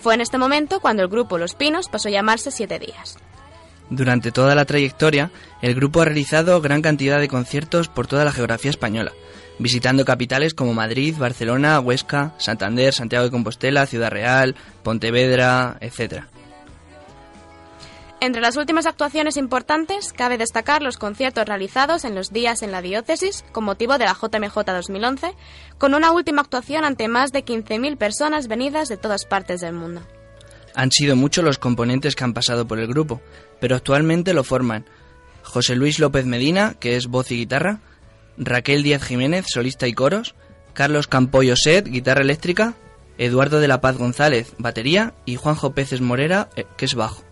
Fue 0.00 0.14
en 0.14 0.20
este 0.20 0.38
momento 0.38 0.80
cuando 0.80 1.02
el 1.02 1.08
grupo 1.08 1.38
Los 1.38 1.54
Pinos 1.54 1.88
pasó 1.88 2.08
a 2.08 2.12
llamarse 2.12 2.50
Siete 2.50 2.78
Días. 2.78 3.18
Durante 3.90 4.32
toda 4.32 4.54
la 4.54 4.64
trayectoria, 4.64 5.30
el 5.60 5.74
grupo 5.74 6.00
ha 6.00 6.04
realizado 6.06 6.60
gran 6.60 6.82
cantidad 6.82 7.20
de 7.20 7.28
conciertos 7.28 7.88
por 7.88 8.06
toda 8.06 8.24
la 8.24 8.32
geografía 8.32 8.70
española, 8.70 9.12
visitando 9.58 10.04
capitales 10.04 10.54
como 10.54 10.74
Madrid, 10.74 11.14
Barcelona, 11.18 11.78
Huesca, 11.80 12.32
Santander, 12.38 12.94
Santiago 12.94 13.24
de 13.24 13.30
Compostela, 13.30 13.86
Ciudad 13.86 14.10
Real, 14.10 14.56
Pontevedra, 14.82 15.76
etc. 15.80 16.24
Entre 18.22 18.40
las 18.40 18.56
últimas 18.56 18.86
actuaciones 18.86 19.36
importantes, 19.36 20.12
cabe 20.12 20.38
destacar 20.38 20.80
los 20.80 20.96
conciertos 20.96 21.44
realizados 21.44 22.04
en 22.04 22.14
los 22.14 22.32
días 22.32 22.62
en 22.62 22.70
la 22.70 22.80
diócesis 22.80 23.44
con 23.50 23.64
motivo 23.64 23.98
de 23.98 24.04
la 24.04 24.14
JMJ 24.14 24.64
2011, 24.64 25.34
con 25.76 25.92
una 25.92 26.12
última 26.12 26.42
actuación 26.42 26.84
ante 26.84 27.08
más 27.08 27.32
de 27.32 27.44
15.000 27.44 27.96
personas 27.96 28.46
venidas 28.46 28.88
de 28.88 28.96
todas 28.96 29.24
partes 29.24 29.60
del 29.60 29.72
mundo. 29.72 30.02
Han 30.76 30.92
sido 30.92 31.16
muchos 31.16 31.44
los 31.44 31.58
componentes 31.58 32.14
que 32.14 32.22
han 32.22 32.32
pasado 32.32 32.64
por 32.68 32.78
el 32.78 32.86
grupo, 32.86 33.20
pero 33.62 33.76
actualmente 33.76 34.34
lo 34.34 34.42
forman 34.42 34.86
José 35.44 35.76
Luis 35.76 36.00
López 36.00 36.26
Medina, 36.26 36.74
que 36.80 36.96
es 36.96 37.06
voz 37.06 37.30
y 37.30 37.36
guitarra, 37.36 37.78
Raquel 38.36 38.82
Díaz 38.82 39.04
Jiménez, 39.04 39.44
solista 39.46 39.86
y 39.86 39.92
coros, 39.92 40.34
Carlos 40.72 41.06
Campoyo 41.06 41.54
Set, 41.54 41.86
guitarra 41.86 42.22
eléctrica, 42.22 42.74
Eduardo 43.18 43.60
de 43.60 43.68
la 43.68 43.80
Paz 43.80 43.98
González, 43.98 44.54
batería 44.58 45.14
y 45.26 45.36
Juanjo 45.36 45.74
Peces 45.74 46.00
Morera, 46.00 46.48
eh, 46.56 46.64
que 46.76 46.86
es 46.86 46.96
bajo. 46.96 47.22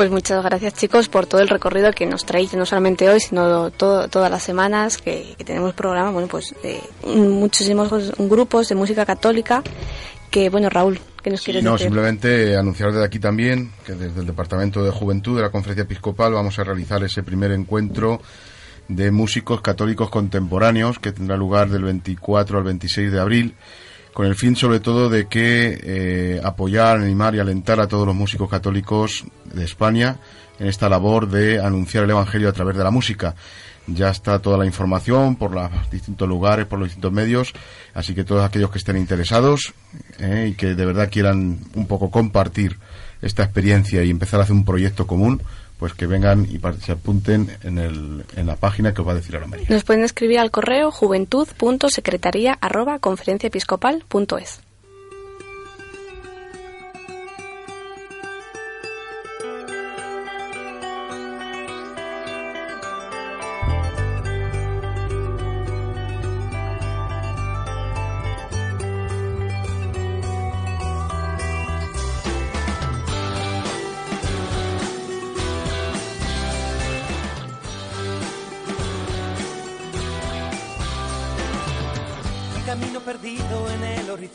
Pues 0.00 0.10
muchas 0.10 0.42
gracias 0.42 0.72
chicos 0.72 1.10
por 1.10 1.26
todo 1.26 1.42
el 1.42 1.48
recorrido 1.50 1.92
que 1.92 2.06
nos 2.06 2.24
traéis, 2.24 2.54
no 2.54 2.64
solamente 2.64 3.06
hoy, 3.10 3.20
sino 3.20 3.70
todo- 3.70 4.08
todas 4.08 4.30
las 4.30 4.42
semanas 4.42 4.96
que, 4.96 5.34
que 5.36 5.44
tenemos 5.44 5.74
programa, 5.74 6.10
bueno, 6.10 6.26
pues 6.26 6.54
de 6.62 6.80
muchísimos 7.06 7.90
grupos 8.16 8.70
de 8.70 8.76
música 8.76 9.04
católica 9.04 9.62
que, 10.30 10.48
bueno, 10.48 10.70
Raúl, 10.70 10.98
¿qué 11.22 11.28
nos 11.28 11.42
quieres 11.42 11.62
No, 11.62 11.72
decir? 11.72 11.88
simplemente 11.88 12.56
anunciar 12.56 12.92
desde 12.92 13.04
aquí 13.04 13.18
también 13.18 13.72
que 13.84 13.92
desde 13.92 14.20
el 14.20 14.26
Departamento 14.26 14.82
de 14.82 14.90
Juventud 14.90 15.36
de 15.36 15.42
la 15.42 15.50
Conferencia 15.50 15.82
Episcopal 15.82 16.32
vamos 16.32 16.58
a 16.58 16.64
realizar 16.64 17.04
ese 17.04 17.22
primer 17.22 17.52
encuentro 17.52 18.22
de 18.88 19.10
músicos 19.10 19.60
católicos 19.60 20.08
contemporáneos 20.08 20.98
que 20.98 21.12
tendrá 21.12 21.36
lugar 21.36 21.68
del 21.68 21.82
24 21.84 22.56
al 22.56 22.64
26 22.64 23.12
de 23.12 23.20
abril 23.20 23.54
con 24.12 24.26
el 24.26 24.34
fin 24.34 24.56
sobre 24.56 24.80
todo 24.80 25.08
de 25.08 25.26
que 25.28 25.78
eh, 25.82 26.40
apoyar, 26.42 26.98
animar 26.98 27.34
y 27.34 27.38
alentar 27.38 27.80
a 27.80 27.88
todos 27.88 28.06
los 28.06 28.16
músicos 28.16 28.48
católicos 28.48 29.24
de 29.52 29.64
España 29.64 30.18
en 30.58 30.66
esta 30.66 30.88
labor 30.88 31.28
de 31.28 31.60
anunciar 31.60 32.04
el 32.04 32.10
Evangelio 32.10 32.48
a 32.48 32.52
través 32.52 32.76
de 32.76 32.84
la 32.84 32.90
música. 32.90 33.34
Ya 33.86 34.10
está 34.10 34.38
toda 34.38 34.58
la 34.58 34.66
información 34.66 35.36
por 35.36 35.52
los 35.52 35.70
distintos 35.90 36.28
lugares, 36.28 36.66
por 36.66 36.78
los 36.78 36.88
distintos 36.88 37.12
medios, 37.12 37.52
así 37.94 38.14
que 38.14 38.24
todos 38.24 38.44
aquellos 38.44 38.70
que 38.70 38.78
estén 38.78 38.96
interesados 38.96 39.72
eh, 40.18 40.50
y 40.52 40.54
que 40.54 40.74
de 40.74 40.86
verdad 40.86 41.08
quieran 41.10 41.58
un 41.74 41.86
poco 41.86 42.10
compartir 42.10 42.78
esta 43.22 43.42
experiencia 43.42 44.04
y 44.04 44.10
empezar 44.10 44.40
a 44.40 44.44
hacer 44.44 44.54
un 44.54 44.64
proyecto 44.64 45.06
común, 45.06 45.42
pues 45.80 45.94
que 45.94 46.06
vengan 46.06 46.46
y 46.48 46.60
se 46.84 46.92
apunten 46.92 47.56
en, 47.64 47.78
el, 47.78 48.24
en 48.36 48.46
la 48.46 48.56
página 48.56 48.92
que 48.92 49.00
os 49.00 49.08
va 49.08 49.12
a 49.12 49.14
decir 49.16 49.34
ahora 49.34 49.48
María. 49.48 49.66
Nos 49.70 49.82
pueden 49.82 50.04
escribir 50.04 50.38
al 50.38 50.50
correo 50.50 50.90
juventud.secretaría 50.92 52.58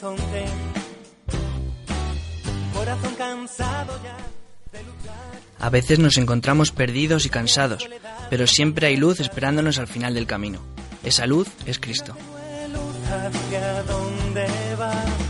horizonte. 0.05 0.45
Corazón 2.73 3.15
cansado 3.15 3.99
ya 4.03 4.17
de 4.71 4.83
luchar. 4.83 5.15
A 5.59 5.69
veces 5.69 5.99
nos 5.99 6.17
encontramos 6.17 6.71
perdidos 6.71 7.25
y 7.25 7.29
cansados, 7.29 7.87
pero 8.29 8.47
siempre 8.47 8.87
hay 8.87 8.97
luz 8.97 9.19
esperándonos 9.19 9.79
al 9.79 9.87
final 9.87 10.13
del 10.13 10.27
camino. 10.27 10.59
Esa 11.03 11.25
luz 11.25 11.47
es 11.65 11.79
Cristo. 11.79 12.15
Hacia 13.07 13.83
dónde. 13.83 15.24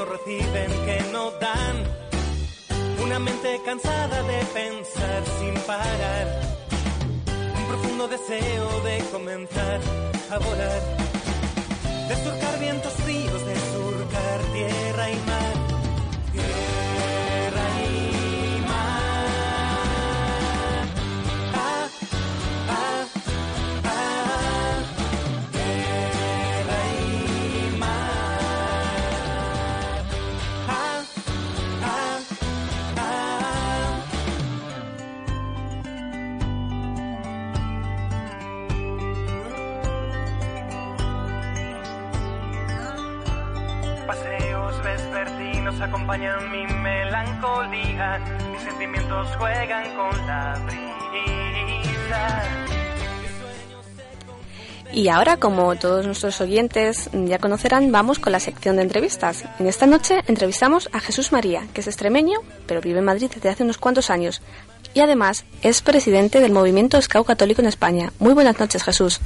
No 0.00 0.06
reciben, 0.06 0.70
que 0.86 0.98
no 1.12 1.30
dan. 1.32 1.76
Una 3.04 3.18
mente 3.18 3.60
cansada 3.66 4.22
de 4.22 4.38
pensar 4.60 5.22
sin 5.38 5.54
parar. 5.66 6.26
Un 7.58 7.64
profundo 7.68 8.08
deseo 8.08 8.80
de 8.80 8.98
comenzar 9.12 9.80
a 10.30 10.38
volar. 10.38 10.82
De 12.08 12.14
surcar 12.24 12.58
vientos 12.60 12.94
fríos, 13.04 13.46
de 13.46 13.56
surcar 13.74 14.38
tierra 14.54 15.10
y 15.10 15.16
mar. 15.28 15.39
Acompañan 45.90 46.52
mi 46.52 46.64
melancolía, 46.66 48.20
mis 48.52 48.62
sentimientos 48.62 49.26
juegan 49.36 49.84
con 49.96 50.26
la 50.26 50.56
brisa. 50.64 52.42
Y 54.92 55.08
ahora, 55.08 55.36
como 55.36 55.74
todos 55.76 56.06
nuestros 56.06 56.40
oyentes 56.40 57.10
ya 57.12 57.38
conocerán, 57.38 57.90
vamos 57.90 58.20
con 58.20 58.32
la 58.32 58.38
sección 58.38 58.76
de 58.76 58.82
entrevistas. 58.82 59.44
En 59.58 59.66
esta 59.66 59.86
noche 59.86 60.20
entrevistamos 60.28 60.88
a 60.92 61.00
Jesús 61.00 61.32
María, 61.32 61.66
que 61.74 61.80
es 61.80 61.88
extremeño, 61.88 62.38
pero 62.66 62.80
vive 62.80 63.00
en 63.00 63.04
Madrid 63.04 63.30
desde 63.34 63.48
hace 63.48 63.64
unos 63.64 63.78
cuantos 63.78 64.10
años. 64.10 64.42
Y 64.94 65.00
además 65.00 65.44
es 65.62 65.82
presidente 65.82 66.40
del 66.40 66.52
movimiento 66.52 67.02
Scout 67.02 67.26
Católico 67.26 67.62
en 67.62 67.68
España. 67.68 68.12
Muy 68.20 68.34
buenas 68.34 68.58
noches, 68.60 68.84
Jesús. 68.84 69.20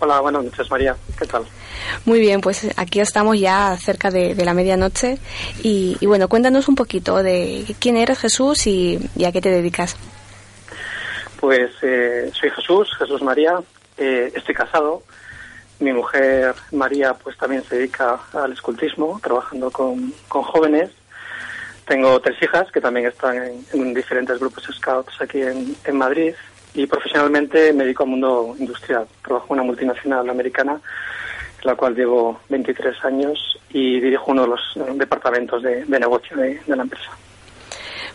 Hola, 0.00 0.20
buenas 0.20 0.44
noches, 0.44 0.70
María. 0.70 0.96
¿Qué 1.18 1.26
tal? 1.26 1.44
Muy 2.04 2.20
bien, 2.20 2.40
pues 2.40 2.68
aquí 2.76 3.00
estamos 3.00 3.38
ya 3.38 3.76
cerca 3.76 4.10
de, 4.10 4.34
de 4.34 4.44
la 4.44 4.54
medianoche. 4.54 5.18
Y, 5.62 5.96
y 6.00 6.06
bueno, 6.06 6.28
cuéntanos 6.28 6.68
un 6.68 6.76
poquito 6.76 7.20
de 7.22 7.64
quién 7.80 7.96
eres, 7.96 8.18
Jesús, 8.20 8.66
y, 8.68 9.00
y 9.16 9.24
a 9.24 9.32
qué 9.32 9.40
te 9.40 9.50
dedicas. 9.50 9.96
Pues 11.40 11.70
eh, 11.82 12.30
soy 12.32 12.50
Jesús, 12.50 12.88
Jesús 12.96 13.22
María. 13.22 13.60
eh, 13.96 14.32
estoy 14.34 14.54
casado. 14.54 15.02
Mi 15.80 15.92
mujer 15.92 16.54
María, 16.72 17.14
pues 17.14 17.36
también 17.36 17.64
se 17.64 17.76
dedica 17.76 18.20
al 18.32 18.52
escultismo, 18.52 19.20
trabajando 19.22 19.70
con, 19.70 20.12
con 20.28 20.42
jóvenes. 20.42 20.90
Tengo 21.86 22.20
tres 22.20 22.36
hijas 22.42 22.70
que 22.72 22.80
también 22.80 23.06
están 23.06 23.36
en, 23.36 23.64
en 23.72 23.94
diferentes 23.94 24.38
grupos 24.38 24.64
scouts 24.72 25.20
aquí 25.20 25.40
en, 25.40 25.76
en 25.84 25.96
Madrid. 25.96 26.34
Y 26.78 26.86
profesionalmente 26.86 27.72
me 27.72 27.82
dedico 27.82 28.04
al 28.04 28.10
mundo 28.10 28.54
industrial. 28.56 29.04
Trabajo 29.24 29.46
en 29.48 29.52
una 29.54 29.62
multinacional 29.64 30.30
americana 30.30 30.74
en 30.74 31.66
la 31.66 31.74
cual 31.74 31.96
llevo 31.96 32.38
23 32.50 33.04
años 33.04 33.58
y 33.70 33.98
dirijo 33.98 34.30
uno 34.30 34.42
de 34.42 34.48
los 34.50 34.60
eh, 34.76 34.92
departamentos 34.94 35.60
de, 35.60 35.84
de 35.84 35.98
negocio 35.98 36.36
de, 36.36 36.60
de 36.64 36.76
la 36.76 36.84
empresa. 36.84 37.10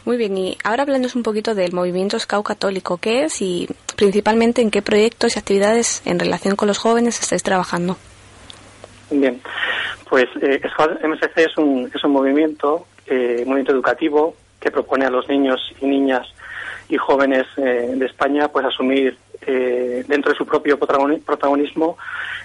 Muy 0.05 0.16
bien, 0.16 0.38
y 0.38 0.57
ahora 0.64 0.84
hablándonos 0.84 1.14
un 1.18 1.24
poquito 1.24 1.55
del 1.55 1.74
movimiento 1.74 2.18
Scout 2.18 2.45
Católico, 2.45 2.99
¿qué 2.99 3.26
es 3.26 3.41
y 3.41 3.68
principalmente 3.97 4.61
en 4.61 4.72
qué 4.72 4.82
proyectos 4.82 5.36
y 5.36 5.39
actividades 5.39 6.01
en 6.05 6.18
relación 6.18 6.55
con 6.55 6.70
los 6.70 6.78
jóvenes 6.78 7.20
estáis 7.20 7.43
trabajando? 7.43 7.97
Bien, 9.11 9.41
pues 10.09 10.28
eh, 10.41 10.61
Scout 10.72 11.03
MSC 11.03 11.38
es 11.38 11.57
un, 11.57 11.91
es 11.93 12.01
un 12.01 12.11
movimiento, 12.11 12.88
eh, 13.07 13.43
movimiento 13.45 13.74
educativo 13.74 14.36
que 14.61 14.72
propone 14.72 15.05
a 15.05 15.09
los 15.09 15.28
niños 15.28 15.59
y 15.82 15.86
niñas 15.86 16.26
y 16.93 16.97
jóvenes 16.97 17.47
eh, 17.57 17.93
de 17.95 18.05
España 18.05 18.49
pues 18.49 18.63
asumir 18.67 19.17
eh, 19.47 20.03
dentro 20.07 20.31
de 20.31 20.37
su 20.37 20.45
propio 20.45 20.79
protagoni- 20.79 21.23
protagonismo 21.23 21.97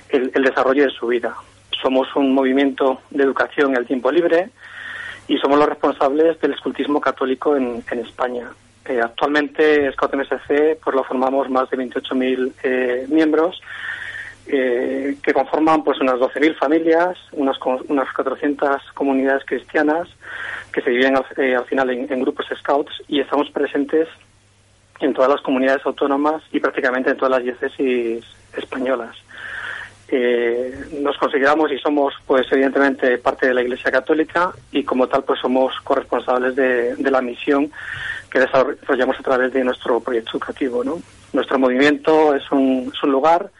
el, 0.08 0.30
el 0.34 0.42
desarrollo 0.42 0.84
de 0.84 0.90
su 0.90 1.06
vida. 1.06 1.36
Somos 1.82 2.08
un 2.16 2.32
movimiento 2.32 3.02
de 3.10 3.24
educación 3.24 3.76
al 3.76 3.86
tiempo 3.86 4.10
libre 4.10 4.48
y 5.28 5.36
somos 5.36 5.58
los 5.58 5.68
responsables 5.68 6.40
del 6.40 6.54
escultismo 6.54 6.98
católico 6.98 7.56
en, 7.56 7.84
España. 7.90 8.48
Eh, 8.86 9.00
actualmente 9.02 9.92
Scout 9.92 10.14
MSC 10.14 10.78
pues 10.82 10.96
lo 10.96 11.04
formamos 11.04 11.50
más 11.50 11.68
de 11.68 11.76
28.000 11.76 12.52
eh, 12.62 13.06
miembros 13.10 13.60
eh, 14.46 15.18
que 15.22 15.34
conforman 15.34 15.84
pues 15.84 16.00
unas 16.00 16.14
12.000 16.14 16.56
familias, 16.56 17.18
unas, 17.32 17.58
unas 17.88 18.10
400 18.14 18.80
comunidades 18.94 19.44
cristianas 19.44 20.08
que 20.72 20.80
se 20.80 20.88
dividen 20.88 21.16
al, 21.18 21.26
eh, 21.36 21.54
al 21.54 21.66
final 21.66 21.90
en 21.90 22.20
grupos 22.22 22.46
scouts 22.58 22.94
y 23.08 23.20
estamos 23.20 23.50
presentes 23.50 24.08
en 25.00 25.14
todas 25.14 25.30
las 25.30 25.40
comunidades 25.40 25.84
autónomas 25.84 26.42
y 26.52 26.60
prácticamente 26.60 27.10
en 27.10 27.16
todas 27.16 27.32
las 27.32 27.44
diócesis 27.44 28.24
españolas. 28.56 29.16
Eh, 30.10 30.74
nos 31.00 31.18
consideramos 31.18 31.70
y 31.70 31.78
somos, 31.78 32.14
pues 32.26 32.46
evidentemente, 32.50 33.18
parte 33.18 33.48
de 33.48 33.54
la 33.54 33.60
Iglesia 33.60 33.90
Católica 33.90 34.52
y 34.72 34.82
como 34.82 35.06
tal, 35.06 35.22
pues 35.22 35.38
somos 35.40 35.74
corresponsables 35.84 36.56
de, 36.56 36.96
la 37.10 37.20
misión 37.20 37.70
que 38.30 38.40
desarrollamos 38.40 39.18
a 39.20 39.22
través 39.22 39.52
de 39.52 39.64
nuestro 39.64 40.00
proyecto 40.00 40.32
educativo. 40.32 40.82
Nuestro 41.32 41.58
movimiento 41.58 42.34
es 42.34 42.50
un, 42.50 42.90
es 42.94 43.02
un 43.02 43.12
lugar 43.12 43.50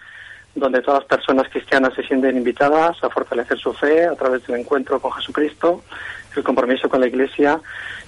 donde 0.54 0.80
todas 0.80 1.00
las 1.00 1.08
personas 1.08 1.48
cristianas 1.50 1.94
se 1.94 2.02
sienten 2.02 2.36
invitadas 2.36 2.96
a 3.04 3.10
fortalecer 3.10 3.58
su 3.58 3.72
fe 3.74 4.06
a 4.06 4.14
través 4.14 4.46
del 4.46 4.60
encuentro 4.60 5.00
con 5.00 5.12
Jesucristo, 5.12 5.82
el 6.36 6.42
compromiso 6.44 6.88
con 6.88 7.00
la 7.00 7.06
Iglesia 7.08 7.60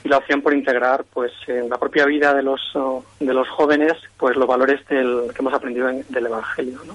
y 0.04 0.08
la 0.08 0.18
opción 0.18 0.40
por 0.42 0.54
integrar, 0.54 1.04
pues, 1.12 1.32
en 1.46 1.68
la 1.68 1.78
propia 1.78 2.04
vida 2.06 2.32
de 2.34 2.42
los 2.42 2.60
oh, 2.74 3.04
de 3.18 3.34
los 3.34 3.48
jóvenes, 3.48 3.94
pues, 4.16 4.36
los 4.36 4.46
valores 4.46 4.86
del, 4.88 5.30
que 5.34 5.38
hemos 5.40 5.52
aprendido 5.54 5.88
en- 5.88 6.04
del 6.08 6.26
Evangelio, 6.26 6.78
¿no? 6.86 6.94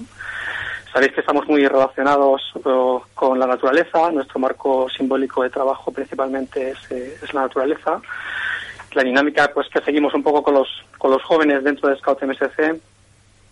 Sabéis 0.92 1.12
que 1.12 1.20
estamos 1.20 1.46
muy 1.46 1.66
relacionados 1.66 2.40
oh, 2.64 3.04
con 3.14 3.38
la 3.38 3.46
naturaleza. 3.46 4.10
Nuestro 4.10 4.40
marco 4.40 4.88
simbólico 4.88 5.42
de 5.42 5.50
trabajo 5.50 5.92
principalmente 5.92 6.70
es, 6.70 6.90
eh, 6.90 7.18
es 7.22 7.34
la 7.34 7.42
naturaleza. 7.42 8.00
La 8.94 9.02
dinámica, 9.02 9.50
pues, 9.52 9.68
que 9.68 9.82
seguimos 9.82 10.14
un 10.14 10.22
poco 10.22 10.42
con 10.42 10.54
los 10.54 10.68
con 10.96 11.10
los 11.10 11.22
jóvenes 11.22 11.62
dentro 11.62 11.90
de 11.90 11.96
Scout 11.98 12.22
MSC 12.22 12.80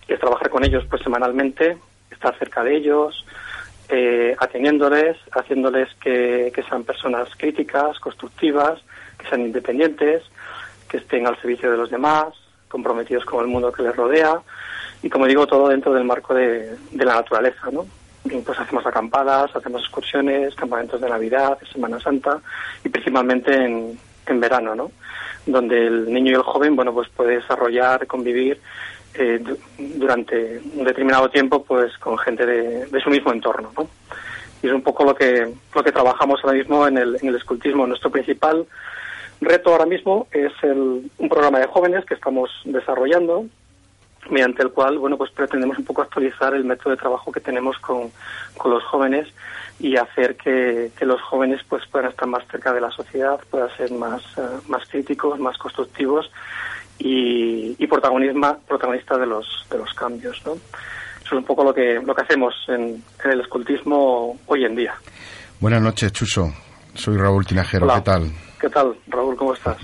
es 0.08 0.18
trabajar 0.20 0.48
con 0.48 0.64
ellos 0.64 0.84
pues 0.88 1.02
semanalmente, 1.02 1.76
estar 2.10 2.36
cerca 2.38 2.62
de 2.64 2.76
ellos, 2.76 3.24
eh, 3.88 4.34
atendiéndoles, 4.38 5.16
haciéndoles 5.32 5.88
que, 6.02 6.52
sean 6.68 6.84
personas 6.84 7.28
críticas, 7.36 7.98
constructivas, 7.98 8.80
que 9.18 9.28
sean 9.28 9.42
independientes, 9.42 10.22
que 10.88 10.98
estén 10.98 11.26
al 11.26 11.40
servicio 11.40 11.70
de 11.70 11.76
los 11.76 11.90
demás, 11.90 12.28
comprometidos 12.68 13.24
con 13.24 13.44
el 13.44 13.50
mundo 13.50 13.72
que 13.72 13.82
les 13.82 13.94
rodea 13.94 14.40
y 15.02 15.10
como 15.10 15.26
digo 15.26 15.46
todo 15.46 15.68
dentro 15.68 15.92
del 15.92 16.04
marco 16.04 16.34
de, 16.34 16.76
la 16.92 17.14
naturaleza, 17.14 17.70
¿no? 17.70 17.86
Pues 18.44 18.58
hacemos 18.58 18.86
acampadas, 18.86 19.54
hacemos 19.54 19.82
excursiones, 19.82 20.54
campamentos 20.54 20.98
de 20.98 21.10
Navidad, 21.10 21.58
de 21.58 21.66
Semana 21.66 22.00
Santa 22.00 22.40
y 22.82 22.88
principalmente 22.88 23.54
en, 23.54 23.98
en 24.26 24.40
verano, 24.40 24.74
¿no? 24.74 24.90
Donde 25.44 25.86
el 25.86 26.10
niño 26.10 26.32
y 26.32 26.34
el 26.36 26.42
joven, 26.42 26.74
bueno, 26.74 26.94
pues 26.94 27.10
puede 27.10 27.36
desarrollar, 27.36 28.06
convivir 28.06 28.58
eh, 29.14 29.38
du- 29.40 29.58
durante 29.78 30.60
un 30.74 30.84
determinado 30.84 31.28
tiempo, 31.30 31.64
pues 31.64 31.96
con 31.98 32.18
gente 32.18 32.44
de, 32.46 32.86
de 32.86 33.00
su 33.00 33.10
mismo 33.10 33.32
entorno, 33.32 33.70
¿no? 33.76 33.88
Y 34.62 34.66
es 34.68 34.72
un 34.72 34.82
poco 34.82 35.04
lo 35.04 35.14
que 35.14 35.52
lo 35.74 35.82
que 35.84 35.92
trabajamos 35.92 36.40
ahora 36.42 36.56
mismo 36.56 36.86
en 36.86 36.96
el, 36.98 37.16
en 37.20 37.28
el 37.28 37.36
escultismo. 37.36 37.86
Nuestro 37.86 38.10
principal 38.10 38.66
reto 39.40 39.70
ahora 39.72 39.84
mismo 39.86 40.26
es 40.32 40.52
el- 40.62 41.10
un 41.18 41.28
programa 41.28 41.58
de 41.58 41.66
jóvenes 41.66 42.04
que 42.06 42.14
estamos 42.14 42.50
desarrollando 42.64 43.44
mediante 44.30 44.62
el 44.62 44.70
cual 44.70 44.96
bueno 44.98 45.18
pues 45.18 45.30
pretendemos 45.32 45.76
un 45.76 45.84
poco 45.84 46.00
actualizar 46.00 46.54
el 46.54 46.64
método 46.64 46.90
de 46.92 46.96
trabajo 46.96 47.30
que 47.30 47.40
tenemos 47.40 47.78
con, 47.78 48.10
con 48.56 48.70
los 48.70 48.82
jóvenes 48.84 49.28
y 49.78 49.96
hacer 49.98 50.36
que, 50.36 50.92
que 50.96 51.04
los 51.04 51.20
jóvenes 51.20 51.60
pues 51.68 51.84
puedan 51.88 52.08
estar 52.08 52.26
más 52.26 52.42
cerca 52.50 52.72
de 52.72 52.80
la 52.80 52.90
sociedad 52.90 53.38
puedan 53.50 53.68
ser 53.76 53.90
más 53.92 54.22
eh, 54.38 54.40
más 54.68 54.88
críticos 54.88 55.38
más 55.38 55.58
constructivos 55.58 56.30
y, 56.98 57.74
y 57.78 57.86
protagonismo 57.86 58.58
protagonistas 58.66 59.18
de 59.20 59.26
los 59.26 59.46
de 59.70 59.78
los 59.78 59.92
cambios 59.94 60.40
¿no? 60.46 60.52
eso 60.54 61.26
es 61.26 61.32
un 61.32 61.44
poco 61.44 61.64
lo 61.64 61.74
que 61.74 62.00
lo 62.04 62.14
que 62.14 62.22
hacemos 62.22 62.54
en, 62.68 63.02
en 63.24 63.30
el 63.30 63.40
escultismo 63.40 64.38
hoy 64.46 64.64
en 64.64 64.76
día 64.76 64.94
Buenas 65.60 65.80
noches, 65.80 66.12
Chuso. 66.12 66.52
Soy 66.94 67.16
Raúl 67.16 67.46
Tinajero. 67.46 67.84
Hola. 67.86 67.94
¿Qué 67.96 68.00
tal? 68.02 68.30
¿Qué 68.60 68.68
tal, 68.68 68.94
Raúl? 69.08 69.34
¿Cómo 69.36 69.54
estás? 69.54 69.78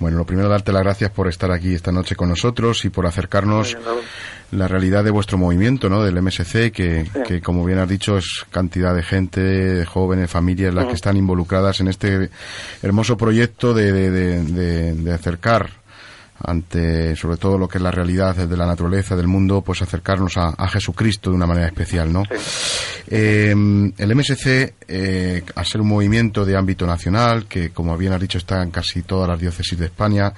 Bueno, 0.00 0.16
lo 0.18 0.24
primero, 0.26 0.48
darte 0.48 0.72
las 0.72 0.82
gracias 0.82 1.10
por 1.12 1.28
estar 1.28 1.52
aquí 1.52 1.72
esta 1.74 1.92
noche 1.92 2.16
con 2.16 2.28
nosotros 2.30 2.84
y 2.84 2.90
por 2.90 3.06
acercarnos 3.06 3.74
bien, 3.74 3.84
la 4.52 4.66
realidad 4.66 5.04
de 5.04 5.10
vuestro 5.10 5.38
movimiento, 5.38 5.88
¿no? 5.88 6.02
Del 6.02 6.20
MSC, 6.20 6.72
que, 6.72 7.04
Sí. 7.04 7.20
que 7.28 7.40
como 7.40 7.64
bien 7.64 7.78
has 7.78 7.88
dicho, 7.88 8.16
es 8.16 8.44
cantidad 8.50 8.94
de 8.94 9.02
gente, 9.02 9.40
de 9.40 9.86
jóvenes, 9.86 10.30
familias, 10.30 10.74
las 10.74 10.86
que 10.86 10.94
están 10.94 11.16
involucradas 11.16 11.80
en 11.80 11.88
este 11.88 12.30
hermoso 12.82 13.16
proyecto 13.16 13.72
de, 13.72 13.92
de, 13.92 14.10
de- 14.10 14.42
de- 14.42 14.92
de 14.94 15.12
acercar 15.12 15.70
ante 16.40 17.14
sobre 17.16 17.36
todo 17.36 17.58
lo 17.58 17.68
que 17.68 17.78
es 17.78 17.82
la 17.82 17.90
realidad 17.90 18.34
de 18.34 18.56
la 18.56 18.66
naturaleza 18.66 19.16
del 19.16 19.28
mundo 19.28 19.62
pues 19.62 19.82
acercarnos 19.82 20.36
a, 20.36 20.48
a 20.56 20.68
Jesucristo 20.68 21.30
de 21.30 21.36
una 21.36 21.46
manera 21.46 21.66
especial 21.66 22.12
no 22.12 22.22
Eh, 23.06 23.50
el 23.50 24.16
MSC 24.16 24.74
eh, 24.88 25.42
al 25.54 25.66
ser 25.66 25.82
un 25.82 25.88
movimiento 25.88 26.44
de 26.44 26.56
ámbito 26.56 26.86
nacional 26.86 27.46
que 27.46 27.70
como 27.70 27.96
bien 27.98 28.14
has 28.14 28.20
dicho 28.20 28.38
está 28.38 28.62
en 28.62 28.70
casi 28.70 29.02
todas 29.02 29.28
las 29.28 29.38
diócesis 29.38 29.78
de 29.78 29.86
España 29.86 30.32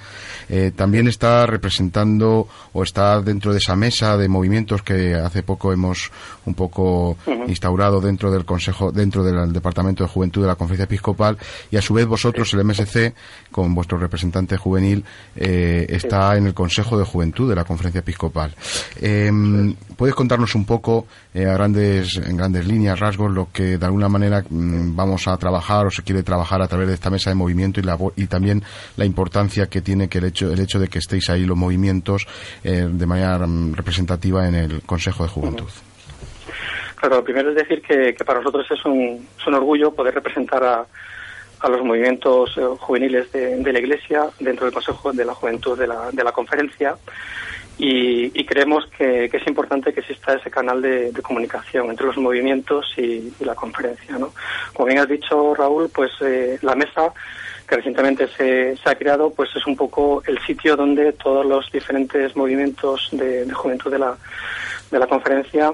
eh, 0.49 0.71
también 0.75 1.07
está 1.07 1.45
representando 1.45 2.47
o 2.73 2.83
está 2.83 3.21
dentro 3.21 3.53
de 3.53 3.59
esa 3.59 3.75
mesa 3.75 4.17
de 4.17 4.27
movimientos 4.27 4.83
que 4.83 5.15
hace 5.15 5.43
poco 5.43 5.71
hemos 5.71 6.11
un 6.45 6.53
poco 6.53 7.17
instaurado 7.47 8.01
dentro 8.01 8.31
del 8.31 8.45
consejo 8.45 8.91
dentro 8.91 9.23
del 9.23 9.53
departamento 9.53 10.03
de 10.03 10.09
juventud 10.09 10.41
de 10.41 10.47
la 10.47 10.55
conferencia 10.55 10.85
episcopal 10.85 11.37
y 11.71 11.77
a 11.77 11.81
su 11.81 11.93
vez 11.93 12.05
vosotros 12.05 12.53
el 12.53 12.65
MSC 12.65 13.13
con 13.51 13.73
vuestro 13.73 13.97
representante 13.97 14.57
juvenil 14.57 15.03
eh, 15.35 15.86
está 15.87 16.37
en 16.37 16.47
el 16.47 16.53
consejo 16.53 16.97
de 16.97 17.05
juventud 17.05 17.49
de 17.49 17.55
la 17.55 17.63
conferencia 17.63 17.99
episcopal. 17.99 18.53
Eh, 19.01 19.31
puedes 19.95 20.15
contarnos 20.15 20.53
un 20.55 20.65
poco 20.65 21.07
eh, 21.33 21.45
a 21.45 21.53
grandes 21.53 22.17
en 22.17 22.37
grandes 22.37 22.67
líneas 22.67 22.99
rasgos 22.99 23.31
lo 23.31 23.49
que 23.51 23.77
de 23.77 23.85
alguna 23.85 24.09
manera 24.09 24.43
mm, 24.47 24.95
vamos 24.95 25.27
a 25.27 25.37
trabajar 25.37 25.87
o 25.87 25.91
se 25.91 26.03
quiere 26.03 26.23
trabajar 26.23 26.61
a 26.61 26.67
través 26.67 26.87
de 26.87 26.93
esta 26.93 27.09
mesa 27.09 27.29
de 27.29 27.35
movimiento 27.35 27.79
y, 27.79 27.83
la, 27.83 27.97
y 28.15 28.27
también 28.27 28.63
la 28.95 29.05
importancia 29.05 29.67
que 29.67 29.81
tiene 29.81 30.07
que 30.07 30.19
el 30.19 30.25
hecho 30.25 30.51
el 30.51 30.59
hecho 30.59 30.79
de 30.79 30.87
que 30.87 30.99
estéis 30.99 31.29
ahí 31.29 31.45
los 31.45 31.57
movimientos 31.57 32.27
eh, 32.63 32.87
de 32.89 33.05
manera 33.05 33.39
mm, 33.45 33.73
representativa 33.73 34.47
en 34.47 34.55
el 34.55 34.81
consejo 34.83 35.23
de 35.23 35.29
juventud 35.29 35.69
Claro, 36.95 37.17
lo 37.17 37.23
primero 37.23 37.51
es 37.51 37.55
decir 37.55 37.79
que, 37.81 38.15
que 38.15 38.25
para 38.25 38.39
nosotros 38.39 38.65
es 38.71 38.83
un, 38.83 39.27
es 39.39 39.47
un 39.47 39.53
orgullo 39.53 39.93
poder 39.93 40.15
representar 40.15 40.63
a, 40.63 40.85
a 41.59 41.69
los 41.69 41.83
movimientos 41.83 42.57
eh, 42.57 42.61
juveniles 42.79 43.31
de, 43.31 43.57
de 43.57 43.73
la 43.73 43.79
Iglesia 43.79 44.29
dentro 44.39 44.65
del 44.65 44.73
Consejo 44.73 45.11
de 45.11 45.25
la 45.25 45.33
Juventud 45.33 45.77
de 45.77 45.87
la, 45.87 46.11
de 46.11 46.23
la 46.23 46.31
conferencia 46.31 46.95
y, 47.77 48.39
y 48.39 48.45
creemos 48.45 48.87
que, 48.97 49.29
que 49.29 49.37
es 49.37 49.47
importante 49.47 49.93
que 49.93 49.99
exista 49.99 50.33
ese 50.33 50.49
canal 50.49 50.81
de, 50.81 51.13
comunicación 51.21 51.89
entre 51.89 52.07
los 52.07 52.17
movimientos 52.17 52.85
y, 52.97 53.33
y 53.39 53.45
la 53.45 53.53
conferencia. 53.53 54.17
¿no? 54.17 54.33
Como 54.73 54.87
bien 54.87 54.99
has 54.99 55.07
dicho, 55.07 55.53
Raúl, 55.53 55.89
pues 55.93 56.11
eh, 56.21 56.57
la 56.61 56.75
mesa 56.75 57.13
que 57.67 57.75
recientemente 57.75 58.27
se, 58.29 58.77
se 58.77 58.89
ha 58.89 58.95
creado 58.95 59.29
pues 59.31 59.49
es 59.55 59.67
un 59.67 59.75
poco 59.75 60.23
el 60.25 60.39
sitio 60.45 60.75
donde 60.75 61.11
todos 61.13 61.45
los 61.45 61.69
diferentes 61.71 62.35
movimientos 62.35 63.09
de, 63.11 63.45
de 63.45 63.53
juventud 63.53 63.91
de 63.91 63.99
la, 63.99 64.17
de 64.89 64.99
la 64.99 65.07
conferencia 65.07 65.73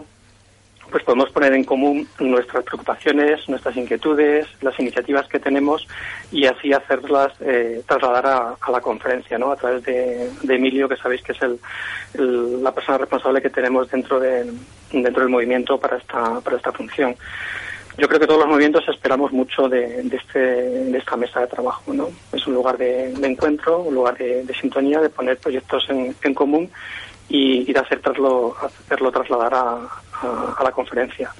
pues 0.93 1.05
podemos 1.05 1.31
poner 1.31 1.53
en 1.53 1.63
común 1.63 2.07
nuestras 2.19 2.63
preocupaciones, 2.65 3.49
nuestras 3.49 3.75
inquietudes, 3.75 4.45
las 4.61 4.79
iniciativas 4.79 5.27
que 5.27 5.39
tenemos 5.39 5.87
y 6.31 6.45
así 6.45 6.71
hacerlas 6.71 7.33
eh, 7.41 7.81
trasladar 7.87 8.27
a, 8.27 8.71
la 8.71 8.79
conferencia, 8.79 9.39
¿no? 9.39 9.51
A 9.51 9.55
través 9.55 9.83
de, 9.85 10.29
Emilio, 10.47 10.87
que 10.87 10.95
sabéis 10.95 11.23
que 11.23 11.31
es 11.31 11.39
el, 11.41 12.61
la 12.61 12.71
persona 12.71 12.99
responsable 12.99 13.41
que 13.41 13.49
tenemos 13.49 13.89
dentro, 13.89 14.19
de, 14.19 14.53
dentro 14.91 15.23
del 15.23 15.29
movimiento 15.29 15.79
para 15.79 15.97
esta, 15.97 16.39
para 16.41 16.57
esta 16.57 16.71
función. 16.71 17.15
Yo 17.97 18.07
creo 18.07 18.19
que 18.19 18.27
todos 18.27 18.41
los 18.41 18.49
movimientos 18.49 18.87
esperamos 18.87 19.31
mucho 19.31 19.67
de, 19.67 20.03
de 20.03 20.17
este, 20.17 20.39
de 20.39 20.97
esta 20.99 21.17
mesa 21.17 21.39
de 21.39 21.47
trabajo, 21.47 21.91
¿no? 21.91 22.09
Es 22.31 22.45
un 22.45 22.53
lugar 22.53 22.77
de, 22.77 23.13
encuentro, 23.13 23.79
un 23.79 23.95
lugar 23.95 24.15
de, 24.15 24.45
sintonía, 24.61 24.99
de 24.99 25.09
poner 25.09 25.39
proyectos 25.39 25.89
en, 25.89 26.15
en 26.21 26.33
común 26.35 26.69
y, 27.29 27.67
y 27.67 27.73
de 27.73 27.79
hacerlo, 27.79 28.55
hacerlo 28.61 29.11
trasladar 29.11 29.55
a, 29.55 29.89
a- 30.23 30.63
la 30.63 30.71
conferencia. 30.71 31.31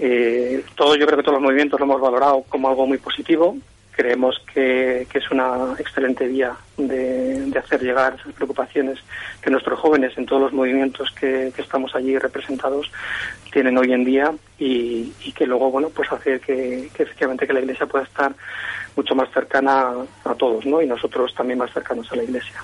Eh, 0.00 0.64
todo, 0.74 0.94
yo 0.96 1.06
creo 1.06 1.18
que 1.18 1.22
todos 1.24 1.36
los 1.36 1.42
movimientos 1.42 1.78
lo 1.78 1.84
hemos 1.86 2.00
valorado 2.00 2.42
como 2.48 2.68
algo 2.68 2.86
muy 2.86 2.98
positivo. 2.98 3.56
Creemos 3.94 4.42
que, 4.54 5.06
que 5.12 5.18
es 5.18 5.30
una 5.30 5.74
excelente 5.78 6.26
vía 6.26 6.56
de, 6.78 7.42
de, 7.50 7.58
hacer 7.58 7.82
llegar 7.82 8.16
esas 8.18 8.32
preocupaciones 8.32 8.98
que 9.42 9.50
nuestros 9.50 9.78
jóvenes 9.78 10.16
en 10.16 10.24
todos 10.24 10.40
los 10.40 10.52
movimientos 10.54 11.10
que, 11.12 11.52
que 11.54 11.60
estamos 11.60 11.94
allí 11.94 12.16
representados 12.18 12.90
tienen 13.52 13.76
hoy 13.76 13.92
en 13.92 14.04
día 14.04 14.32
y, 14.58 15.12
y 15.24 15.32
que 15.32 15.46
luego, 15.46 15.70
bueno, 15.70 15.90
pues 15.90 16.10
hacer 16.10 16.40
que, 16.40 16.88
que, 16.94 17.02
efectivamente 17.02 17.46
que 17.46 17.52
la 17.52 17.60
Iglesia 17.60 17.84
pueda 17.84 18.04
estar 18.04 18.32
mucho 18.96 19.14
más 19.14 19.30
cercana 19.30 19.90
a 20.24 20.34
todos, 20.36 20.64
¿no? 20.64 20.80
Y 20.80 20.86
nosotros 20.86 21.34
también 21.34 21.58
más 21.58 21.70
cercanos 21.72 22.10
a 22.12 22.16
la 22.16 22.24
Iglesia. 22.24 22.62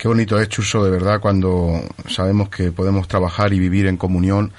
Qué 0.00 0.08
bonito 0.08 0.40
es, 0.40 0.48
Chuso, 0.48 0.82
de 0.82 0.90
verdad, 0.90 1.20
cuando 1.20 1.78
sabemos 2.08 2.48
que 2.48 2.72
podemos 2.72 3.06
trabajar 3.06 3.52
y 3.52 3.58
vivir 3.58 3.86
en 3.86 3.98
comunión 3.98 4.50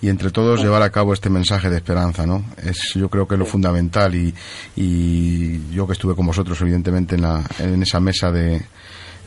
y 0.00 0.08
entre 0.08 0.30
todos 0.30 0.62
llevar 0.62 0.80
a 0.80 0.88
cabo 0.88 1.12
este 1.12 1.28
mensaje 1.28 1.68
de 1.68 1.76
esperanza, 1.76 2.24
¿no? 2.24 2.42
Es, 2.64 2.94
yo 2.94 3.10
creo 3.10 3.28
que 3.28 3.34
es 3.34 3.38
lo 3.38 3.44
fundamental 3.44 4.14
y, 4.14 4.34
y 4.74 5.70
yo 5.70 5.86
que 5.86 5.92
estuve 5.92 6.14
con 6.14 6.24
vosotros, 6.24 6.58
evidentemente, 6.62 7.16
en, 7.16 7.22
la, 7.22 7.44
en 7.58 7.82
esa 7.82 8.00
mesa 8.00 8.32
de, 8.32 8.62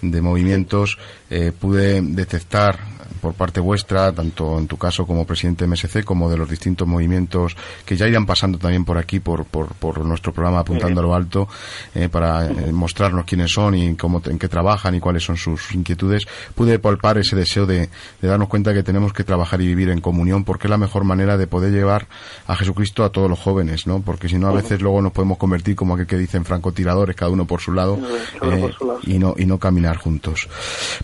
de 0.02 0.22
movimientos, 0.24 0.98
eh, 1.30 1.52
pude 1.52 2.02
detectar 2.02 2.80
por 3.22 3.34
parte 3.34 3.60
vuestra, 3.60 4.12
tanto 4.12 4.58
en 4.60 4.68
tu 4.68 4.78
caso 4.78 5.06
como 5.06 5.26
presidente 5.26 5.66
de 5.66 5.72
MSC, 5.72 6.04
como 6.04 6.30
de 6.30 6.38
los 6.38 6.50
distintos 6.50 6.88
movimientos 6.88 7.56
que 7.86 7.96
ya 7.96 8.08
irán 8.08 8.26
pasando 8.26 8.58
también 8.58 8.86
por 8.86 8.98
aquí, 8.98 9.20
por, 9.20 9.46
por, 9.46 9.68
por 9.76 10.04
nuestro 10.06 10.34
programa 10.34 10.60
Apuntando 10.60 11.00
a 11.02 11.04
lo 11.04 11.16
Alto, 11.16 11.48
eh, 11.96 12.10
para 12.10 12.46
eh, 12.46 12.72
mostrarnos 12.72 13.26
quiénes 13.26 13.52
son 13.52 13.76
y 13.76 13.96
cómo, 13.96 14.22
en 14.26 14.40
qué 14.40 14.48
trabajan 14.48 14.96
y 14.96 15.00
cuáles 15.00 15.24
son 15.24 15.38
sus 15.38 15.74
inquietudes, 15.74 16.26
pude 16.56 16.80
palpar 16.80 17.18
ese 17.18 17.36
deseo 17.36 17.66
de, 17.66 17.90
de 18.22 18.28
darnos 18.28 18.48
cuenta 18.50 18.74
que 18.74 18.84
tenemos 18.84 19.14
que 19.14 19.24
trabajar 19.24 19.62
y 19.62 19.68
vivir 19.68 19.90
en 19.90 20.02
comunión, 20.02 20.44
porque 20.44 20.68
es 20.68 20.72
la 20.72 20.78
mejor 20.78 21.04
manera 21.04 21.38
de 21.38 21.48
poder 21.48 21.72
llevar 21.72 22.08
a 22.48 22.56
Jesucristo 22.56 23.04
a 23.04 23.12
todos 23.12 23.30
los 23.30 23.40
jóvenes, 23.40 23.88
¿no? 23.88 24.02
Porque 24.02 24.30
si 24.30 24.38
no, 24.38 24.48
a 24.48 24.54
veces 24.54 24.82
luego 24.82 25.02
nos 25.02 25.12
podemos 25.12 25.38
convertir 25.38 25.76
como 25.76 25.94
aquel 25.94 26.08
que 26.08 26.18
dicen 26.18 26.46
francotiradores, 26.46 27.16
cada 27.16 27.32
uno 27.32 27.46
por 27.46 27.62
su 27.62 27.72
lado, 27.72 28.00
eh, 28.42 28.72
y 29.04 29.20
no, 29.20 29.36
y 29.38 29.46
no 29.46 29.58
caminar 29.58 29.98
juntos. 29.98 30.48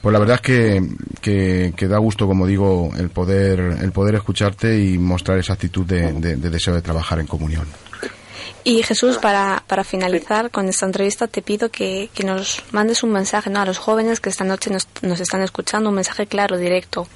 Pues 0.01 0.13
la 0.13 0.19
verdad 0.19 0.35
es 0.35 0.41
que, 0.41 0.89
que, 1.21 1.73
que 1.75 1.87
da 1.95 1.99
gusto, 1.99 2.27
como 2.27 2.45
digo, 2.45 2.91
el 2.97 3.09
poder, 3.09 3.59
el 3.81 3.91
poder 3.91 4.15
escucharte 4.15 4.77
y 4.77 4.97
mostrar 4.97 5.39
esa 5.39 5.53
actitud 5.53 5.85
de, 5.85 6.11
de, 6.13 6.35
de 6.35 6.49
deseo 6.49 6.73
de 6.73 6.81
trabajar 6.81 7.19
en 7.19 7.27
comunión. 7.27 7.65
Y 8.65 8.83
Jesús, 8.83 9.17
para, 9.17 9.63
para 9.67 9.83
finalizar 9.83 10.49
con 10.49 10.67
esta 10.67 10.85
entrevista, 10.85 11.27
te 11.27 11.41
pido 11.41 11.69
que, 11.69 12.09
que 12.13 12.23
nos 12.23 12.63
mandes 12.71 13.03
un 13.03 13.11
mensaje 13.11 13.49
¿no? 13.49 13.61
a 13.61 13.65
los 13.65 13.77
jóvenes 13.77 14.19
que 14.19 14.29
esta 14.29 14.43
noche 14.43 14.71
nos, 14.71 14.87
nos 15.03 15.19
están 15.19 15.41
escuchando, 15.41 15.89
un 15.89 15.95
mensaje 15.95 16.25
claro, 16.25 16.57
directo. 16.57 17.07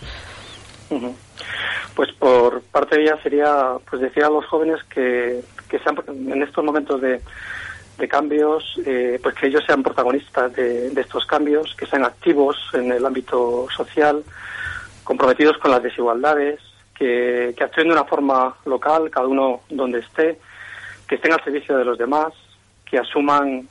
Uh 0.89 0.99
-huh. 1.01 1.13
Pues 1.95 2.09
por 2.19 2.61
parte 2.71 2.95
de 2.95 3.03
ella 3.03 3.17
sería 3.21 3.73
pues 3.89 4.01
decir 4.01 4.23
a 4.23 4.29
los 4.29 4.45
jóvenes 4.45 4.79
que, 4.93 5.41
que 5.67 5.79
sean 5.79 5.97
en 6.07 6.41
estos 6.43 6.63
momentos 6.63 7.01
de, 7.01 7.19
de 7.97 8.07
cambios, 8.07 8.63
eh, 8.85 9.19
pues 9.21 9.35
que 9.35 9.47
ellos 9.47 9.63
sean 9.65 9.83
protagonistas 9.83 10.53
de, 10.53 10.91
de, 10.91 11.01
estos 11.01 11.25
cambios, 11.25 11.75
que 11.75 11.85
sean 11.85 12.05
activos 12.05 12.55
en 12.73 12.91
el 12.91 13.05
ámbito 13.05 13.67
social, 13.75 14.23
comprometidos 15.09 15.57
con 15.57 15.71
las 15.71 15.81
desigualdades, 15.81 16.59
que, 16.93 17.55
actúen 17.59 17.87
de 17.87 17.93
una 17.93 18.05
forma 18.05 18.55
local, 18.65 19.09
cada 19.09 19.25
uno 19.25 19.61
donde 19.67 20.01
esté, 20.01 20.37
que 21.07 21.15
estén 21.15 21.33
al 21.33 21.43
servicio 21.43 21.75
de 21.75 21.83
los 21.83 21.97
demás, 21.97 22.31
que 22.85 22.99
asuman 22.99 23.67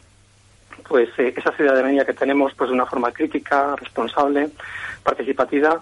pues 0.89 1.09
eh, 1.16 1.32
esa 1.36 1.53
ciudadanía 1.53 2.05
que 2.05 2.12
tenemos 2.12 2.53
pues 2.55 2.70
de 2.70 2.74
una 2.74 2.86
forma 2.86 3.12
crítica, 3.12 3.76
responsable, 3.76 4.51
participativa 5.05 5.80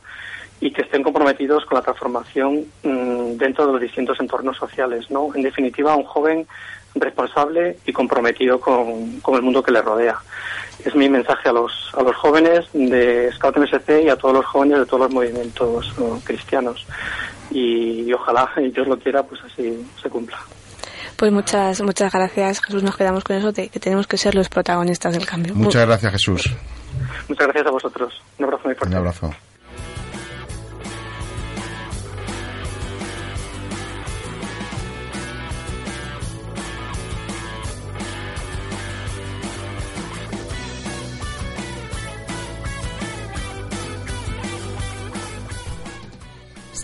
y 0.60 0.72
que 0.72 0.82
estén 0.82 1.02
comprometidos 1.02 1.64
con 1.64 1.76
la 1.76 1.82
transformación 1.82 2.66
mmm, 2.82 3.38
dentro 3.38 3.66
de 3.66 3.72
los 3.72 3.80
distintos 3.80 4.20
entornos 4.20 4.58
sociales, 4.58 5.10
¿no? 5.10 5.34
En 5.34 5.40
definitiva, 5.40 5.96
un 5.96 6.04
joven 6.04 6.46
responsable 7.00 7.78
y 7.86 7.92
comprometido 7.92 8.60
con, 8.60 9.20
con 9.20 9.36
el 9.36 9.42
mundo 9.42 9.62
que 9.62 9.72
le 9.72 9.82
rodea. 9.82 10.16
Es 10.84 10.94
mi 10.94 11.08
mensaje 11.08 11.48
a 11.48 11.52
los, 11.52 11.72
a 11.96 12.02
los 12.02 12.14
jóvenes 12.16 12.66
de 12.72 13.30
Scout 13.32 13.56
MSC 13.56 14.04
y 14.04 14.08
a 14.08 14.16
todos 14.16 14.34
los 14.34 14.46
jóvenes 14.46 14.78
de 14.80 14.86
todos 14.86 15.00
los 15.00 15.12
movimientos 15.12 15.94
¿no? 15.98 16.20
cristianos. 16.24 16.86
Y, 17.50 18.02
y 18.02 18.12
ojalá, 18.12 18.50
y 18.58 18.70
Dios 18.70 18.86
lo 18.86 18.98
quiera, 18.98 19.22
pues 19.22 19.40
así 19.44 19.86
se 20.02 20.08
cumpla. 20.08 20.38
Pues 21.16 21.32
muchas 21.32 21.80
muchas 21.80 22.12
gracias, 22.12 22.60
Jesús. 22.60 22.82
Nos 22.82 22.96
quedamos 22.96 23.24
con 23.24 23.36
eso 23.36 23.50
de 23.50 23.68
que 23.68 23.80
tenemos 23.80 24.06
que 24.06 24.18
ser 24.18 24.34
los 24.34 24.50
protagonistas 24.50 25.14
del 25.14 25.24
cambio. 25.24 25.54
Muchas 25.54 25.86
gracias, 25.86 26.12
Jesús. 26.12 26.50
Muchas 27.28 27.46
gracias 27.46 27.66
a 27.66 27.70
vosotros. 27.70 28.22
Un 28.38 28.44
abrazo 28.44 28.64
muy 28.66 28.74
fuerte. 28.74 28.94
Un 28.94 28.98
abrazo. 28.98 29.34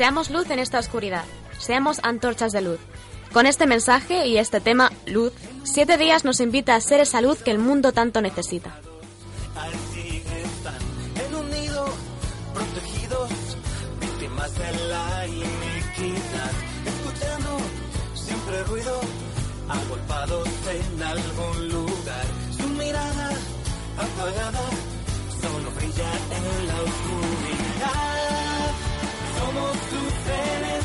Seamos 0.02 0.30
luz 0.30 0.50
en 0.50 0.58
esta 0.58 0.80
oscuridad. 0.80 1.22
Seamos 1.60 2.00
antorchas 2.02 2.50
de 2.50 2.60
luz. 2.60 2.80
Con 3.32 3.46
este 3.46 3.68
mensaje 3.68 4.26
y 4.26 4.36
este 4.36 4.60
tema, 4.60 4.90
luz, 5.06 5.32
Siete 5.62 5.96
Días 5.96 6.24
nos 6.24 6.40
invita 6.40 6.74
a 6.74 6.80
ser 6.80 6.98
esa 6.98 7.20
luz 7.20 7.40
que 7.40 7.52
el 7.52 7.60
mundo 7.60 7.92
tanto 7.92 8.20
necesita. 8.20 8.74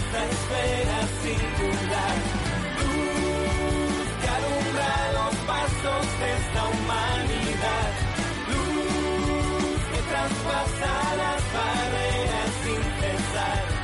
En 0.08 0.16
esta 0.16 0.26
esfera 0.26 1.08
singular. 1.22 2.16
Luz 2.80 4.08
que 4.22 4.28
alumbra 4.28 5.12
los 5.14 5.36
pasos 5.45 6.20
de 6.20 6.28
esta 6.34 6.62
humanidad. 6.68 7.91
Luz 8.47 9.82
que 9.91 10.01
traspasa 10.10 11.16
las 11.18 11.41
barreras 11.53 12.51
sin 12.64 12.84
cesar. 13.01 13.76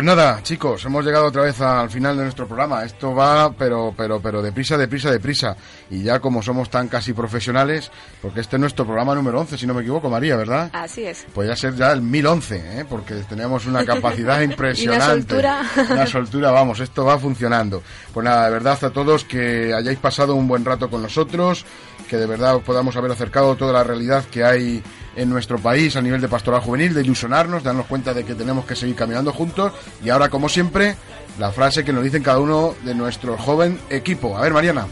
Pues 0.00 0.16
nada, 0.16 0.42
chicos, 0.42 0.82
hemos 0.86 1.04
llegado 1.04 1.26
otra 1.26 1.42
vez 1.42 1.60
al 1.60 1.90
final 1.90 2.16
de 2.16 2.22
nuestro 2.22 2.46
programa. 2.46 2.82
Esto 2.84 3.14
va, 3.14 3.52
pero, 3.52 3.92
pero, 3.94 4.18
pero 4.18 4.40
deprisa, 4.40 4.78
deprisa, 4.78 5.10
deprisa. 5.10 5.54
Y 5.90 6.04
ya 6.04 6.20
como 6.20 6.40
somos 6.40 6.70
tan 6.70 6.88
casi 6.88 7.12
profesionales, 7.12 7.90
porque 8.22 8.40
este 8.40 8.56
es 8.56 8.60
nuestro 8.60 8.86
programa 8.86 9.14
número 9.14 9.38
11, 9.40 9.58
si 9.58 9.66
no 9.66 9.74
me 9.74 9.82
equivoco, 9.82 10.08
María, 10.08 10.36
¿verdad? 10.36 10.70
Así 10.72 11.04
es. 11.04 11.26
Puede 11.34 11.54
ser 11.54 11.76
ya 11.76 11.92
el 11.92 12.00
1011, 12.00 12.80
¿eh? 12.80 12.86
porque 12.88 13.12
tenemos 13.28 13.66
una 13.66 13.84
capacidad 13.84 14.40
impresionante. 14.40 15.34
una 15.34 15.60
soltura. 15.66 15.70
una 15.90 16.06
soltura, 16.06 16.50
vamos, 16.50 16.80
esto 16.80 17.04
va 17.04 17.18
funcionando. 17.18 17.82
Pues 18.14 18.24
nada, 18.24 18.46
de 18.46 18.52
verdad 18.52 18.82
a 18.82 18.88
todos 18.88 19.24
que 19.24 19.74
hayáis 19.74 19.98
pasado 19.98 20.34
un 20.34 20.48
buen 20.48 20.64
rato 20.64 20.88
con 20.88 21.02
nosotros, 21.02 21.66
que 22.08 22.16
de 22.16 22.24
verdad 22.24 22.56
os 22.56 22.62
podamos 22.62 22.96
haber 22.96 23.10
acercado 23.10 23.54
toda 23.54 23.74
la 23.74 23.84
realidad 23.84 24.24
que 24.30 24.44
hay 24.44 24.82
en 25.16 25.28
nuestro 25.28 25.58
país 25.58 25.96
a 25.96 26.02
nivel 26.02 26.20
de 26.20 26.28
pastoral 26.28 26.60
juvenil, 26.60 26.94
de 26.94 27.02
ilusionarnos, 27.02 27.62
de 27.62 27.68
darnos 27.68 27.86
cuenta 27.86 28.14
de 28.14 28.24
que 28.24 28.34
tenemos 28.34 28.64
que 28.64 28.76
seguir 28.76 28.96
caminando 28.96 29.32
juntos. 29.32 29.72
Y 30.04 30.10
ahora, 30.10 30.28
como 30.28 30.48
siempre, 30.48 30.96
la 31.38 31.52
frase 31.52 31.84
que 31.84 31.92
nos 31.92 32.04
dicen 32.04 32.22
cada 32.22 32.38
uno 32.38 32.74
de 32.84 32.94
nuestro 32.94 33.36
joven 33.36 33.78
equipo. 33.90 34.36
A 34.36 34.42
ver, 34.42 34.52
Mariana. 34.52 34.86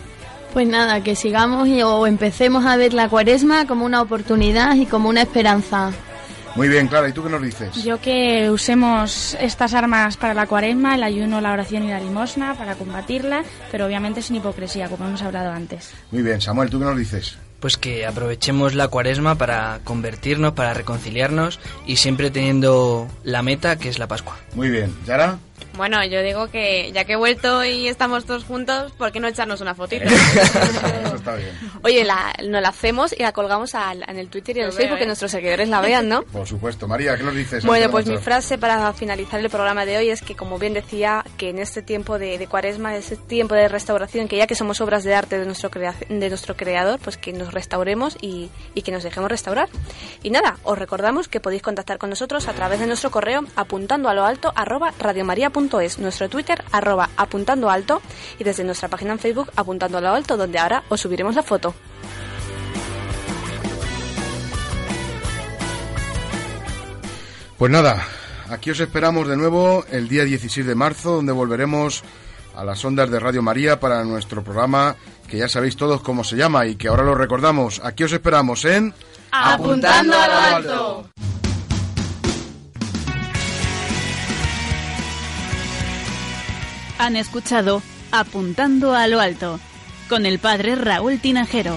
Pues 0.52 0.66
nada, 0.66 1.02
que 1.02 1.14
sigamos 1.14 1.68
y, 1.68 1.82
o 1.82 2.06
empecemos 2.06 2.64
a 2.64 2.76
ver 2.76 2.94
la 2.94 3.08
cuaresma 3.08 3.66
como 3.66 3.84
una 3.84 4.00
oportunidad 4.00 4.74
y 4.76 4.86
como 4.86 5.08
una 5.08 5.22
esperanza. 5.22 5.92
Muy 6.54 6.68
bien, 6.68 6.88
Clara, 6.88 7.08
¿y 7.08 7.12
tú 7.12 7.22
qué 7.22 7.28
nos 7.28 7.42
dices? 7.42 7.84
Yo 7.84 8.00
que 8.00 8.50
usemos 8.50 9.36
estas 9.40 9.74
armas 9.74 10.16
para 10.16 10.34
la 10.34 10.46
cuaresma, 10.46 10.94
el 10.94 11.02
ayuno, 11.02 11.40
la 11.40 11.52
oración 11.52 11.84
y 11.84 11.90
la 11.90 12.00
limosna 12.00 12.54
para 12.54 12.74
combatirla, 12.74 13.44
pero 13.70 13.86
obviamente 13.86 14.22
sin 14.22 14.36
hipocresía, 14.36 14.88
como 14.88 15.06
hemos 15.06 15.22
hablado 15.22 15.52
antes. 15.52 15.92
Muy 16.10 16.22
bien, 16.22 16.40
Samuel, 16.40 16.70
¿tú 16.70 16.80
qué 16.80 16.86
nos 16.86 16.96
dices? 16.96 17.38
Pues 17.60 17.76
que 17.76 18.06
aprovechemos 18.06 18.74
la 18.74 18.88
cuaresma 18.88 19.36
para 19.36 19.80
convertirnos, 19.84 20.52
para 20.52 20.74
reconciliarnos 20.74 21.58
y 21.86 21.96
siempre 21.96 22.30
teniendo 22.30 23.08
la 23.24 23.42
meta 23.42 23.76
que 23.78 23.88
es 23.88 23.98
la 23.98 24.06
Pascua. 24.06 24.36
Muy 24.54 24.70
bien, 24.70 24.94
¿Yara? 25.06 25.38
Bueno, 25.76 26.04
yo 26.04 26.22
digo 26.22 26.48
que 26.50 26.90
ya 26.92 27.04
que 27.04 27.12
he 27.12 27.16
vuelto 27.16 27.64
y 27.64 27.86
estamos 27.88 28.24
todos 28.24 28.44
juntos, 28.44 28.92
¿por 28.92 29.12
qué 29.12 29.20
no 29.20 29.28
echarnos 29.28 29.60
una 29.60 29.74
fotito? 29.74 30.04
Eso 30.08 31.14
está 31.16 31.36
bien. 31.36 31.50
Oye, 31.82 32.04
la, 32.04 32.34
nos 32.48 32.60
la 32.62 32.68
hacemos 32.70 33.12
y 33.16 33.22
la 33.22 33.32
colgamos 33.32 33.74
al- 33.74 34.04
en 34.08 34.18
el 34.18 34.28
Twitter 34.28 34.56
y 34.56 34.60
en 34.60 34.66
el 34.66 34.72
Facebook 34.72 34.98
que 34.98 35.04
¿eh? 35.04 35.06
nuestros 35.06 35.30
seguidores 35.30 35.68
la 35.68 35.80
vean, 35.80 36.08
¿no? 36.08 36.22
Por 36.22 36.46
supuesto. 36.46 36.88
María, 36.88 37.16
¿qué 37.16 37.22
nos 37.22 37.34
dices? 37.34 37.64
Bueno, 37.64 37.90
pues 37.90 38.06
mi 38.06 38.16
frase 38.18 38.58
para 38.58 38.92
finalizar 38.92 39.38
el 39.40 39.48
programa 39.50 39.84
de 39.84 39.98
hoy 39.98 40.10
es 40.10 40.22
que, 40.22 40.34
como 40.34 40.58
bien 40.58 40.74
decía, 40.74 41.24
que 41.36 41.50
en 41.50 41.58
este 41.58 41.82
tiempo 41.82 42.18
de, 42.18 42.38
de 42.38 42.46
cuaresma, 42.48 42.96
ese 42.96 43.16
tiempo 43.16 43.54
de 43.54 43.68
restauración, 43.68 44.26
que 44.28 44.36
ya 44.36 44.46
que 44.46 44.54
somos 44.56 44.80
obras 44.80 45.04
de 45.04 45.14
arte 45.14 45.38
de 45.38 45.46
nuestro, 45.46 45.70
crea- 45.70 45.94
de 46.08 46.28
nuestro 46.28 46.56
creador, 46.56 46.98
pues 46.98 47.16
que 47.16 47.32
nos 47.32 47.52
restauremos 47.54 48.16
y, 48.20 48.50
y 48.74 48.82
que 48.82 48.90
nos 48.90 49.02
dejemos 49.04 49.30
restaurar. 49.30 49.68
Y 50.22 50.30
nada, 50.30 50.56
os 50.64 50.76
recordamos 50.78 51.28
que 51.28 51.40
podéis 51.40 51.62
contactar 51.62 51.98
con 51.98 52.10
nosotros 52.10 52.48
a 52.48 52.52
través 52.52 52.80
de 52.80 52.86
nuestro 52.86 53.10
correo 53.10 53.44
apuntando 53.54 54.08
a 54.08 54.14
lo 54.14 54.24
alto 54.24 54.52
arroba 54.56 54.92
radiomaria.es, 55.48 55.98
nuestro 55.98 56.28
Twitter 56.28 56.62
arroba 56.72 57.10
apuntando 57.16 57.70
alto 57.70 58.00
y 58.38 58.44
desde 58.44 58.64
nuestra 58.64 58.88
página 58.88 59.12
en 59.12 59.18
Facebook 59.18 59.50
apuntando 59.56 59.98
a 59.98 60.00
lo 60.00 60.08
alto, 60.10 60.36
donde 60.36 60.58
ahora 60.58 60.82
os 60.88 61.00
subiremos 61.00 61.34
la 61.34 61.42
foto. 61.42 61.74
Pues 67.56 67.72
nada, 67.72 68.06
aquí 68.50 68.70
os 68.70 68.78
esperamos 68.78 69.26
de 69.26 69.36
nuevo 69.36 69.84
el 69.90 70.08
día 70.08 70.24
16 70.24 70.66
de 70.66 70.74
marzo, 70.74 71.16
donde 71.16 71.32
volveremos 71.32 72.04
a 72.54 72.64
las 72.64 72.84
ondas 72.84 73.10
de 73.10 73.18
Radio 73.18 73.42
María 73.42 73.80
para 73.80 74.04
nuestro 74.04 74.44
programa, 74.44 74.94
que 75.28 75.38
ya 75.38 75.48
sabéis 75.48 75.76
todos 75.76 76.00
cómo 76.02 76.22
se 76.22 76.36
llama 76.36 76.66
y 76.66 76.76
que 76.76 76.88
ahora 76.88 77.02
lo 77.02 77.14
recordamos. 77.14 77.80
Aquí 77.84 78.04
os 78.04 78.12
esperamos 78.12 78.64
en... 78.64 78.94
Apuntando 79.30 80.16
a 80.16 80.28
lo 80.28 80.34
alto. 80.34 81.10
Han 86.98 87.16
escuchado 87.16 87.82
Apuntando 88.10 88.94
a 88.94 89.06
lo 89.06 89.20
alto 89.20 89.60
con 90.08 90.24
el 90.24 90.38
padre 90.38 90.74
Raúl 90.74 91.20
Tinajero. 91.20 91.76